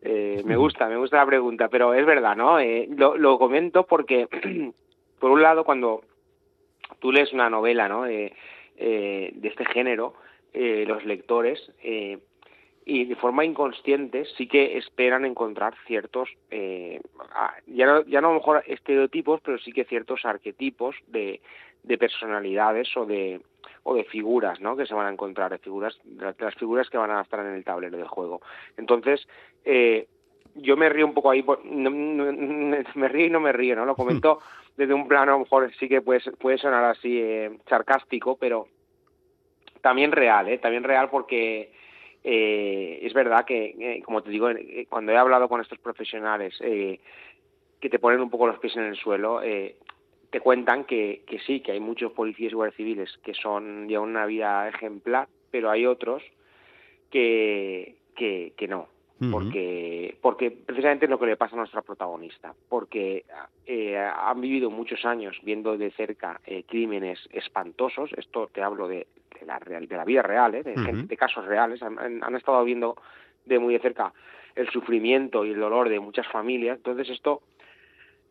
eh, 0.00 0.42
me 0.44 0.56
gusta 0.56 0.88
me 0.88 0.96
gusta 0.96 1.18
la 1.18 1.26
pregunta 1.26 1.68
pero 1.68 1.94
es 1.94 2.06
verdad 2.06 2.34
no 2.34 2.58
eh, 2.58 2.88
lo, 2.96 3.16
lo, 3.16 3.38
comento 3.38 3.86
porque 3.86 4.26
por 5.20 5.30
un 5.30 5.42
lado 5.42 5.64
cuando 5.64 6.02
tú 6.98 7.12
lees 7.12 7.32
una 7.32 7.50
novela 7.50 7.88
no 7.88 8.04
de 8.04 8.32
este 9.42 9.64
género 9.66 10.14
los 10.54 11.04
lectores 11.04 11.72
y 12.84 13.04
de 13.04 13.16
forma 13.16 13.44
inconsciente 13.44 14.24
sí 14.36 14.48
que 14.48 14.76
esperan 14.76 15.24
encontrar 15.24 15.74
ciertos 15.86 16.28
ya 16.50 17.86
no 17.86 18.04
ya 18.04 18.20
no 18.20 18.28
a 18.28 18.32
lo 18.32 18.38
mejor 18.38 18.64
estereotipos 18.66 19.40
pero 19.42 19.58
sí 19.58 19.72
que 19.72 19.84
ciertos 19.84 20.24
arquetipos 20.24 20.96
de 21.06 21.40
de 21.82 21.98
personalidades 21.98 22.96
o 22.96 23.06
de 23.06 23.40
o 23.84 23.94
de 23.94 24.04
figuras 24.04 24.60
¿no? 24.60 24.76
que 24.76 24.86
se 24.86 24.94
van 24.94 25.06
a 25.06 25.12
encontrar, 25.12 25.50
de 25.50 25.58
figuras, 25.58 25.98
de 26.04 26.34
las 26.38 26.54
figuras 26.54 26.88
que 26.88 26.98
van 26.98 27.10
a 27.10 27.22
estar 27.22 27.40
en 27.40 27.54
el 27.54 27.64
tablero 27.64 27.98
del 27.98 28.06
juego. 28.06 28.40
Entonces, 28.76 29.26
eh, 29.64 30.06
yo 30.54 30.76
me 30.76 30.88
río 30.88 31.04
un 31.04 31.14
poco 31.14 31.30
ahí, 31.30 31.44
me 31.64 33.08
río 33.08 33.26
y 33.26 33.30
no 33.30 33.40
me 33.40 33.52
río, 33.52 33.74
¿no? 33.74 33.84
Lo 33.84 33.96
comento 33.96 34.38
desde 34.76 34.94
un 34.94 35.08
plano, 35.08 35.32
a 35.32 35.34
lo 35.34 35.40
mejor 35.40 35.72
sí 35.80 35.88
que 35.88 36.00
puede, 36.00 36.20
puede 36.38 36.58
sonar 36.58 36.84
así 36.84 37.18
eh, 37.20 37.58
sarcástico, 37.68 38.36
pero 38.36 38.68
también 39.80 40.12
real, 40.12 40.48
¿eh? 40.48 40.58
También 40.58 40.84
real 40.84 41.10
porque 41.10 41.72
eh, 42.22 43.00
es 43.02 43.12
verdad 43.14 43.44
que, 43.44 43.74
eh, 43.78 44.02
como 44.04 44.22
te 44.22 44.30
digo, 44.30 44.48
cuando 44.88 45.10
he 45.10 45.16
hablado 45.16 45.48
con 45.48 45.60
estos 45.60 45.78
profesionales 45.78 46.56
que 46.58 47.90
te 47.90 47.98
ponen 47.98 48.20
un 48.20 48.30
poco 48.30 48.46
los 48.46 48.60
pies 48.60 48.76
en 48.76 48.84
el 48.84 48.96
suelo, 48.96 49.42
eh, 49.42 49.74
te 50.32 50.40
cuentan 50.40 50.84
que, 50.84 51.22
que 51.26 51.38
sí, 51.40 51.60
que 51.60 51.72
hay 51.72 51.80
muchos 51.80 52.10
policías 52.12 52.52
y 52.52 52.54
guardias 52.54 52.76
civiles 52.76 53.18
que 53.22 53.34
son 53.34 53.86
ya 53.86 54.00
una 54.00 54.24
vida 54.24 54.66
ejemplar, 54.66 55.28
pero 55.50 55.70
hay 55.70 55.84
otros 55.84 56.22
que, 57.10 57.96
que, 58.16 58.54
que 58.56 58.66
no, 58.66 58.88
porque, 59.30 60.16
porque 60.22 60.50
precisamente 60.50 61.04
es 61.04 61.10
lo 61.10 61.18
que 61.18 61.26
le 61.26 61.36
pasa 61.36 61.54
a 61.54 61.58
nuestra 61.58 61.82
protagonista, 61.82 62.54
porque 62.70 63.26
eh, 63.66 63.98
han 63.98 64.40
vivido 64.40 64.70
muchos 64.70 65.04
años 65.04 65.38
viendo 65.44 65.76
de 65.76 65.90
cerca 65.90 66.40
eh, 66.46 66.64
crímenes 66.66 67.28
espantosos, 67.30 68.10
esto 68.16 68.48
te 68.52 68.62
hablo 68.62 68.88
de, 68.88 69.06
de, 69.38 69.46
la, 69.46 69.58
real, 69.58 69.86
de 69.86 69.96
la 69.98 70.06
vida 70.06 70.22
real, 70.22 70.54
eh, 70.54 70.62
de, 70.62 70.74
de, 70.74 71.16
casos 71.18 71.44
reales, 71.44 71.82
han, 71.82 71.98
han, 71.98 72.34
estado 72.34 72.64
viendo 72.64 72.96
de 73.44 73.58
muy 73.58 73.74
de 73.74 73.80
cerca 73.80 74.14
el 74.54 74.70
sufrimiento 74.70 75.44
y 75.44 75.50
el 75.50 75.60
dolor 75.60 75.90
de 75.90 76.00
muchas 76.00 76.26
familias, 76.26 76.78
entonces 76.78 77.10
esto 77.10 77.42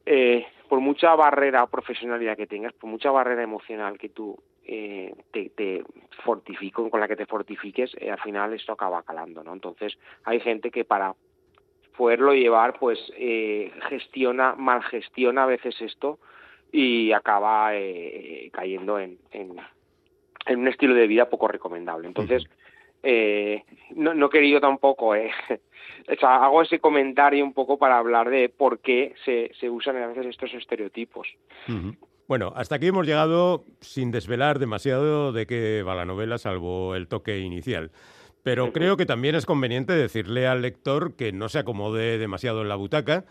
eh, 0.06 0.46
por 0.72 0.80
mucha 0.80 1.14
barrera 1.16 1.68
profesionalidad 1.68 2.38
que 2.38 2.48
tengas, 2.48 2.72
por 2.72 2.90
mucha 2.90 3.12
barrera 3.12 3.44
emocional 3.44 3.98
que 3.98 4.08
tú 4.08 4.42
eh, 4.64 5.14
te, 5.34 5.50
te 5.50 5.84
con 6.24 6.98
la 6.98 7.10
que 7.10 7.18
te 7.18 7.26
fortifiques, 7.26 7.94
eh, 8.00 8.10
al 8.10 8.22
final 8.22 8.54
esto 8.54 8.72
acaba 8.72 9.04
calando, 9.04 9.44
¿no? 9.44 9.52
Entonces 9.52 9.98
hay 10.24 10.40
gente 10.40 10.72
que 10.72 10.86
para 10.86 11.14
poderlo 11.98 12.34
llevar, 12.34 12.80
pues 12.80 12.98
eh, 13.18 13.74
gestiona, 13.90 14.56
mal 14.56 14.82
gestiona 14.84 15.44
a 15.44 15.48
veces 15.48 15.76
esto 15.82 16.20
y 16.72 17.12
acaba 17.12 17.76
eh, 17.76 18.50
cayendo 18.54 18.98
en, 18.98 19.18
en, 19.32 19.58
en, 20.46 20.60
un 20.60 20.70
estilo 20.70 20.96
de 20.96 21.08
vida 21.08 21.30
poco 21.30 21.50
recomendable. 21.50 22.08
Entonces, 22.08 22.46
eh, 23.04 23.64
no, 23.96 24.14
no 24.14 24.28
he 24.28 24.30
querido 24.30 24.60
tampoco, 24.60 25.16
eh, 25.16 25.32
o 26.22 26.26
hago 26.26 26.62
ese 26.62 26.80
comentario 26.80 27.44
un 27.44 27.54
poco 27.54 27.78
para 27.78 27.98
hablar 27.98 28.30
de 28.30 28.50
por 28.50 28.80
qué 28.80 29.14
se, 29.26 29.52
se 29.60 29.70
usan 29.70 29.98
a 29.98 30.08
veces 30.08 30.28
estos 30.28 30.54
estereotipos. 30.54 31.28
Bueno, 32.28 32.54
hasta 32.56 32.76
aquí 32.76 32.88
hemos 32.88 33.06
llegado 33.06 33.66
sin 33.82 34.12
desvelar 34.12 34.60
demasiado 34.60 35.32
de 35.34 35.46
qué 35.46 35.84
va 35.84 35.96
la 35.96 36.06
novela, 36.06 36.38
salvo 36.38 36.96
el 36.96 37.08
toque 37.08 37.40
inicial. 37.40 37.92
Pero 38.44 38.72
creo 38.74 38.98
que 38.98 39.06
también 39.06 39.36
es 39.36 39.46
conveniente 39.46 39.94
decirle 39.94 40.48
al 40.48 40.62
lector 40.62 41.16
que 41.16 41.32
no 41.32 41.50
se 41.50 41.60
acomode 41.60 42.18
demasiado 42.18 42.62
en 42.62 42.70
la 42.70 42.76
butaca, 42.76 43.26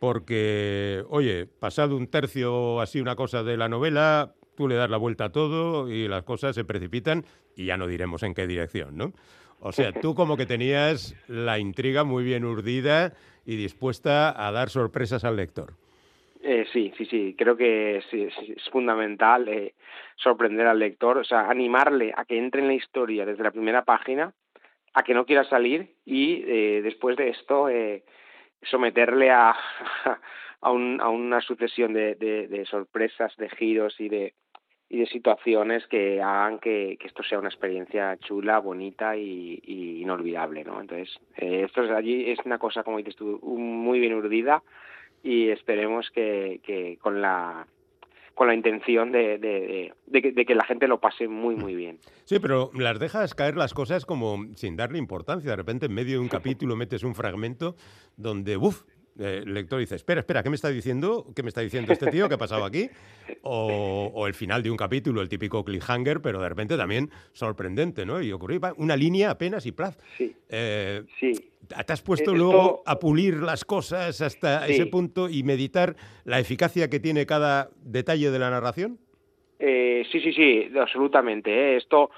porque, 0.00 1.04
oye, 1.08 1.46
pasado 1.46 1.96
un 1.96 2.08
tercio 2.08 2.80
así 2.80 3.00
una 3.00 3.16
cosa 3.16 3.42
de 3.42 3.56
la 3.56 3.68
novela, 3.68 4.34
tú 4.56 4.68
le 4.68 4.74
das 4.74 4.90
la 4.90 4.96
vuelta 4.96 5.26
a 5.26 5.32
todo 5.32 5.88
y 5.90 6.08
las 6.08 6.24
cosas 6.24 6.54
se 6.54 6.64
precipitan 6.64 7.24
y 7.54 7.66
ya 7.66 7.76
no 7.76 7.86
diremos 7.86 8.22
en 8.22 8.34
qué 8.34 8.46
dirección, 8.46 8.96
¿no? 8.96 9.12
O 9.60 9.72
sea, 9.72 9.92
tú 9.92 10.14
como 10.14 10.36
que 10.36 10.46
tenías 10.46 11.14
la 11.28 11.58
intriga 11.58 12.04
muy 12.04 12.24
bien 12.24 12.44
urdida 12.44 13.14
y 13.44 13.56
dispuesta 13.56 14.46
a 14.46 14.52
dar 14.52 14.68
sorpresas 14.68 15.24
al 15.24 15.36
lector. 15.36 15.74
Eh, 16.42 16.66
sí, 16.72 16.92
sí, 16.96 17.06
sí, 17.06 17.34
creo 17.36 17.56
que 17.56 17.96
es, 17.96 18.04
es 18.12 18.68
fundamental 18.70 19.48
eh, 19.48 19.74
sorprender 20.16 20.66
al 20.66 20.78
lector, 20.78 21.18
o 21.18 21.24
sea, 21.24 21.48
animarle 21.50 22.12
a 22.16 22.24
que 22.24 22.38
entre 22.38 22.60
en 22.60 22.68
la 22.68 22.74
historia 22.74 23.24
desde 23.24 23.42
la 23.42 23.50
primera 23.50 23.84
página, 23.84 24.32
a 24.92 25.02
que 25.02 25.14
no 25.14 25.26
quiera 25.26 25.44
salir 25.44 25.94
y 26.04 26.44
eh, 26.46 26.82
después 26.82 27.16
de 27.16 27.30
esto 27.30 27.68
someterle 28.62 29.30
a, 29.30 29.56
a, 30.60 30.70
un, 30.70 31.00
a, 31.00 31.08
una 31.08 31.40
sucesión 31.40 31.92
de 31.92 32.66
sorpresas, 32.70 33.34
de 33.36 33.48
giros 33.50 33.98
y 33.98 34.08
de, 34.08 34.34
y 34.88 34.98
de 34.98 35.06
situaciones 35.06 35.86
que 35.88 36.22
hagan 36.22 36.58
que, 36.58 36.96
esto 37.04 37.22
sea 37.22 37.38
una 37.38 37.48
experiencia 37.48 38.16
chula, 38.18 38.58
bonita 38.58 39.16
y, 39.16 39.60
inolvidable, 40.00 40.64
¿no? 40.64 40.80
Entonces, 40.80 41.18
eh, 41.36 41.62
esto 41.64 41.82
es, 41.82 41.90
allí 41.90 42.30
es 42.30 42.38
una 42.44 42.58
cosa, 42.58 42.84
como 42.84 42.98
dices 42.98 43.16
tú, 43.16 43.40
muy 43.42 43.98
bien 43.98 44.14
urdida 44.14 44.62
y 45.22 45.48
esperemos 45.50 46.10
que, 46.10 46.60
que 46.64 46.98
con 47.00 47.20
la 47.20 47.66
con 48.36 48.48
la 48.48 48.54
intención 48.54 49.12
de, 49.12 49.38
de, 49.38 49.94
de, 50.06 50.22
que, 50.22 50.30
de, 50.30 50.44
que, 50.44 50.54
la 50.54 50.66
gente 50.66 50.86
lo 50.86 51.00
pase 51.00 51.26
muy, 51.26 51.56
muy 51.56 51.74
bien. 51.74 51.98
Sí, 52.24 52.38
pero 52.38 52.70
las 52.74 52.98
dejas 52.98 53.34
caer 53.34 53.56
las 53.56 53.72
cosas 53.72 54.04
como 54.04 54.44
sin 54.56 54.76
darle 54.76 54.98
importancia. 54.98 55.48
De 55.48 55.56
repente, 55.56 55.86
en 55.86 55.94
medio 55.94 56.16
de 56.16 56.20
un 56.20 56.28
capítulo, 56.28 56.76
metes 56.76 57.02
un 57.02 57.14
fragmento 57.14 57.76
donde, 58.18 58.58
uff, 58.58 58.82
el 59.18 59.54
lector 59.54 59.78
dice, 59.78 59.94
espera, 59.94 60.20
espera, 60.20 60.42
¿qué 60.42 60.50
me 60.50 60.56
está 60.56 60.68
diciendo? 60.68 61.26
¿Qué 61.34 61.42
me 61.42 61.48
está 61.48 61.60
diciendo 61.60 61.92
este 61.92 62.10
tío? 62.10 62.28
¿Qué 62.28 62.34
ha 62.34 62.38
pasado 62.38 62.64
aquí? 62.64 62.88
O, 63.48 64.26
el 64.26 64.34
final 64.34 64.62
de 64.62 64.70
un 64.70 64.76
capítulo, 64.76 65.22
el 65.22 65.28
típico 65.28 65.64
cliffhanger, 65.64 66.20
pero 66.20 66.40
de 66.40 66.48
repente 66.48 66.76
también 66.76 67.10
sorprendente, 67.32 68.04
¿no? 68.04 68.20
Y 68.20 68.32
ocurrió 68.32 68.60
una 68.76 68.96
línea 68.96 69.30
apenas 69.30 69.66
y 69.66 69.72
plaz. 69.72 69.96
Sí. 70.16 70.34
Eh, 70.48 71.04
¿Te 71.68 71.92
has 71.92 72.02
puesto 72.02 72.34
luego 72.34 72.82
a 72.84 72.98
pulir 72.98 73.36
las 73.36 73.64
cosas 73.64 74.20
hasta 74.20 74.66
ese 74.66 74.86
punto 74.86 75.28
y 75.28 75.44
meditar 75.44 75.94
la 76.24 76.40
eficacia 76.40 76.90
que 76.90 76.98
tiene 76.98 77.24
cada 77.24 77.70
detalle 77.84 78.30
de 78.30 78.38
la 78.38 78.50
narración? 78.50 78.98
Eh, 79.60 80.04
sí, 80.10 80.20
sí, 80.20 80.32
sí, 80.32 80.68
absolutamente. 80.76 81.50
¿eh? 81.52 81.76
Esto 81.76 82.10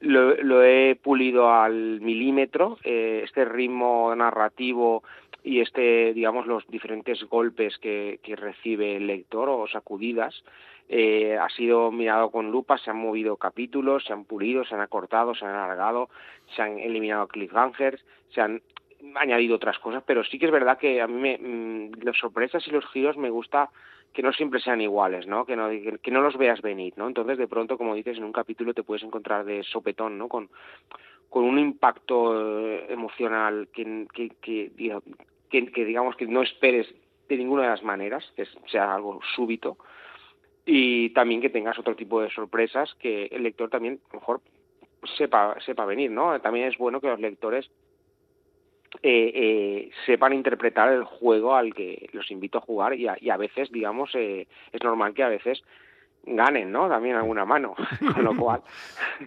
lo, 0.00 0.62
he 0.62 0.94
pulido 0.96 1.50
al 1.52 2.00
milímetro, 2.00 2.78
este 2.84 3.44
ritmo 3.44 4.14
narrativo 4.14 5.02
y 5.46 5.60
este, 5.60 6.12
digamos, 6.12 6.48
los 6.48 6.66
diferentes 6.66 7.22
golpes 7.22 7.78
que, 7.78 8.18
recibe 8.36 8.96
el 8.96 9.06
lector 9.06 9.48
o 9.48 9.68
sacudidas, 9.68 10.42
eh, 10.88 11.38
ha 11.40 11.48
sido 11.50 11.92
mirado 11.92 12.32
con 12.32 12.50
lupa, 12.50 12.78
se 12.78 12.90
han 12.90 12.96
movido 12.96 13.36
capítulos, 13.36 14.04
se 14.04 14.12
han 14.12 14.24
pulido, 14.24 14.64
se 14.64 14.74
han 14.74 14.80
acortado, 14.80 15.36
se 15.36 15.44
han 15.44 15.54
alargado, 15.54 16.10
se 16.56 16.62
han 16.62 16.80
eliminado 16.80 17.28
cliffhangers, 17.28 18.04
se 18.30 18.40
han 18.40 18.60
añadido 19.14 19.54
otras 19.54 19.78
cosas, 19.78 20.02
pero 20.04 20.24
sí 20.24 20.36
que 20.36 20.46
es 20.46 20.52
verdad 20.52 20.78
que 20.78 21.00
a 21.00 21.06
mí 21.06 21.14
me, 21.14 21.38
mm, 21.38 22.02
las 22.02 22.18
sorpresas 22.18 22.66
y 22.66 22.72
los 22.72 22.84
giros 22.90 23.16
me 23.16 23.30
gusta 23.30 23.70
que 24.12 24.22
no 24.22 24.32
siempre 24.32 24.58
sean 24.58 24.80
iguales, 24.80 25.28
¿no? 25.28 25.44
Que 25.44 25.54
no 25.54 25.68
que 25.68 26.10
no 26.10 26.22
los 26.22 26.36
veas 26.36 26.60
venir, 26.60 26.94
¿no? 26.96 27.06
Entonces 27.06 27.38
de 27.38 27.46
pronto, 27.46 27.78
como 27.78 27.94
dices, 27.94 28.16
en 28.16 28.24
un 28.24 28.32
capítulo 28.32 28.74
te 28.74 28.82
puedes 28.82 29.04
encontrar 29.04 29.44
de 29.44 29.62
sopetón, 29.62 30.18
¿no? 30.18 30.26
Con 30.26 30.48
con 31.28 31.44
un 31.44 31.58
impacto 31.58 32.68
eh, 32.68 32.86
emocional 32.88 33.68
que, 33.72 34.06
que, 34.12 34.30
que, 34.40 34.70
que, 35.50 35.62
digamos 35.84 36.16
que 36.16 36.26
no 36.26 36.42
esperes 36.42 36.86
de 37.28 37.36
ninguna 37.36 37.62
de 37.62 37.68
las 37.68 37.82
maneras, 37.82 38.24
que 38.36 38.46
sea 38.70 38.94
algo 38.94 39.20
súbito, 39.34 39.76
y 40.64 41.10
también 41.10 41.40
que 41.40 41.50
tengas 41.50 41.78
otro 41.78 41.94
tipo 41.94 42.20
de 42.20 42.30
sorpresas 42.30 42.94
que 42.96 43.26
el 43.26 43.42
lector 43.42 43.70
también 43.70 44.00
mejor 44.12 44.40
sepa 45.16 45.56
sepa 45.64 45.84
venir, 45.84 46.10
¿no? 46.10 46.40
También 46.40 46.66
es 46.66 46.76
bueno 46.76 47.00
que 47.00 47.08
los 47.08 47.20
lectores 47.20 47.70
eh, 49.02 49.32
eh, 49.34 49.90
sepan 50.06 50.32
interpretar 50.32 50.92
el 50.92 51.04
juego 51.04 51.54
al 51.54 51.74
que 51.74 52.08
los 52.12 52.30
invito 52.30 52.58
a 52.58 52.62
jugar 52.62 52.94
y 52.94 53.06
a, 53.06 53.16
y 53.20 53.30
a 53.30 53.36
veces, 53.36 53.70
digamos, 53.70 54.10
eh, 54.14 54.46
es 54.72 54.82
normal 54.82 55.14
que 55.14 55.22
a 55.22 55.28
veces 55.28 55.62
ganen, 56.26 56.72
¿no? 56.72 56.88
También 56.88 57.16
alguna 57.16 57.44
mano, 57.44 57.74
con 58.14 58.24
lo 58.24 58.36
cual 58.36 58.60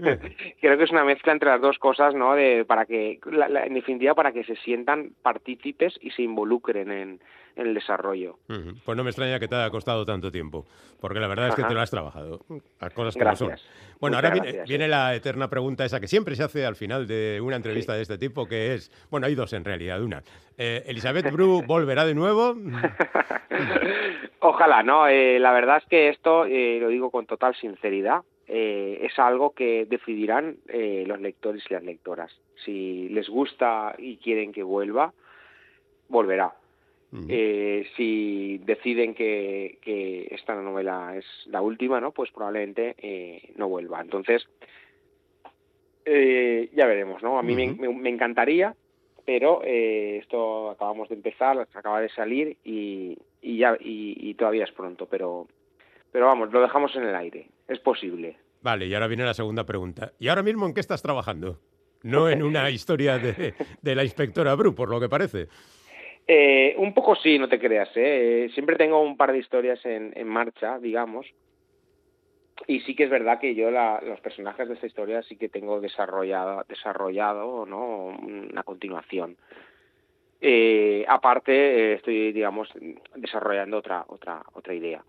creo 0.62 0.78
que 0.78 0.84
es 0.84 0.91
una 0.91 1.06
mezcla 1.06 1.32
entre 1.34 1.50
las 1.50 1.62
dos 1.62 1.80
cosas, 1.80 2.14
¿no? 2.14 2.36
De, 2.36 2.66
para 2.66 2.86
que, 2.86 3.20
en 3.26 3.74
definitiva, 3.74 4.14
para 4.14 4.32
que 4.32 4.43
se 4.43 4.56
sientan 4.58 5.12
partícipes 5.22 5.97
y 6.02 6.12
se 6.12 6.24
involucren 6.24 6.91
en, 6.91 7.20
el 7.60 7.74
desarrollo. 7.74 8.38
Pues 8.86 8.97
no 8.97 9.03
me 9.03 9.10
extraña 9.10 9.39
que 9.39 9.47
te 9.47 9.55
haya 9.55 9.70
costado 9.70 10.05
tanto 10.05 10.32
tiempo, 10.32 10.66
porque 10.99 11.20
la 11.20 11.28
verdad 11.28 11.49
es 11.49 11.55
que 11.55 11.64
te 11.64 11.74
lo 11.74 11.82
has 11.82 11.91
trabajado, 11.91 12.39
las 12.80 12.93
cosas 12.93 13.16
como 13.16 13.36
son. 13.36 13.51
Bueno, 13.99 14.18
ahora 14.18 14.34
viene, 14.66 14.88
la 14.88 15.14
eterna 15.14 15.49
pregunta 15.49 15.86
esa 15.86 15.99
que 15.99 16.07
siempre 16.07 16.36
se 16.36 16.43
hace 16.43 16.66
al 16.66 16.76
final 16.76 17.07
de 17.07 17.39
una 17.41 17.57
entrevista 17.57 17.93
de 17.93 18.01
este 18.01 18.18
tipo, 18.18 18.47
que 18.47 18.74
es, 18.74 18.91
bueno, 19.10 19.28
hay 19.28 19.36
dos 19.36 19.53
en 19.53 19.66
realidad, 19.66 20.01
una. 20.01 20.24
Eh, 20.57 20.84
¿Elizabeth 20.88 21.30
Bru 21.32 21.64
volverá 21.66 22.05
de 22.05 22.16
nuevo? 22.16 22.55
Ojalá, 24.41 24.84
¿no? 24.84 25.07
Eh, 25.07 25.38
la 25.39 25.51
verdad 25.51 25.78
es 25.78 25.86
que 25.89 26.10
esto, 26.10 26.45
eh, 26.45 26.80
lo 26.80 26.88
digo 26.88 27.12
con 27.12 27.26
total 27.26 27.55
sinceridad, 27.55 28.22
eh, 28.47 28.99
es 29.03 29.20
algo 29.20 29.51
que 29.51 29.86
decidirán 29.86 30.57
los 30.68 31.20
lectores 31.20 31.64
y 31.70 31.74
las 31.74 31.84
lectoras. 31.84 32.32
Si 32.66 33.10
les 33.10 33.30
gusta 33.30 33.95
y 33.97 34.18
quieren 34.18 34.51
que 34.53 34.64
vuelva, 34.64 35.14
volverá. 36.07 36.53
Si 37.12 38.57
deciden 38.60 39.16
que, 39.16 39.80
que, 39.82 40.28
esta 40.32 40.55
novela 40.55 41.16
es 41.18 41.26
la 41.47 41.62
última, 41.62 41.99
¿no? 41.99 42.12
Pues 42.12 42.32
probablemente 42.32 43.51
no 43.55 43.68
vuelva. 43.68 44.01
Entonces, 44.01 44.47
ya 46.05 46.86
veremos, 46.86 47.24
¿no? 47.24 47.39
A 47.39 47.43
mí 47.43 47.55
me, 47.55 48.10
encantaría, 48.10 48.76
pero 49.26 49.62
esto 49.64 50.72
acabamos 50.72 51.10
de 51.10 51.16
empezar, 51.16 51.68
acaba 51.74 52.01
de 52.01 52.10
salir 52.10 52.57
y, 52.64 53.18
y 53.41 53.57
ya 53.57 53.78
y, 53.80 54.34
todavía 54.36 54.64
es 54.64 54.72
pronto, 54.72 55.05
pero 55.07 55.47
pero 56.12 56.26
vamos, 56.26 56.51
lo 56.51 56.62
dejamos 56.62 56.95
en 56.95 57.03
el 57.03 57.16
aire. 57.16 57.49
Es 57.68 57.80
posible. 57.80 58.38
Vale, 58.62 58.88
y 58.88 58.93
ahora 58.93 59.07
viene 59.07 59.24
la 59.24 59.34
segunda 59.34 59.66
pregunta. 59.66 60.14
¿Y 60.20 60.28
ahora 60.28 60.43
mismo 60.43 60.66
en 60.66 60.74
qué 60.74 60.80
estás 60.80 61.01
trabajando? 61.01 61.60
No 62.01 62.30
en 62.30 62.41
una 62.41 62.70
historia 62.72 63.20
de, 63.20 63.53
de 63.82 63.95
la 63.95 64.03
inspectora 64.03 64.55
Bru, 64.55 64.74
por 64.74 64.89
lo 64.89 64.99
que 64.99 65.07
parece. 65.07 65.47
Eh, 66.32 66.76
un 66.78 66.94
poco 66.94 67.16
sí, 67.16 67.40
no 67.40 67.50
te 67.50 67.58
creas. 67.58 67.90
¿eh? 67.96 68.52
Siempre 68.54 68.76
tengo 68.76 69.02
un 69.02 69.18
par 69.18 69.32
de 69.32 69.40
historias 69.40 69.84
en, 69.84 70.14
en 70.16 70.28
marcha, 70.28 70.78
digamos. 70.78 71.26
Y 72.68 72.82
sí 72.82 72.96
que 72.96 73.06
es 73.06 73.10
verdad 73.10 73.40
que 73.40 73.56
yo 73.56 73.72
la, 73.72 74.00
los 74.06 74.20
personajes 74.20 74.68
de 74.68 74.76
esta 74.76 74.86
historia 74.86 75.24
sí 75.24 75.38
que 75.38 75.50
tengo 75.50 75.82
desarrollado, 75.82 76.64
desarrollado 76.70 77.66
¿no? 77.66 78.16
una 78.22 78.62
continuación. 78.62 79.38
Eh, 80.40 81.04
aparte 81.08 81.52
eh, 81.52 81.94
estoy 81.96 82.32
digamos 82.32 82.70
desarrollando 83.16 83.78
otra 83.80 84.06
otra 84.08 84.42
otra 84.54 84.74
idea 84.74 85.04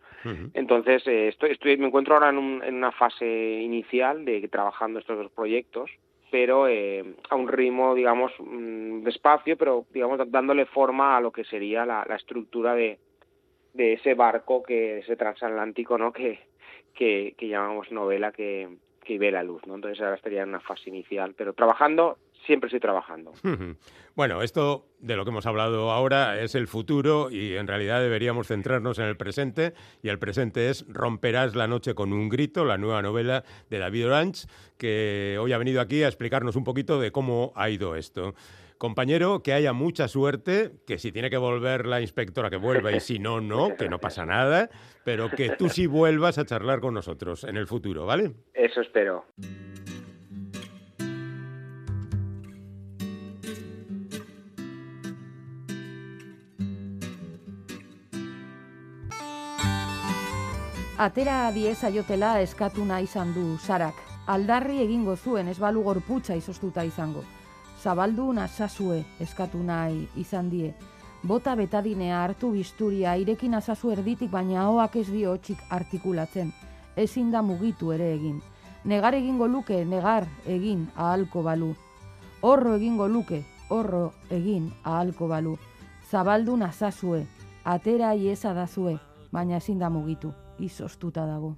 entonces 0.55 1.07
eh, 1.07 1.29
estoy, 1.29 1.53
estoy 1.53 1.77
me 1.77 1.87
encuentro 1.87 2.15
ahora 2.15 2.31
en, 2.31 2.61
en, 2.65 2.75
una 2.75 2.91
fase 2.91 3.25
inicial 3.25 4.25
de 4.25 4.49
trabajando 4.49 4.99
estos 4.99 5.17
dos 5.17 5.31
proyectos 5.31 5.89
pero 6.33 6.67
eh, 6.67 7.05
a 7.29 7.37
un 7.37 7.47
ritmo 7.47 7.95
digamos 7.95 8.33
mm, 8.41 8.90
despacio 9.05 9.57
pero 9.57 9.87
digamos 9.93 10.21
dándole 10.31 10.67
forma 10.67 11.17
a 11.17 11.21
lo 11.21 11.33
que 11.33 11.45
sería 11.45 11.85
la, 11.87 12.03
estructura 12.17 12.75
de, 12.75 12.99
de 13.75 13.95
ese 13.95 14.15
barco 14.15 14.63
que 14.63 14.99
ese 14.99 15.17
transatlántico 15.17 15.99
no 15.99 16.13
que 16.13 16.41
que, 16.95 17.35
que 17.37 17.49
llamamos 17.49 17.91
novela 17.93 18.33
que 18.33 18.69
que 19.05 19.19
ve 19.19 19.31
la 19.31 19.43
luz 19.43 19.67
no 19.67 19.75
entonces 19.75 20.01
ahora 20.01 20.17
estaría 20.17 20.43
en 20.43 20.51
una 20.51 20.61
fase 20.61 20.91
inicial 20.91 21.35
pero 21.37 21.53
trabajando 21.53 22.19
siempre 22.47 22.69
estoy 22.69 22.81
trabajando. 22.81 23.33
Bueno, 24.17 24.43
esto 24.43 24.87
de 24.99 25.17
lo 25.17 25.25
que 25.25 25.31
hemos 25.31 25.47
hablado 25.47 25.91
ahora 25.93 26.41
es 26.41 26.55
el 26.55 26.67
futuro 26.67 27.31
y 27.31 27.55
en 27.55 27.67
realidad 27.67 28.01
deberíamos 28.01 28.49
centrarnos 28.49 28.99
en 28.99 29.07
el 29.07 29.17
presente 29.17 29.73
y 30.03 30.09
el 30.09 30.19
presente 30.19 30.69
es 30.69 30.85
Romperás 30.89 31.55
la 31.55 31.69
noche 31.69 31.95
con 31.95 32.13
un 32.13 32.29
grito, 32.29 32.65
la 32.65 32.77
nueva 32.77 33.03
novela 33.03 33.45
de 33.71 33.79
David 33.79 34.09
Orange, 34.09 34.47
que 34.77 35.39
hoy 35.41 35.53
ha 35.53 35.59
venido 35.59 35.81
aquí 35.81 36.03
a 36.03 36.09
explicarnos 36.09 36.57
un 36.57 36.65
poquito 36.65 37.01
de 37.01 37.13
cómo 37.13 37.53
ha 37.55 37.71
ido 37.71 37.97
esto. 37.97 38.35
Compañero, 38.81 39.43
que 39.43 39.53
haya 39.53 39.75
mucha 39.75 40.09
suerte, 40.09 40.73
que 40.87 40.97
si 40.97 41.13
tiene 41.13 41.29
que 41.29 41.37
volver 41.37 41.85
la 41.85 42.01
inspectora, 42.01 42.49
que 42.49 42.57
vuelva, 42.57 42.91
y 42.91 43.01
si 43.01 43.19
no, 43.19 43.39
no, 43.39 43.77
que 43.77 43.91
no 43.91 43.99
pasa 43.99 44.25
nada, 44.25 44.71
pero 45.05 45.29
que 45.29 45.51
tú 45.51 45.69
sí 45.69 45.87
vuelvas 45.87 46.39
a 46.39 46.47
charlar 46.47 46.81
con 46.81 46.95
nosotros 46.95 47.45
en 47.45 47.59
el 47.59 47.67
futuro, 47.67 48.07
¿vale? 48.07 48.33
Eso 48.55 48.81
espero. 48.81 49.27
Atera 60.97 61.49
adiez 61.49 61.85
aiotela 61.85 62.41
eskatu 62.41 62.87
nahi 62.87 63.05
izan 63.05 63.35
du 63.35 63.59
sarak. 63.59 63.95
Aldarri 64.27 64.81
egingo 64.81 65.19
zuen 65.19 65.49
ez 65.49 65.59
balu 65.59 65.83
gorputza 65.83 66.35
izostuta 66.35 66.83
izango. 66.89 67.27
Zabaldu 67.81 68.33
nazazue 68.37 69.05
eskatu 69.25 69.59
nahi 69.65 70.03
izan 70.21 70.51
die. 70.53 70.75
Bota 71.23 71.55
betadinea 71.57 72.19
hartu 72.23 72.51
bisturia 72.53 73.15
irekin 73.17 73.55
azazu 73.57 73.93
erditik 73.95 74.31
baina 74.31 74.67
hoak 74.69 74.97
ez 75.01 75.07
dio 75.09 75.37
txik 75.37 75.63
artikulatzen. 75.71 76.53
Ezin 76.97 77.31
da 77.33 77.41
mugitu 77.43 77.93
ere 77.93 78.11
egin. 78.15 78.43
Negar 78.85 79.15
egingo 79.15 79.49
luke, 79.49 79.85
negar 79.85 80.29
egin 80.47 80.89
ahalko 80.97 81.43
balu. 81.43 81.75
Horro 82.43 82.75
egingo 82.77 83.09
luke, 83.09 83.43
horro 83.71 84.13
egin 84.31 84.71
ahalko 84.85 85.29
balu. 85.29 85.57
Zabaldu 86.11 86.57
nazazue, 86.57 87.27
atera 87.65 88.15
iesa 88.15 88.53
dazue, 88.53 88.99
baina 89.33 89.57
ezin 89.57 89.79
da 89.79 89.89
mugitu 89.89 90.33
izoztuta 90.59 91.27
dago. 91.27 91.57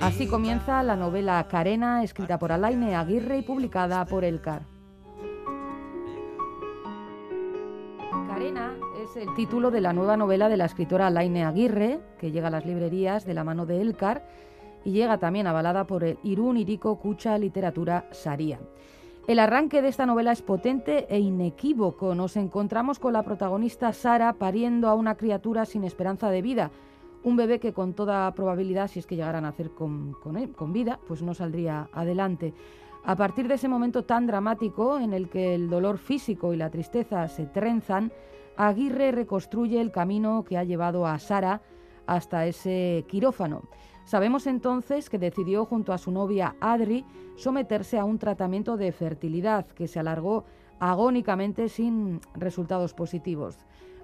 Así 0.00 0.26
comienza 0.26 0.82
la 0.82 0.96
novela 0.96 1.46
Carena, 1.48 2.02
escrita 2.02 2.38
por 2.38 2.52
Alaine 2.52 2.94
Aguirre 2.96 3.38
y 3.38 3.42
publicada 3.42 4.04
por 4.06 4.24
Elcar. 4.24 4.62
Carena 8.28 8.74
es 9.04 9.16
el 9.16 9.34
título 9.34 9.70
de 9.70 9.82
la 9.82 9.92
nueva 9.92 10.16
novela 10.16 10.48
de 10.48 10.56
la 10.56 10.64
escritora 10.64 11.08
Alaine 11.08 11.44
Aguirre, 11.44 12.00
que 12.18 12.30
llega 12.30 12.48
a 12.48 12.50
las 12.50 12.64
librerías 12.64 13.26
de 13.26 13.34
la 13.34 13.44
mano 13.44 13.66
de 13.66 13.82
Elcar 13.82 14.26
y 14.84 14.92
llega 14.92 15.18
también 15.18 15.46
avalada 15.46 15.86
por 15.86 16.02
el 16.02 16.18
Irún 16.22 16.56
Irico 16.56 16.98
Cucha 16.98 17.36
Literatura 17.36 18.06
Saría. 18.10 18.58
El 19.26 19.38
arranque 19.38 19.82
de 19.82 19.88
esta 19.88 20.06
novela 20.06 20.32
es 20.32 20.40
potente 20.40 21.06
e 21.10 21.18
inequívoco. 21.18 22.14
Nos 22.14 22.38
encontramos 22.38 22.98
con 22.98 23.12
la 23.12 23.22
protagonista 23.22 23.92
Sara 23.92 24.32
pariendo 24.32 24.88
a 24.88 24.94
una 24.94 25.16
criatura 25.16 25.66
sin 25.66 25.84
esperanza 25.84 26.30
de 26.30 26.40
vida. 26.40 26.70
Un 27.24 27.36
bebé 27.36 27.58
que 27.58 27.72
con 27.72 27.94
toda 27.94 28.32
probabilidad, 28.34 28.88
si 28.88 29.00
es 29.00 29.06
que 29.06 29.16
llegaran 29.16 29.44
a 29.44 29.50
nacer 29.50 29.70
con, 29.70 30.14
con, 30.22 30.72
vida, 30.72 31.00
pues 31.06 31.22
no 31.22 31.34
saldría 31.34 31.88
adelante. 31.92 32.54
A 33.04 33.16
partir 33.16 33.48
de 33.48 33.54
ese 33.54 33.68
momento 33.68 34.04
tan 34.04 34.26
dramático 34.26 34.98
en 34.98 35.12
el 35.12 35.28
que 35.28 35.54
el 35.54 35.68
dolor 35.68 35.98
físico 35.98 36.52
y 36.52 36.56
la 36.56 36.70
tristeza 36.70 37.26
se 37.28 37.46
trenzan, 37.46 38.12
Aguirre 38.56 39.12
reconstruye 39.12 39.80
el 39.80 39.92
camino 39.92 40.44
que 40.44 40.58
ha 40.58 40.64
llevado 40.64 41.06
a 41.06 41.18
Sara 41.18 41.62
hasta 42.06 42.46
ese 42.46 43.04
quirófano. 43.08 43.62
Sabemos 44.04 44.46
entonces 44.46 45.10
que 45.10 45.18
decidió 45.18 45.64
junto 45.64 45.92
a 45.92 45.98
su 45.98 46.10
novia 46.10 46.56
Adri 46.60 47.04
someterse 47.36 47.98
a 47.98 48.04
un 48.04 48.18
tratamiento 48.18 48.76
de 48.76 48.90
fertilidad 48.90 49.66
que 49.66 49.86
se 49.86 50.00
alargó 50.00 50.44
agónicamente 50.80 51.68
sin 51.68 52.20
resultados 52.34 52.94
positivos. 52.94 53.58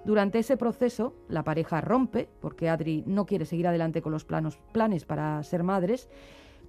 Durante 0.05 0.39
ese 0.39 0.55
proceso, 0.55 1.15
la 1.29 1.43
pareja 1.43 1.81
rompe, 1.81 2.29
porque 2.39 2.69
Adri 2.69 3.03
no 3.07 3.25
quiere 3.25 3.45
seguir 3.45 3.67
adelante 3.67 4.03
con 4.03 4.11
los 4.11 4.23
planes 4.23 5.05
para 5.05 5.41
ser 5.43 5.63
madres, 5.63 6.09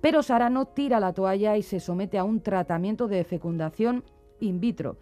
pero 0.01 0.23
Sara 0.23 0.49
no 0.49 0.67
tira 0.67 1.01
la 1.01 1.13
toalla 1.13 1.57
y 1.57 1.63
se 1.63 1.81
somete 1.81 2.17
a 2.17 2.25
un 2.25 2.41
tratamiento 2.41 3.09
de 3.09 3.25
fecundación 3.25 4.05
in 4.41 4.59
vitro. 4.61 4.97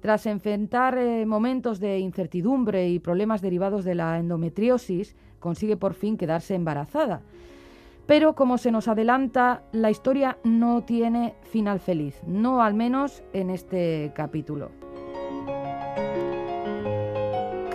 Tras 0.00 0.26
enfrentar 0.26 0.96
eh, 0.98 1.26
momentos 1.26 1.80
de 1.80 1.98
incertidumbre 1.98 2.88
y 2.88 2.98
problemas 2.98 3.40
derivados 3.40 3.84
de 3.84 3.94
la 3.94 4.18
endometriosis, 4.18 5.16
consigue 5.40 5.76
por 5.76 5.94
fin 5.94 6.16
quedarse 6.16 6.54
embarazada. 6.54 7.22
Pero 8.06 8.34
como 8.34 8.58
se 8.58 8.70
nos 8.70 8.88
adelanta, 8.88 9.64
la 9.72 9.90
historia 9.90 10.38
no 10.44 10.82
tiene 10.84 11.34
final 11.42 11.80
feliz, 11.80 12.22
no 12.26 12.62
al 12.62 12.74
menos 12.74 13.22
en 13.32 13.50
este 13.50 14.12
capítulo. 14.14 14.77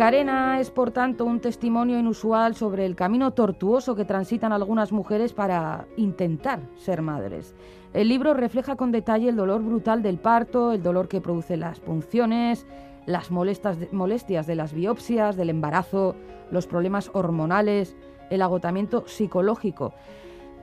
Carena 0.03 0.59
es, 0.59 0.69
por 0.69 0.91
tanto, 0.91 1.23
un 1.23 1.39
testimonio 1.39 1.97
inusual 1.97 2.55
sobre 2.55 2.85
el 2.85 2.93
camino 2.93 3.31
tortuoso 3.31 3.95
que 3.95 4.03
transitan 4.03 4.51
algunas 4.51 4.91
mujeres 4.91 5.31
para 5.31 5.87
intentar 5.95 6.59
ser 6.75 7.01
madres. 7.01 7.55
El 7.93 8.09
libro 8.09 8.33
refleja 8.33 8.75
con 8.75 8.91
detalle 8.91 9.29
el 9.29 9.37
dolor 9.37 9.63
brutal 9.63 10.03
del 10.03 10.17
parto, 10.17 10.73
el 10.73 10.83
dolor 10.83 11.07
que 11.07 11.21
producen 11.21 11.61
las 11.61 11.79
punciones, 11.79 12.67
las 13.05 13.31
molestias 13.31 14.45
de 14.45 14.55
las 14.55 14.73
biopsias, 14.73 15.37
del 15.37 15.49
embarazo, 15.49 16.17
los 16.51 16.67
problemas 16.67 17.09
hormonales, 17.13 17.95
el 18.29 18.41
agotamiento 18.41 19.07
psicológico. 19.07 19.93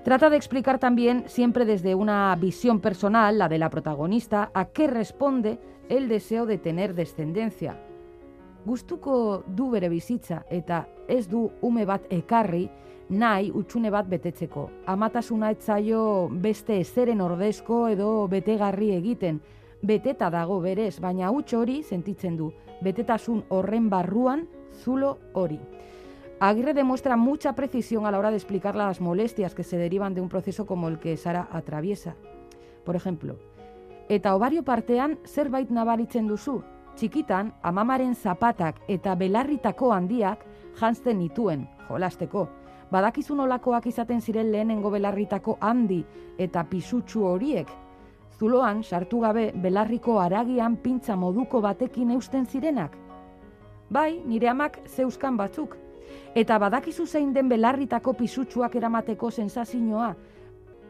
Trata 0.04 0.28
de 0.28 0.36
explicar 0.36 0.78
también, 0.78 1.24
siempre 1.28 1.64
desde 1.64 1.94
una 1.94 2.36
visión 2.38 2.78
personal, 2.78 3.38
la 3.38 3.48
de 3.48 3.58
la 3.58 3.70
protagonista, 3.70 4.50
a 4.52 4.66
qué 4.66 4.86
responde 4.86 5.58
el 5.88 6.08
deseo 6.08 6.44
de 6.44 6.58
tener 6.58 6.94
descendencia, 6.94 7.78
gustuko 8.64 9.42
du 9.46 9.70
bere 9.70 9.88
bizitza 9.88 10.44
eta 10.50 10.84
ez 11.08 11.26
du 11.28 11.48
ume 11.62 11.86
bat 11.86 12.06
ekarri 12.10 12.68
nahi 13.10 13.50
utxune 13.50 13.90
bat 13.90 14.06
betetzeko. 14.08 14.68
Amatasuna 14.86 15.50
etzaio 15.50 16.28
beste 16.30 16.78
ezeren 16.80 17.20
ordezko 17.20 17.88
edo 17.88 18.28
betegarri 18.30 18.92
egiten, 18.94 19.40
beteta 19.82 20.30
dago 20.30 20.60
berez, 20.60 21.00
baina 21.00 21.30
huts 21.30 21.54
hori 21.54 21.82
sentitzen 21.82 22.36
du, 22.36 22.52
betetasun 22.82 23.44
horren 23.48 23.88
barruan 23.90 24.46
zulo 24.84 25.18
hori. 25.34 25.58
Aguirre 26.40 26.72
demuestra 26.72 27.16
mucha 27.16 27.54
precisión 27.54 28.06
a 28.06 28.10
la 28.10 28.18
hora 28.18 28.30
de 28.30 28.36
explicar 28.36 28.74
las 28.74 29.00
molestias 29.00 29.54
que 29.54 29.64
se 29.64 29.76
derivan 29.76 30.14
de 30.14 30.22
un 30.22 30.28
proceso 30.28 30.64
como 30.64 30.88
el 30.88 30.98
que 30.98 31.16
Sara 31.16 31.48
atraviesa. 31.52 32.14
Por 32.84 32.96
ejemplo, 32.96 33.36
eta 34.08 34.34
ovario 34.34 34.62
partean 34.64 35.18
zerbait 35.26 35.68
nabaritzen 35.70 36.26
duzu, 36.26 36.62
Txikitan, 37.00 37.54
amamaren 37.64 38.10
zapatak 38.12 38.82
eta 38.92 39.14
belarritako 39.16 39.88
handiak 39.94 40.42
jantzten 40.76 41.16
nituen, 41.16 41.62
jolasteko. 41.88 42.42
Badakizun 42.92 43.40
olakoak 43.40 43.86
izaten 43.88 44.20
ziren 44.20 44.50
lehenengo 44.52 44.90
belarritako 44.92 45.54
handi 45.64 46.02
eta 46.36 46.66
pisutsu 46.68 47.24
horiek. 47.24 47.72
Zuloan, 48.36 48.82
sartu 48.84 49.22
gabe, 49.24 49.46
belarriko 49.56 50.18
aragian 50.20 50.76
pintza 50.76 51.16
moduko 51.16 51.62
batekin 51.64 52.10
eusten 52.18 52.44
zirenak. 52.44 53.00
Bai, 53.88 54.20
nire 54.26 54.52
amak 54.52 54.78
zeuskan 54.86 55.40
batzuk. 55.40 55.78
Eta 56.34 56.58
badakizu 56.60 57.06
zein 57.06 57.32
den 57.32 57.48
belarritako 57.48 58.12
pisutsuak 58.12 58.76
eramateko 58.76 59.30
sensazioa. 59.30 60.14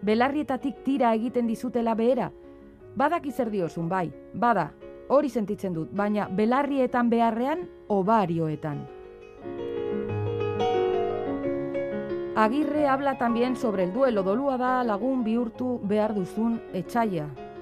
Belarrietatik 0.03 0.83
tira 0.83 1.15
egiten 1.15 1.47
dizutela 1.47 1.95
behera. 1.95 2.33
Badaki 2.97 3.31
zer 3.31 3.51
diozun, 3.51 3.89
bai, 3.89 4.09
bada, 4.35 4.73
hori 5.11 5.29
sentitzen 5.29 5.75
dut, 5.75 5.91
baina 5.93 6.29
belarrietan 6.31 7.11
beharrean, 7.11 7.67
obarioetan. 7.89 8.87
Agirre 12.37 12.87
habla 12.87 13.19
también 13.19 13.57
sobre 13.57 13.85
el 13.85 13.93
duelo, 13.93 14.23
dolua 14.23 14.57
da 14.57 14.85
lagun 14.85 15.25
bihurtu 15.25 15.81
behar 15.83 16.15
duzun. 16.15 16.61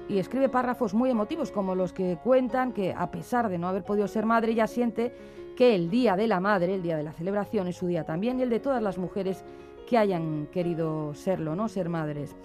Y 0.07 0.19
escribe 0.19 0.47
párrafos 0.47 0.93
muy 0.93 1.09
emotivos 1.09 1.51
como 1.51 1.75
los 1.75 1.91
que 1.91 2.17
cuentan 2.23 2.71
que 2.71 2.93
a 2.93 3.11
pesar 3.11 3.49
de 3.49 3.57
no 3.57 3.67
haber 3.67 3.83
podido 3.83 4.07
ser 4.07 4.25
madre, 4.25 4.53
ella 4.53 4.67
siente 4.67 5.13
que 5.57 5.75
el 5.75 5.89
Día 5.89 6.15
de 6.15 6.27
la 6.27 6.39
Madre, 6.39 6.75
el 6.75 6.81
día 6.81 6.95
de 6.95 7.03
la 7.03 7.11
celebración, 7.11 7.67
es 7.67 7.75
su 7.75 7.87
día 7.87 8.05
también 8.05 8.39
y 8.39 8.43
el 8.43 8.49
de 8.49 8.59
todas 8.59 8.81
las 8.81 8.97
mujeres 8.97 9.43
que 9.87 9.97
hayan 9.97 10.47
querido 10.51 11.13
serlo, 11.13 11.55
¿no? 11.55 11.67
Ser 11.67 11.89
madres. 11.89 12.35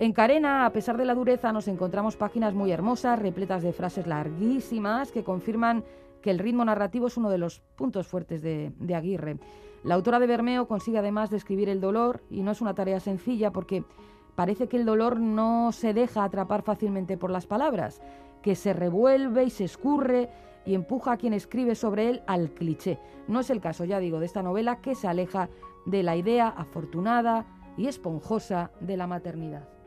En 0.00 0.12
Carena, 0.12 0.64
a 0.64 0.72
pesar 0.72 0.96
de 0.96 1.04
la 1.04 1.14
dureza, 1.16 1.52
nos 1.52 1.66
encontramos 1.66 2.16
páginas 2.16 2.54
muy 2.54 2.70
hermosas, 2.70 3.18
repletas 3.18 3.64
de 3.64 3.72
frases 3.72 4.06
larguísimas 4.06 5.10
que 5.10 5.24
confirman 5.24 5.82
que 6.22 6.30
el 6.30 6.38
ritmo 6.38 6.64
narrativo 6.64 7.08
es 7.08 7.16
uno 7.16 7.30
de 7.30 7.38
los 7.38 7.58
puntos 7.74 8.06
fuertes 8.06 8.40
de, 8.40 8.94
Aguirre. 8.94 9.38
La 9.82 9.96
autora 9.96 10.20
de 10.20 10.28
Bermeo 10.28 10.68
consigue 10.68 10.98
además 10.98 11.30
describir 11.30 11.68
el 11.68 11.80
dolor 11.80 12.22
y 12.30 12.42
no 12.42 12.52
es 12.52 12.60
una 12.60 12.74
tarea 12.74 13.00
sencilla 13.00 13.50
porque 13.50 13.82
parece 14.36 14.68
que 14.68 14.76
el 14.76 14.86
dolor 14.86 15.18
no 15.18 15.72
se 15.72 15.92
deja 15.92 16.22
atrapar 16.22 16.62
fácilmente 16.62 17.16
por 17.16 17.32
las 17.32 17.46
palabras, 17.46 18.00
que 18.40 18.54
se 18.54 18.74
revuelve 18.74 19.42
y 19.42 19.50
se 19.50 19.64
escurre 19.64 20.28
y 20.64 20.76
empuja 20.76 21.12
a 21.12 21.16
quien 21.16 21.32
escribe 21.32 21.74
sobre 21.74 22.08
él 22.08 22.22
al 22.28 22.50
cliché. 22.50 23.00
No 23.26 23.40
es 23.40 23.50
el 23.50 23.60
caso, 23.60 23.84
ya 23.84 23.98
digo, 23.98 24.20
de 24.20 24.26
esta 24.26 24.44
novela 24.44 24.76
que 24.76 24.94
se 24.94 25.08
aleja 25.08 25.48
de 25.86 26.04
la 26.04 26.14
idea 26.14 26.46
afortunada 26.46 27.46
y 27.76 27.88
esponjosa 27.88 28.70
de 28.78 28.96
la 28.96 29.08
maternidad. 29.08 29.77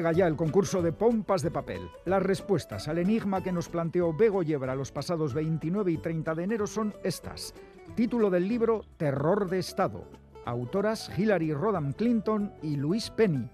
Llega 0.00 0.12
ya 0.12 0.26
el 0.26 0.34
concurso 0.34 0.80
de 0.80 0.92
pompas 0.92 1.42
de 1.42 1.50
papel. 1.50 1.82
Las 2.06 2.22
respuestas 2.22 2.88
al 2.88 2.96
enigma 2.96 3.42
que 3.42 3.52
nos 3.52 3.68
planteó 3.68 4.14
Bego 4.14 4.42
Yebra 4.42 4.74
los 4.74 4.90
pasados 4.90 5.34
29 5.34 5.92
y 5.92 5.98
30 5.98 6.34
de 6.34 6.42
enero 6.42 6.66
son 6.66 6.94
estas. 7.04 7.52
Título 7.96 8.30
del 8.30 8.48
libro 8.48 8.80
Terror 8.96 9.50
de 9.50 9.58
Estado. 9.58 10.06
Autoras 10.46 11.10
Hillary 11.18 11.52
Rodham 11.52 11.92
Clinton 11.92 12.50
y 12.62 12.76
Louise 12.76 13.12
Penny. 13.14 13.46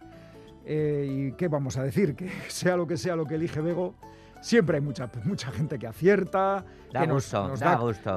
Eh, 0.65 1.09
¿Y 1.11 1.33
qué 1.33 1.49
vamos 1.49 1.79
a 1.79 1.83
decir? 1.83 2.15
Que 2.15 2.31
sea 2.49 2.77
lo 2.77 2.87
que 2.87 2.97
sea 2.97 3.17
lo 3.17 3.27
que 3.27 3.35
elige 3.35 3.61
Bego, 3.61 3.97
Siempre 4.41 4.77
hay 4.77 4.83
mucha, 4.83 5.11
mucha 5.25 5.51
gente 5.51 5.77
que 5.81 5.89
acierta, 5.89 6.65
que 6.93 7.07
nos, 7.09 7.33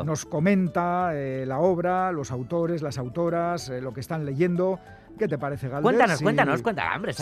nos, 0.06 0.26
comenta 0.26 1.12
eh, 1.14 1.46
la 1.48 1.58
obra, 1.58 2.12
los 2.12 2.30
autores, 2.30 2.84
las 2.84 3.00
autoras, 3.00 3.70
eh, 3.70 3.82
lo 3.82 3.94
que 3.94 4.02
están 4.02 4.26
leyendo. 4.26 4.80
¿Qué 5.20 5.28
te 5.28 5.38
parece, 5.38 5.68
Galder? 5.68 5.84
Cuéntanos, 5.84 6.22
cuéntanos, 6.22 6.62
cuéntanos, 6.62 6.96
hombre. 6.96 7.14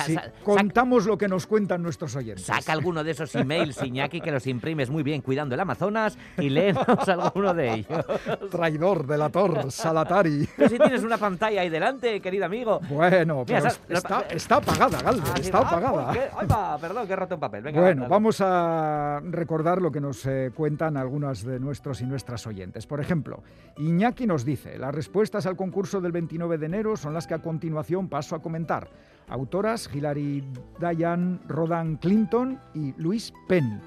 contamos 0.43 1.07
lo 1.07 1.17
que 1.17 1.27
nos 1.27 1.47
cuentan 1.47 1.81
nuestros 1.81 2.15
oyentes. 2.15 2.45
Saca 2.45 2.71
alguno 2.71 3.03
de 3.03 3.09
esos 3.09 3.33
emails, 3.33 3.81
Iñaki, 3.81 4.21
que 4.21 4.31
los 4.31 4.45
imprimes 4.45 4.91
muy 4.91 5.01
bien 5.01 5.21
cuidando 5.21 5.55
el 5.55 5.61
Amazonas 5.61 6.15
y 6.37 6.49
léenos 6.49 6.85
alguno 7.07 7.55
de 7.55 7.73
ellos. 7.73 8.05
Traidor, 8.51 9.07
delator, 9.07 9.71
salatari. 9.71 10.47
Pero 10.55 10.69
si 10.69 10.77
tienes 10.77 11.01
una 11.01 11.17
pantalla 11.17 11.61
ahí 11.61 11.69
delante, 11.69 12.21
querido 12.21 12.45
amigo. 12.45 12.79
Bueno, 12.87 13.43
pero 13.47 13.67
está, 13.89 14.25
está, 14.29 14.57
apagada, 14.57 15.01
Galder, 15.01 15.23
ah, 15.33 15.39
está 15.39 15.57
ah, 15.57 15.67
apagada. 15.67 16.11
Ay, 16.37 16.45
va, 16.45 16.77
perdón, 16.77 17.07
que 17.07 17.13
he 17.13 17.15
roto 17.15 17.33
un 17.33 17.41
papel. 17.41 17.73
bueno, 17.73 18.07
vamos 18.07 18.41
a 18.41 19.21
recordar 19.23 19.81
lo 19.81 19.91
que 19.91 19.99
nos 19.99 20.23
eh, 20.27 20.51
cuentan 20.53 20.97
algunos 20.97 21.43
de 21.43 21.59
nuestros 21.59 22.01
y 22.01 22.05
nuestras 22.05 22.45
oyentes. 22.45 22.85
Por 22.85 22.99
ejemplo, 22.99 23.41
Iñaki 23.77 24.27
nos 24.27 24.45
dice, 24.45 24.77
las 24.77 24.93
respuestas 24.93 25.47
al 25.47 25.55
concurso 25.55 25.99
del 25.99 26.11
29 26.11 26.59
de 26.59 26.65
enero 26.67 26.95
son 26.95 27.15
las 27.15 27.25
que 27.25 27.33
a 27.33 27.39
continuación 27.39 27.86
paso 28.09 28.35
a 28.35 28.41
comentar. 28.41 28.89
Autoras 29.29 29.89
Hillary 29.93 30.43
Diane 30.79 31.39
Rodan 31.47 31.97
Clinton 31.97 32.59
y 32.73 32.93
Louise 32.97 33.33
Penny. 33.47 33.79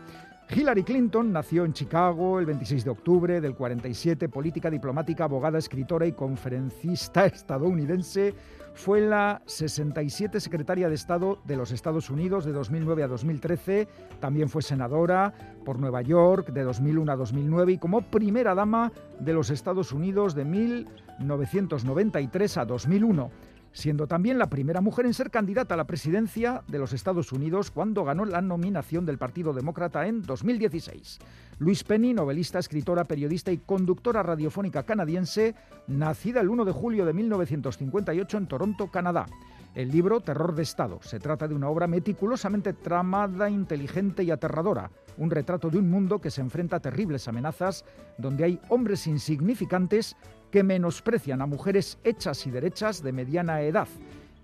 Hillary 0.53 0.82
Clinton 0.82 1.32
nació 1.32 1.64
en 1.64 1.72
Chicago 1.72 2.40
el 2.40 2.46
26 2.46 2.84
de 2.84 2.90
octubre 2.90 3.40
del 3.40 3.55
47, 3.55 4.28
política 4.28 4.68
diplomática, 4.68 5.22
abogada, 5.24 5.59
escritora 5.59 6.07
y 6.07 6.12
conferencista 6.12 7.26
estadounidense. 7.26 8.34
Fue 8.74 9.01
la 9.01 9.42
67 9.46 10.40
secretaria 10.40 10.88
de 10.88 10.96
Estado 10.96 11.38
de 11.44 11.57
los 11.57 11.70
Estados 11.70 12.11
Unidos 12.11 12.44
de 12.44 12.51
2009 12.53 13.05
a 13.05 13.09
2013. 13.09 13.86
También 14.18 14.48
fue 14.48 14.62
senadora 14.62 15.32
por 15.64 15.78
Nueva 15.78 16.03
York 16.03 16.51
de 16.51 16.64
2001 16.64 17.12
a 17.12 17.16
2009 17.16 17.72
y 17.72 17.78
como 17.78 18.03
primera 18.03 18.53
dama 18.55 18.92
de 19.20 19.32
los 19.32 19.51
Estados 19.51 19.92
Unidos 19.92 20.34
de 20.34 20.44
1993 20.44 22.57
a 22.57 22.64
2001 22.64 23.30
siendo 23.73 24.07
también 24.07 24.39
la 24.39 24.51
primera 24.51 24.81
mujer 24.81 25.07
en 25.07 25.14
ser 25.14 25.31
candidata 25.31 25.75
a 25.75 25.77
la 25.77 25.87
presidencia 25.87 26.62
de 26.66 26.79
los 26.79 26.93
Estados 26.93 27.33
Unidos 27.33 27.71
cuando 27.71 28.05
ganó 28.05 28.25
la 28.25 28.41
nominación 28.41 29.07
del 29.07 29.18
Partido 29.18 29.53
Demócrata 29.53 30.07
en 30.07 30.23
2016. 30.23 31.18
Louise 31.59 31.85
Penny, 31.85 32.14
novelista, 32.14 32.59
escritora, 32.59 33.05
periodista 33.05 33.53
y 33.53 33.59
conductora 33.59 34.23
radiofónica 34.23 34.83
canadiense, 34.85 35.55
nacida 35.87 36.41
el 36.41 36.49
1 36.49 36.64
de 36.64 36.73
julio 36.73 37.05
de 37.05 37.12
1958 37.12 38.39
en 38.39 38.47
Toronto, 38.47 38.91
Canadá. 38.91 39.27
El 39.75 39.93
libro 39.93 40.21
Terror 40.21 40.55
de 40.55 40.62
Estado 40.62 40.99
se 41.01 41.21
trata 41.21 41.47
de 41.47 41.55
una 41.55 41.68
obra 41.68 41.87
meticulosamente 41.87 42.73
tramada, 42.73 43.49
inteligente 43.49 44.25
y 44.25 44.33
aterradora, 44.33 44.91
un 45.16 45.31
retrato 45.31 45.71
de 45.71 45.79
un 45.79 45.89
mundo 45.89 46.21
que 46.21 46.31
se 46.31 46.41
enfrenta 46.41 46.77
a 46.77 46.81
terribles 46.81 47.29
amenazas, 47.29 47.85
donde 48.18 48.45
hay 48.45 48.61
hombres 48.68 49.07
insignificantes 49.07 50.16
que 50.51 50.64
menosprecian 50.64 51.41
a 51.41 51.47
mujeres 51.47 51.99
hechas 52.03 52.47
y 52.49 52.51
derechas 52.51 53.01
de 53.03 53.12
mediana 53.12 53.61
edad, 53.62 53.87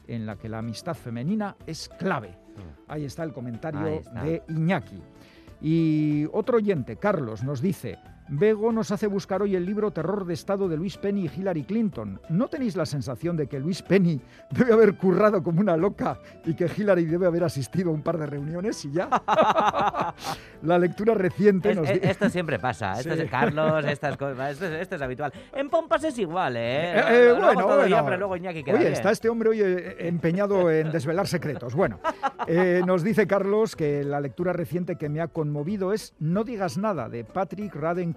en 0.06 0.26
la 0.26 0.36
que 0.36 0.48
la 0.48 0.58
amistad 0.58 0.94
femenina 0.94 1.56
es 1.66 1.88
clave. 1.98 2.28
Mm. 2.30 2.90
Ahí 2.92 3.04
está 3.04 3.24
el 3.24 3.32
comentario 3.32 4.02
de 4.22 4.42
Iñaki. 4.48 5.02
Y 5.60 6.26
otro 6.32 6.58
oyente, 6.58 6.96
Carlos, 6.96 7.42
nos 7.42 7.60
dice, 7.60 7.98
Bego 8.28 8.72
nos 8.72 8.90
hace 8.90 9.06
buscar 9.06 9.40
hoy 9.42 9.54
el 9.54 9.64
libro 9.64 9.92
Terror 9.92 10.24
de 10.24 10.34
Estado 10.34 10.68
de 10.68 10.76
Luis 10.76 10.96
Penny 10.96 11.26
y 11.26 11.30
Hillary 11.40 11.62
Clinton. 11.62 12.20
¿No 12.28 12.48
tenéis 12.48 12.74
la 12.74 12.84
sensación 12.84 13.36
de 13.36 13.46
que 13.46 13.60
Luis 13.60 13.82
Penny 13.82 14.20
debe 14.50 14.72
haber 14.72 14.96
currado 14.96 15.42
como 15.42 15.60
una 15.60 15.76
loca 15.76 16.18
y 16.44 16.54
que 16.54 16.68
Hillary 16.76 17.04
debe 17.04 17.26
haber 17.26 17.44
asistido 17.44 17.90
a 17.90 17.92
un 17.92 18.02
par 18.02 18.18
de 18.18 18.26
reuniones 18.26 18.84
y 18.84 18.90
ya? 18.90 19.08
la 20.62 20.78
lectura 20.78 21.14
reciente 21.14 21.72
nos 21.74 21.88
dice... 21.88 22.10
Esto 22.10 22.28
siempre 22.28 22.58
pasa. 22.58 22.98
Esto 22.98 23.14
es 23.14 23.30
Carlos, 23.30 23.84
estas 23.88 24.16
cosas. 24.16 24.60
Esto 24.60 24.96
es, 24.96 25.02
habitual. 25.02 25.32
En 25.54 25.70
Pompas 25.70 26.02
es 26.02 26.18
igual, 26.18 26.56
¿eh? 26.56 26.98
eh, 26.98 27.02
eh 27.08 27.32
bueno, 27.32 28.04
pero 28.04 28.16
luego 28.16 28.36
Iñaki 28.36 28.64
queda 28.64 28.76
Oye, 28.76 28.90
está 28.90 29.12
este 29.12 29.28
hombre 29.28 29.50
hoy 29.50 29.60
eh, 29.60 29.96
empeñado 30.00 30.70
en 30.70 30.90
desvelar 30.90 31.28
secretos. 31.28 31.74
Bueno, 31.74 32.00
nos 32.84 33.04
dice 33.04 33.28
Carlos 33.28 33.76
que 33.76 34.02
la 34.02 34.20
lectura 34.20 34.52
reciente 34.52 34.96
que 34.96 35.08
me 35.08 35.20
ha 35.20 35.28
conmovido 35.28 35.92
es 35.92 36.14
No 36.18 36.42
digas 36.42 36.76
nada 36.76 37.08
de 37.08 37.22
Patrick 37.22 37.74
Radden 37.74 38.15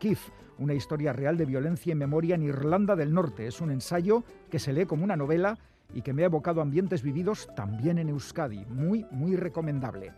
Una 0.57 0.73
historia 0.73 1.11
real 1.11 1.37
de 1.37 1.45
violencia 1.45 1.91
y 1.91 1.95
memoria 1.95 2.35
en 2.35 2.43
Irlanda 2.43 2.95
del 2.95 3.13
Norte. 3.13 3.47
Es 3.47 3.59
un 3.59 3.69
ensayo 3.69 4.23
que 4.49 4.59
se 4.59 4.71
lee 4.71 4.85
como 4.85 5.03
una 5.03 5.17
novela 5.17 5.57
y 5.93 6.01
que 6.01 6.13
me 6.13 6.23
ha 6.23 6.27
evocado 6.27 6.61
ambientes 6.61 7.03
vividos 7.03 7.49
también 7.53 7.97
en 7.97 8.07
Euskadi. 8.07 8.65
Muy, 8.65 9.05
muy 9.11 9.35
recomendable. 9.35 10.13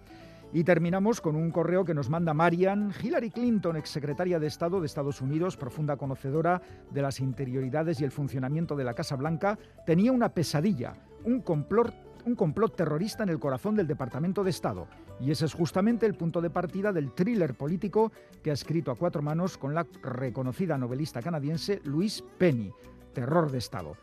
Y 0.53 0.63
terminamos 0.63 1.19
con 1.19 1.35
un 1.35 1.49
correo 1.49 1.83
que 1.83 1.95
nos 1.95 2.09
manda 2.09 2.33
Marian, 2.33 2.93
Hillary 3.01 3.31
Clinton, 3.31 3.75
exsecretaria 3.75 4.37
de 4.37 4.47
Estado 4.47 4.79
de 4.79 4.85
Estados 4.85 5.19
Unidos, 5.21 5.57
profunda 5.57 5.95
conocedora 5.95 6.61
de 6.91 7.01
las 7.01 7.19
interioridades 7.19 8.01
y 8.01 8.03
el 8.03 8.11
funcionamiento 8.11 8.75
de 8.75 8.83
la 8.83 8.93
Casa 8.93 9.15
Blanca, 9.15 9.57
tenía 9.85 10.11
una 10.11 10.29
pesadilla, 10.29 10.93
un 11.23 11.41
complot 11.41 11.93
un 12.25 12.35
complot 12.35 12.75
terrorista 12.75 13.23
en 13.23 13.29
el 13.29 13.39
corazón 13.39 13.75
del 13.75 13.87
Departamento 13.87 14.43
de 14.43 14.49
Estado. 14.49 14.87
Y 15.19 15.31
ese 15.31 15.45
es 15.45 15.53
justamente 15.53 16.05
el 16.05 16.15
punto 16.15 16.41
de 16.41 16.49
partida 16.49 16.91
del 16.91 17.11
thriller 17.13 17.55
político 17.55 18.11
que 18.43 18.51
ha 18.51 18.53
escrito 18.53 18.91
a 18.91 18.95
cuatro 18.95 19.21
manos 19.21 19.57
con 19.57 19.73
la 19.73 19.85
reconocida 20.03 20.77
novelista 20.77 21.21
canadiense 21.21 21.81
Louise 21.83 22.23
Penny, 22.37 22.71
Terror 23.13 23.51
de 23.51 23.57
Estado. 23.57 23.95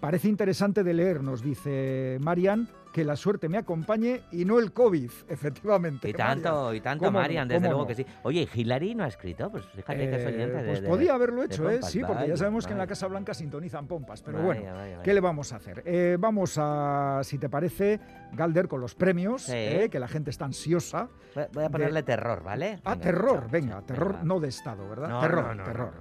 Parece 0.00 0.28
interesante 0.28 0.82
de 0.82 0.94
leer, 0.94 1.22
nos 1.22 1.42
dice 1.42 2.18
Marian, 2.20 2.68
que 2.92 3.04
la 3.04 3.16
suerte 3.16 3.48
me 3.48 3.58
acompañe 3.58 4.22
y 4.30 4.44
no 4.44 4.58
el 4.58 4.72
COVID, 4.72 5.10
efectivamente. 5.28 6.08
Y 6.08 6.12
tanto, 6.12 6.74
y 6.74 6.80
tanto, 6.80 7.10
Marian, 7.10 7.48
desde 7.48 7.68
luego 7.68 7.86
que 7.86 7.94
sí. 7.94 8.06
Oye, 8.22 8.48
¿Hillary 8.52 8.94
no 8.94 9.04
ha 9.04 9.08
escrito? 9.08 9.50
Pues 9.50 9.64
fíjate 9.66 10.10
que 10.10 10.16
es 10.16 10.26
oyente 10.26 10.60
eh, 10.60 10.64
Pues 10.66 10.80
podía 10.80 11.14
haberlo 11.14 11.42
hecho, 11.42 11.68
¿eh? 11.68 11.80
Sí, 11.82 12.02
porque 12.06 12.28
ya 12.28 12.36
sabemos 12.36 12.66
que 12.66 12.72
en 12.72 12.78
la 12.78 12.86
Casa 12.86 13.06
Blanca 13.06 13.34
sintonizan 13.34 13.86
pompas. 13.86 14.22
Pero 14.22 14.42
bueno, 14.42 14.62
¿qué 15.02 15.14
le 15.14 15.20
vamos 15.20 15.52
a 15.52 15.56
hacer? 15.56 15.82
Eh, 15.86 16.16
vamos 16.18 16.56
a, 16.58 17.20
si 17.24 17.38
te 17.38 17.48
parece, 17.48 18.00
Galder, 18.32 18.68
con 18.68 18.80
los 18.80 18.94
premios, 18.94 19.48
eh, 19.48 19.88
que 19.90 19.98
la 19.98 20.08
gente 20.08 20.30
está 20.30 20.44
ansiosa. 20.44 21.08
Voy 21.52 21.64
a 21.64 21.70
ponerle 21.70 22.02
terror, 22.02 22.42
¿vale? 22.42 22.80
Ah, 22.84 22.96
terror, 22.96 23.48
venga, 23.50 23.80
terror 23.82 24.22
no 24.22 24.38
de 24.38 24.48
Estado, 24.48 24.88
¿verdad? 24.88 25.20
terror, 25.20 25.64
terror. 25.64 25.92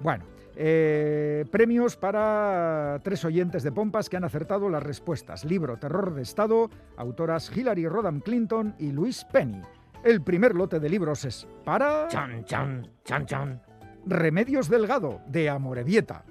Bueno, 0.00 0.24
eh, 0.60 1.44
premios 1.52 1.96
para 1.96 3.00
tres 3.04 3.24
oyentes 3.24 3.62
de 3.62 3.70
Pompas 3.70 4.08
que 4.08 4.16
han 4.16 4.24
acertado 4.24 4.68
las 4.68 4.82
respuestas. 4.82 5.44
Libro 5.44 5.76
Terror 5.76 6.12
de 6.12 6.22
Estado, 6.22 6.68
autoras 6.96 7.56
Hillary 7.56 7.86
Rodham 7.86 8.18
Clinton 8.18 8.74
y 8.76 8.90
Luis 8.90 9.24
Penny. 9.32 9.62
El 10.02 10.20
primer 10.22 10.56
lote 10.56 10.80
de 10.80 10.88
libros 10.88 11.24
es 11.24 11.46
para... 11.64 12.08
Chan, 12.08 12.44
chan, 12.44 12.90
chan, 13.04 13.24
chan. 13.26 13.62
Remedios 14.04 14.68
Delgado, 14.68 15.20
de 15.28 15.48
Amorebieta. 15.48 16.24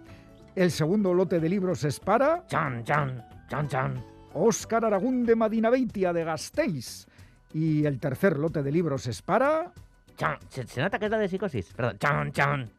El 0.56 0.72
segundo 0.72 1.14
lote 1.14 1.40
de 1.40 1.48
libros 1.48 1.86
es 1.86 1.98
para... 2.02 2.46
Chan, 2.48 2.84
chan, 2.84 3.26
chan, 3.48 3.68
chan. 3.70 4.04
Óscar 4.34 4.84
Aragún 4.84 5.26
de 5.26 5.38
Madinaveitia, 5.38 6.12
de 6.12 6.26
Gasteiz. 6.26 7.08
Y 7.54 7.86
el 7.86 7.98
tercer 7.98 8.38
lote 8.38 8.62
de 8.62 8.72
libros 8.74 9.08
es 9.08 9.22
para... 9.22 9.72
Chan, 10.18 10.38
se, 10.50 10.82
nota 10.82 11.00
que 11.00 11.06
es 11.06 11.12
la 11.12 11.18
de 11.18 11.30
psicosis. 11.30 11.74
Perdón, 11.74 11.98
chan, 12.00 12.32
chan. 12.34 12.72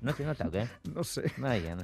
¿No 0.00 0.12
se 0.12 0.24
nota 0.24 0.48
o 0.48 0.50
qué? 0.50 0.66
No 0.92 1.04
sé. 1.04 1.32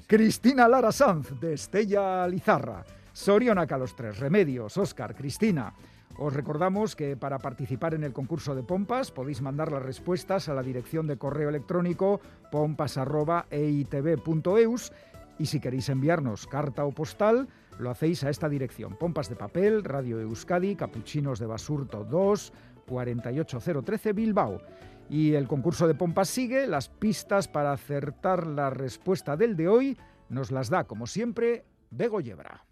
Cristina 0.07 0.69
Lara 0.69 0.93
Sanz, 0.93 1.39
de 1.41 1.55
Estella 1.55 2.27
Lizarra. 2.27 2.85
Sorionaca 3.13 3.79
los 3.79 3.95
tres. 3.95 4.19
Remedios, 4.19 4.77
Oscar, 4.77 5.15
Cristina. 5.15 5.73
Os 6.19 6.35
recordamos 6.35 6.97
que 6.97 7.17
para 7.17 7.39
participar 7.39 7.95
en 7.95 8.03
el 8.05 8.13
concurso 8.13 8.55
de 8.55 8.63
pompas 8.63 9.11
podéis 9.11 9.41
mandar 9.41 9.73
las 9.73 9.83
respuestas 9.83 10.49
a 10.49 10.55
la 10.55 10.63
dirección 10.63 11.07
de 11.07 11.17
correo 11.17 11.49
electrónico 11.49 12.21
pompas.eitv.eus 12.51 14.93
y 15.39 15.47
si 15.47 15.61
queréis 15.61 15.89
enviarnos 15.89 16.47
carta 16.47 16.85
o 16.85 16.93
postal, 16.93 17.49
lo 17.79 17.91
hacéis 17.91 18.23
a 18.25 18.31
esta 18.31 18.51
dirección. 18.51 18.97
Pompas 18.97 19.31
de 19.31 19.37
papel, 19.37 19.83
Radio 19.83 20.21
Euskadi, 20.21 20.77
Capuchinos 20.77 21.39
de 21.39 21.47
Basurto 21.47 22.05
2, 22.05 22.53
48013 22.87 24.13
Bilbao. 24.13 24.61
Y 25.11 25.35
el 25.35 25.49
concurso 25.49 25.89
de 25.89 25.95
pompas 25.95 26.29
sigue. 26.29 26.69
Las 26.69 26.89
pistas 26.89 27.49
para 27.49 27.73
acertar 27.73 28.47
la 28.47 28.71
respuesta 28.71 29.37
del 29.37 29.57
de 29.57 29.69
hoy 29.69 29.99
nos 30.29 30.53
las 30.53 30.71
da, 30.71 30.85
como 30.85 31.09
siempre, 31.09 31.65
Bego 31.91 32.21
Yebra. 32.21 32.65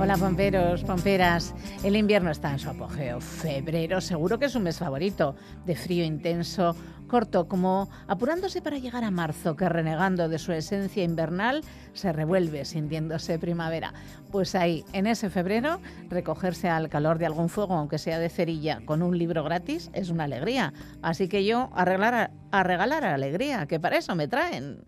Hola 0.00 0.16
pomperos, 0.16 0.84
pomperas. 0.84 1.52
El 1.82 1.96
invierno 1.96 2.30
está 2.30 2.52
en 2.52 2.60
su 2.60 2.70
apogeo. 2.70 3.20
Febrero 3.20 4.00
seguro 4.00 4.38
que 4.38 4.44
es 4.44 4.54
un 4.54 4.62
mes 4.62 4.78
favorito, 4.78 5.34
de 5.66 5.74
frío 5.74 6.04
intenso, 6.04 6.76
corto, 7.08 7.48
como 7.48 7.90
apurándose 8.06 8.62
para 8.62 8.78
llegar 8.78 9.02
a 9.02 9.10
marzo, 9.10 9.56
que 9.56 9.68
renegando 9.68 10.28
de 10.28 10.38
su 10.38 10.52
esencia 10.52 11.02
invernal 11.02 11.62
se 11.94 12.12
revuelve 12.12 12.64
sintiéndose 12.64 13.40
primavera. 13.40 13.92
Pues 14.30 14.54
ahí, 14.54 14.84
en 14.92 15.08
ese 15.08 15.30
febrero, 15.30 15.80
recogerse 16.08 16.68
al 16.68 16.88
calor 16.88 17.18
de 17.18 17.26
algún 17.26 17.48
fuego, 17.48 17.74
aunque 17.74 17.98
sea 17.98 18.20
de 18.20 18.28
cerilla, 18.28 18.80
con 18.84 19.02
un 19.02 19.18
libro 19.18 19.42
gratis, 19.42 19.90
es 19.94 20.10
una 20.10 20.24
alegría. 20.24 20.72
Así 21.02 21.28
que 21.28 21.44
yo 21.44 21.70
a 21.74 21.84
regalar, 21.84 22.30
a 22.52 22.62
regalar 22.62 23.04
alegría, 23.04 23.66
que 23.66 23.80
para 23.80 23.96
eso 23.96 24.14
me 24.14 24.28
traen. 24.28 24.84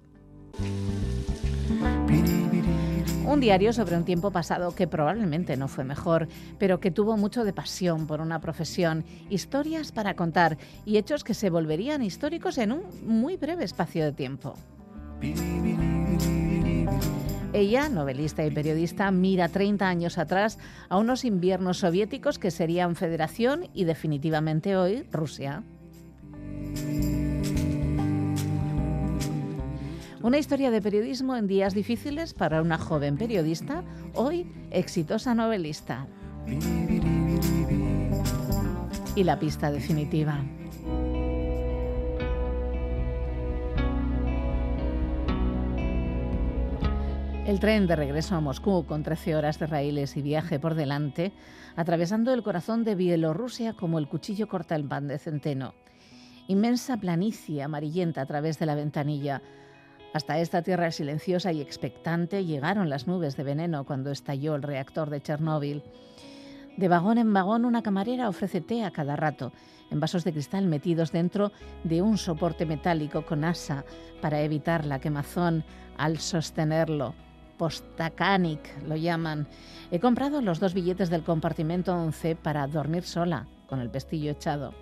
Un 3.30 3.38
diario 3.38 3.72
sobre 3.72 3.96
un 3.96 4.04
tiempo 4.04 4.32
pasado 4.32 4.74
que 4.74 4.88
probablemente 4.88 5.56
no 5.56 5.68
fue 5.68 5.84
mejor, 5.84 6.26
pero 6.58 6.80
que 6.80 6.90
tuvo 6.90 7.16
mucho 7.16 7.44
de 7.44 7.52
pasión 7.52 8.08
por 8.08 8.20
una 8.20 8.40
profesión, 8.40 9.04
historias 9.28 9.92
para 9.92 10.14
contar 10.14 10.58
y 10.84 10.96
hechos 10.96 11.22
que 11.22 11.34
se 11.34 11.48
volverían 11.48 12.02
históricos 12.02 12.58
en 12.58 12.72
un 12.72 12.82
muy 13.06 13.36
breve 13.36 13.62
espacio 13.62 14.04
de 14.04 14.10
tiempo. 14.10 14.54
Ella, 17.52 17.88
novelista 17.88 18.44
y 18.44 18.50
periodista, 18.50 19.12
mira 19.12 19.48
30 19.48 19.88
años 19.88 20.18
atrás 20.18 20.58
a 20.88 20.98
unos 20.98 21.24
inviernos 21.24 21.78
soviéticos 21.78 22.40
que 22.40 22.50
serían 22.50 22.96
Federación 22.96 23.68
y 23.72 23.84
definitivamente 23.84 24.76
hoy 24.76 25.04
Rusia. 25.12 25.62
Una 30.22 30.36
historia 30.36 30.70
de 30.70 30.82
periodismo 30.82 31.34
en 31.34 31.46
días 31.46 31.72
difíciles 31.72 32.34
para 32.34 32.60
una 32.60 32.76
joven 32.76 33.16
periodista, 33.16 33.82
hoy 34.14 34.46
exitosa 34.70 35.34
novelista. 35.34 36.06
Y 39.16 39.24
la 39.24 39.38
pista 39.38 39.70
definitiva. 39.70 40.44
El 47.46 47.58
tren 47.58 47.86
de 47.86 47.96
regreso 47.96 48.36
a 48.36 48.40
Moscú, 48.40 48.84
con 48.84 49.02
13 49.02 49.36
horas 49.36 49.58
de 49.58 49.68
raíles 49.68 50.18
y 50.18 50.22
viaje 50.22 50.60
por 50.60 50.74
delante, 50.74 51.32
atravesando 51.76 52.34
el 52.34 52.42
corazón 52.42 52.84
de 52.84 52.94
Bielorrusia 52.94 53.72
como 53.72 53.98
el 53.98 54.06
cuchillo 54.06 54.48
corta 54.48 54.76
el 54.76 54.84
pan 54.84 55.08
de 55.08 55.18
centeno. 55.18 55.72
Inmensa 56.46 56.98
planicie 56.98 57.62
amarillenta 57.62 58.20
a 58.20 58.26
través 58.26 58.58
de 58.58 58.66
la 58.66 58.74
ventanilla, 58.74 59.40
hasta 60.12 60.38
esta 60.38 60.62
tierra 60.62 60.90
silenciosa 60.90 61.52
y 61.52 61.60
expectante 61.60 62.44
llegaron 62.44 62.90
las 62.90 63.06
nubes 63.06 63.36
de 63.36 63.44
veneno 63.44 63.84
cuando 63.84 64.10
estalló 64.10 64.54
el 64.54 64.62
reactor 64.62 65.10
de 65.10 65.20
Chernóbil. 65.20 65.82
De 66.76 66.88
vagón 66.88 67.18
en 67.18 67.32
vagón 67.32 67.64
una 67.64 67.82
camarera 67.82 68.28
ofrece 68.28 68.60
té 68.60 68.84
a 68.84 68.90
cada 68.90 69.16
rato, 69.16 69.52
en 69.90 70.00
vasos 70.00 70.24
de 70.24 70.32
cristal 70.32 70.66
metidos 70.66 71.12
dentro 71.12 71.52
de 71.84 72.00
un 72.02 72.16
soporte 72.16 72.64
metálico 72.66 73.26
con 73.26 73.44
asa 73.44 73.84
para 74.20 74.40
evitar 74.40 74.86
la 74.86 75.00
quemazón 75.00 75.64
al 75.96 76.18
sostenerlo. 76.18 77.14
Postacanic 77.58 78.60
lo 78.86 78.96
llaman. 78.96 79.46
He 79.90 80.00
comprado 80.00 80.40
los 80.40 80.60
dos 80.60 80.72
billetes 80.72 81.10
del 81.10 81.24
compartimento 81.24 81.94
11 81.94 82.36
para 82.36 82.66
dormir 82.66 83.02
sola, 83.02 83.46
con 83.68 83.80
el 83.80 83.90
pestillo 83.90 84.30
echado. 84.30 84.72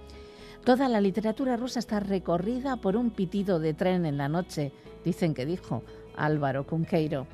Toda 0.68 0.90
la 0.90 1.00
literatura 1.00 1.56
rusa 1.56 1.78
está 1.78 1.98
recorrida 1.98 2.76
por 2.76 2.94
un 2.94 3.08
pitido 3.08 3.58
de 3.58 3.72
tren 3.72 4.04
en 4.04 4.18
la 4.18 4.28
noche, 4.28 4.70
dicen 5.02 5.32
que 5.32 5.46
dijo 5.46 5.82
Álvaro 6.14 6.66
Cunqueiro. 6.66 7.26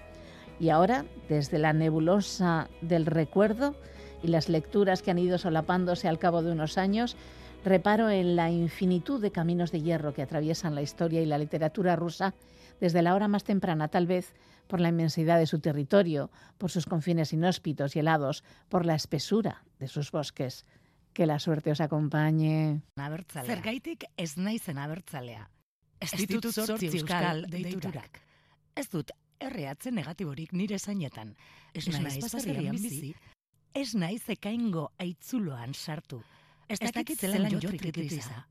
Y 0.60 0.68
ahora, 0.68 1.04
desde 1.28 1.58
la 1.58 1.72
nebulosa 1.72 2.68
del 2.80 3.06
recuerdo 3.06 3.74
y 4.22 4.28
las 4.28 4.48
lecturas 4.48 5.02
que 5.02 5.10
han 5.10 5.18
ido 5.18 5.36
solapándose 5.36 6.06
al 6.06 6.20
cabo 6.20 6.44
de 6.44 6.52
unos 6.52 6.78
años, 6.78 7.16
reparo 7.64 8.08
en 8.08 8.36
la 8.36 8.52
infinitud 8.52 9.20
de 9.20 9.32
caminos 9.32 9.72
de 9.72 9.82
hierro 9.82 10.14
que 10.14 10.22
atraviesan 10.22 10.76
la 10.76 10.82
historia 10.82 11.20
y 11.20 11.26
la 11.26 11.38
literatura 11.38 11.96
rusa 11.96 12.34
desde 12.80 13.02
la 13.02 13.16
hora 13.16 13.26
más 13.26 13.42
temprana, 13.42 13.88
tal 13.88 14.06
vez 14.06 14.32
por 14.68 14.78
la 14.78 14.90
inmensidad 14.90 15.40
de 15.40 15.46
su 15.46 15.58
territorio, 15.58 16.30
por 16.56 16.70
sus 16.70 16.86
confines 16.86 17.32
inhóspitos 17.32 17.96
y 17.96 17.98
helados, 17.98 18.44
por 18.68 18.86
la 18.86 18.94
espesura 18.94 19.64
de 19.80 19.88
sus 19.88 20.12
bosques. 20.12 20.64
Que 21.14 21.26
la 21.26 21.38
suerte 21.38 21.70
os 21.70 21.80
acompañe. 21.80 22.82
Abertzalea. 22.98 23.46
Zergaitik 23.46 24.04
ez 24.16 24.34
naizen 24.36 24.78
abertzalea. 24.82 25.48
Ez 26.02 26.10
ditut 26.18 26.50
sortzi 26.50 26.88
euskal 26.90 27.44
deiturak. 27.52 28.18
Ez 28.74 28.88
dut 28.90 29.12
erreatzen 29.38 29.94
negatiborik 29.94 30.52
nire 30.52 30.78
zainetan. 30.78 31.36
Ez 31.72 31.86
naiz 31.86 32.18
pasarrian 32.18 32.74
bizi. 32.82 33.14
Ez 33.74 33.94
naiz 33.94 34.24
ekaingo 34.34 34.88
aitzuloan 34.98 35.74
sartu. 35.74 36.18
Ez 36.68 36.80
dakit 36.82 37.20
zelan 37.20 37.60
jotrik 37.62 37.96
iza. 38.02 38.48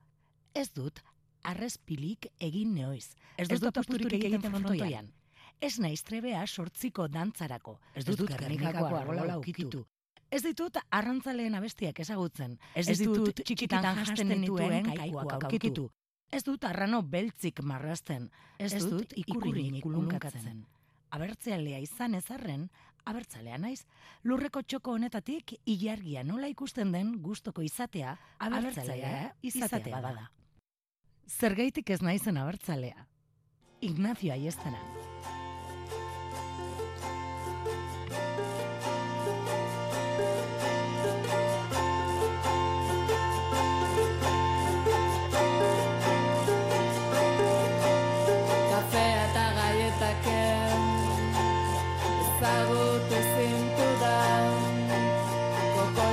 Ez 0.55 0.70
dut 0.72 1.03
arrezpilik 1.43 2.30
egin 2.39 2.74
neoiz. 2.78 3.09
Ez 3.38 3.49
dut 3.59 3.68
apusturik 3.74 4.14
egiten 4.22 4.39
frontoian. 4.47 5.11
Ez 5.59 5.78
naiz 5.80 6.01
trebea 6.03 6.45
sortziko 6.47 7.09
dantzarako. 7.11 7.80
Ez 7.93 8.05
dut 8.05 8.24
gernikako 8.30 8.95
arrola 8.95 9.38
ukitu. 9.38 9.84
Ez 10.34 10.42
ditut 10.42 10.80
arrantzaleen 10.90 11.54
abestiak 11.56 12.00
ezagutzen. 12.02 12.56
Ez, 12.74 12.88
ditut 12.98 13.44
txikitan 13.46 13.86
jasten 14.02 14.34
dituen 14.42 14.90
kaikoak 14.90 15.36
aurkitu. 15.38 15.90
Ez 16.34 16.42
dut 16.48 16.64
arrano 16.66 17.04
beltzik 17.06 17.62
marrasten. 17.62 18.30
Ez, 18.58 18.74
dut 18.82 19.14
ikurrinik 19.16 19.84
ikulunkatzen. 19.84 20.64
Abertzealea 21.14 21.78
izan 21.84 22.18
ezarren, 22.18 22.66
abertzalea 23.06 23.60
naiz, 23.62 23.84
lurreko 24.26 24.64
txoko 24.66 24.96
honetatik 24.98 25.54
ilargia 25.70 26.24
nola 26.26 26.50
ikusten 26.50 26.96
den 26.96 27.20
gustoko 27.22 27.62
izatea, 27.62 28.16
abertzalea 28.40 29.34
izatea 29.46 30.02
bada. 30.02 30.30
Zergaitik 31.28 31.94
ez 31.94 32.02
naizen 32.02 32.42
abertzalea. 32.42 33.08
Ignacio 33.84 34.34
Aiestena. 34.34 34.82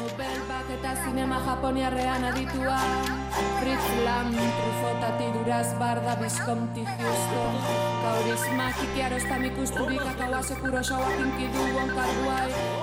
Nobelbak 0.00 0.68
eta 0.72 0.94
zinema 1.04 1.38
japoniarrean 1.44 2.24
aditua. 2.30 2.78
Fritz 3.60 3.88
Lam, 4.04 4.30
Trufotati 4.32 5.26
duraz, 5.34 5.74
Barda, 5.78 6.14
Bizkonti, 6.22 6.86
Justo 7.02 7.42
Kauriz, 8.02 8.44
Magikiaro, 8.56 9.16
Estamik, 9.20 9.58
Usturik, 9.60 10.00
Akawase, 10.00 10.56
Kurosawa, 10.62 11.10
Kinkidu, 11.18 11.66
Onkarduai, 11.84 12.79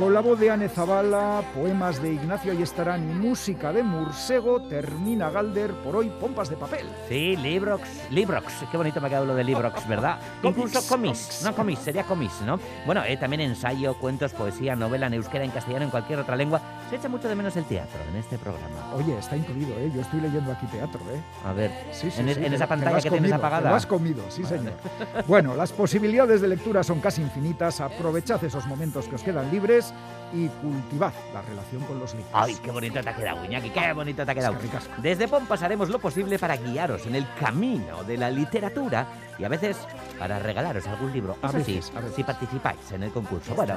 Con 0.00 0.14
la 0.14 0.20
voz 0.20 0.40
de 0.40 0.50
Anne 0.50 0.70
Zabala, 0.70 1.42
poemas 1.54 2.00
de 2.00 2.14
Ignacio 2.14 2.52
Ayestarán 2.52 3.10
y 3.10 3.12
música 3.12 3.70
de 3.70 3.82
Mursego, 3.82 4.62
termina 4.62 5.28
Galder 5.28 5.72
por 5.72 5.94
hoy 5.94 6.10
Pompas 6.18 6.48
de 6.48 6.56
Papel. 6.56 6.86
Sí, 7.06 7.36
Librox, 7.36 8.10
Librox, 8.10 8.64
qué 8.70 8.78
bonito 8.78 8.98
me 8.98 9.08
ha 9.08 9.10
quedado 9.10 9.26
lo 9.26 9.34
de 9.34 9.44
Librox, 9.44 9.86
¿verdad? 9.88 10.18
Incluso 10.42 10.80
comis, 10.88 11.42
no 11.44 11.54
comis, 11.54 11.80
sería 11.80 12.04
comis, 12.04 12.32
¿no? 12.46 12.58
Bueno, 12.86 13.04
eh, 13.04 13.18
también 13.18 13.42
ensayo, 13.42 13.92
cuentos, 13.98 14.32
poesía, 14.32 14.74
novela 14.74 15.06
en 15.06 15.12
euskera, 15.12 15.44
en 15.44 15.50
castellano, 15.50 15.84
en 15.84 15.90
cualquier 15.90 16.20
otra 16.20 16.34
lengua. 16.34 16.62
Se 16.90 16.96
echa 16.96 17.08
mucho 17.08 17.28
de 17.28 17.36
menos 17.36 17.56
el 17.56 17.64
teatro 17.66 18.00
en 18.10 18.16
este 18.16 18.36
programa. 18.36 18.94
Oye, 18.96 19.16
está 19.16 19.36
incluido, 19.36 19.78
¿eh? 19.78 19.92
Yo 19.94 20.00
estoy 20.00 20.20
leyendo 20.20 20.50
aquí 20.50 20.66
teatro, 20.66 20.98
¿eh? 21.14 21.20
A 21.46 21.52
ver, 21.52 21.70
Sí, 21.92 22.10
sí, 22.10 22.20
en, 22.20 22.26
sí, 22.26 22.30
es- 22.32 22.36
en 22.38 22.52
esa 22.52 22.66
pantalla 22.66 22.96
que 22.96 23.02
tienes 23.02 23.18
comido, 23.20 23.36
te 23.36 23.46
apagada. 23.46 23.70
Lo 23.70 23.76
has 23.76 23.86
comido, 23.86 24.24
sí, 24.28 24.44
señor. 24.44 24.72
Bueno, 25.28 25.54
las 25.54 25.70
posibilidades 25.72 26.40
de 26.40 26.48
lectura 26.48 26.82
son 26.82 26.98
casi 27.00 27.22
infinitas. 27.22 27.80
Aprovechad 27.80 28.42
esos 28.42 28.66
momentos 28.66 29.06
que 29.06 29.14
os 29.14 29.22
quedan 29.22 29.48
libres 29.52 29.94
y 30.32 30.48
cultivad 30.48 31.12
la 31.32 31.42
relación 31.42 31.82
con 31.84 31.98
los 31.98 32.14
libros. 32.14 32.30
Ay, 32.32 32.56
qué 32.62 32.70
bonito 32.70 33.00
te 33.00 33.08
ha 33.08 33.16
quedado, 33.16 33.44
Iñaki, 33.44 33.70
qué 33.70 33.92
bonito 33.92 34.24
te 34.24 34.30
ha 34.30 34.34
quedado. 34.34 34.56
Desde 34.98 35.28
Pompas 35.28 35.62
haremos 35.62 35.88
lo 35.88 35.98
posible 35.98 36.38
para 36.38 36.56
guiaros 36.56 37.06
en 37.06 37.14
el 37.14 37.26
camino 37.38 38.04
de 38.04 38.16
la 38.16 38.30
literatura 38.30 39.06
y 39.38 39.44
a 39.44 39.48
veces 39.48 39.78
para 40.18 40.38
regalaros 40.38 40.86
algún 40.86 41.12
libro. 41.12 41.36
A 41.42 41.50
veces, 41.50 41.86
sí, 41.86 41.92
a 41.96 42.00
veces. 42.00 42.16
si 42.16 42.24
participáis 42.24 42.92
en 42.92 43.04
el 43.04 43.10
concurso. 43.10 43.54
Bueno, 43.54 43.74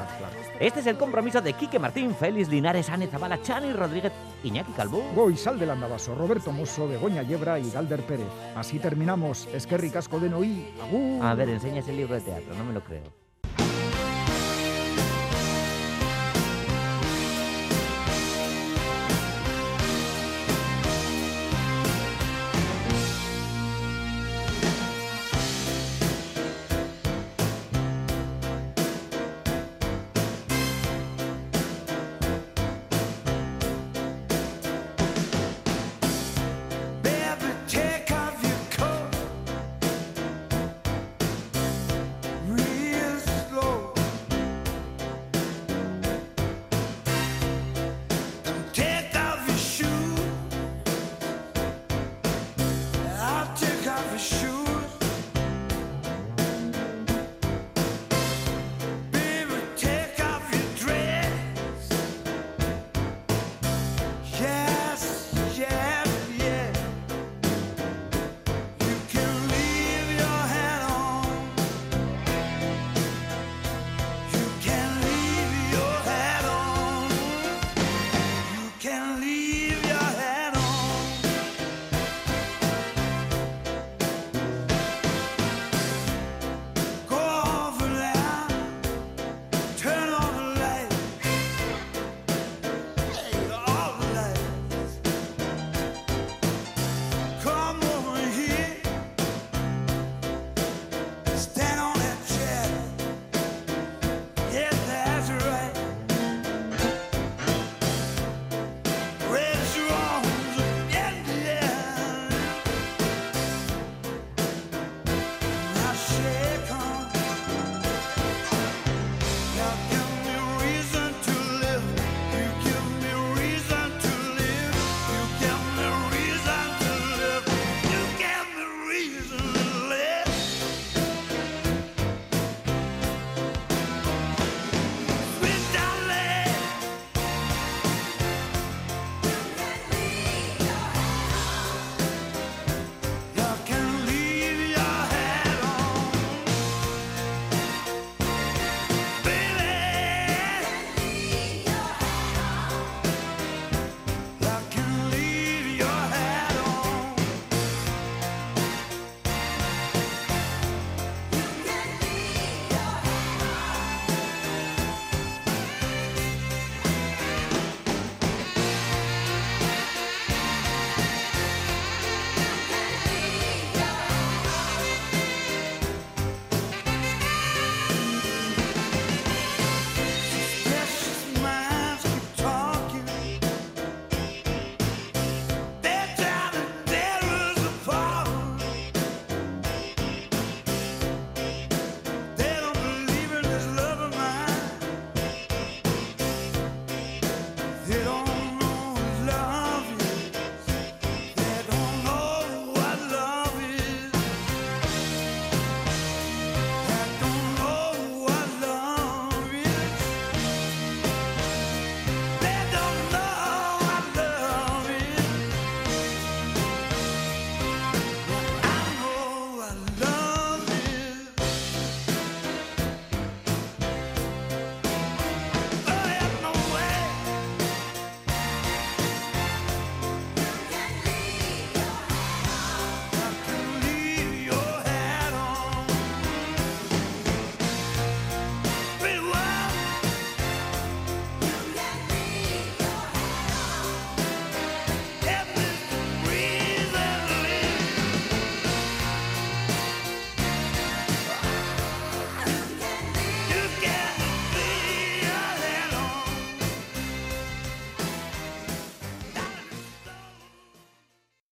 este 0.59 0.81
es 0.81 0.87
el 0.87 0.97
compromiso 0.97 1.41
de 1.41 1.53
Quique 1.53 1.79
Martín, 1.79 2.13
Félix 2.13 2.49
Linares, 2.49 2.89
Ane 2.89 3.07
Zabala, 3.07 3.41
Chani 3.41 3.71
Rodríguez, 3.71 4.11
Iñaki 4.43 4.73
Calvo. 4.73 5.03
Goizal 5.15 5.57
del 5.57 5.71
Andabaso, 5.71 6.15
Roberto 6.15 6.51
Mosso, 6.51 6.87
Begoña 6.87 7.23
Yebra 7.23 7.59
y 7.59 7.71
Galder 7.71 8.01
Pérez. 8.01 8.27
Así 8.55 8.79
terminamos. 8.79 9.47
Esquerri 9.53 9.89
Casco 9.89 10.19
de 10.19 10.29
Noí. 10.29 10.73
Agur. 10.81 11.23
A 11.23 11.33
ver, 11.33 11.49
enseña 11.49 11.79
ese 11.79 11.93
libro 11.93 12.15
de 12.15 12.21
teatro, 12.21 12.53
no 12.55 12.65
me 12.65 12.73
lo 12.73 12.83
creo. 12.83 13.22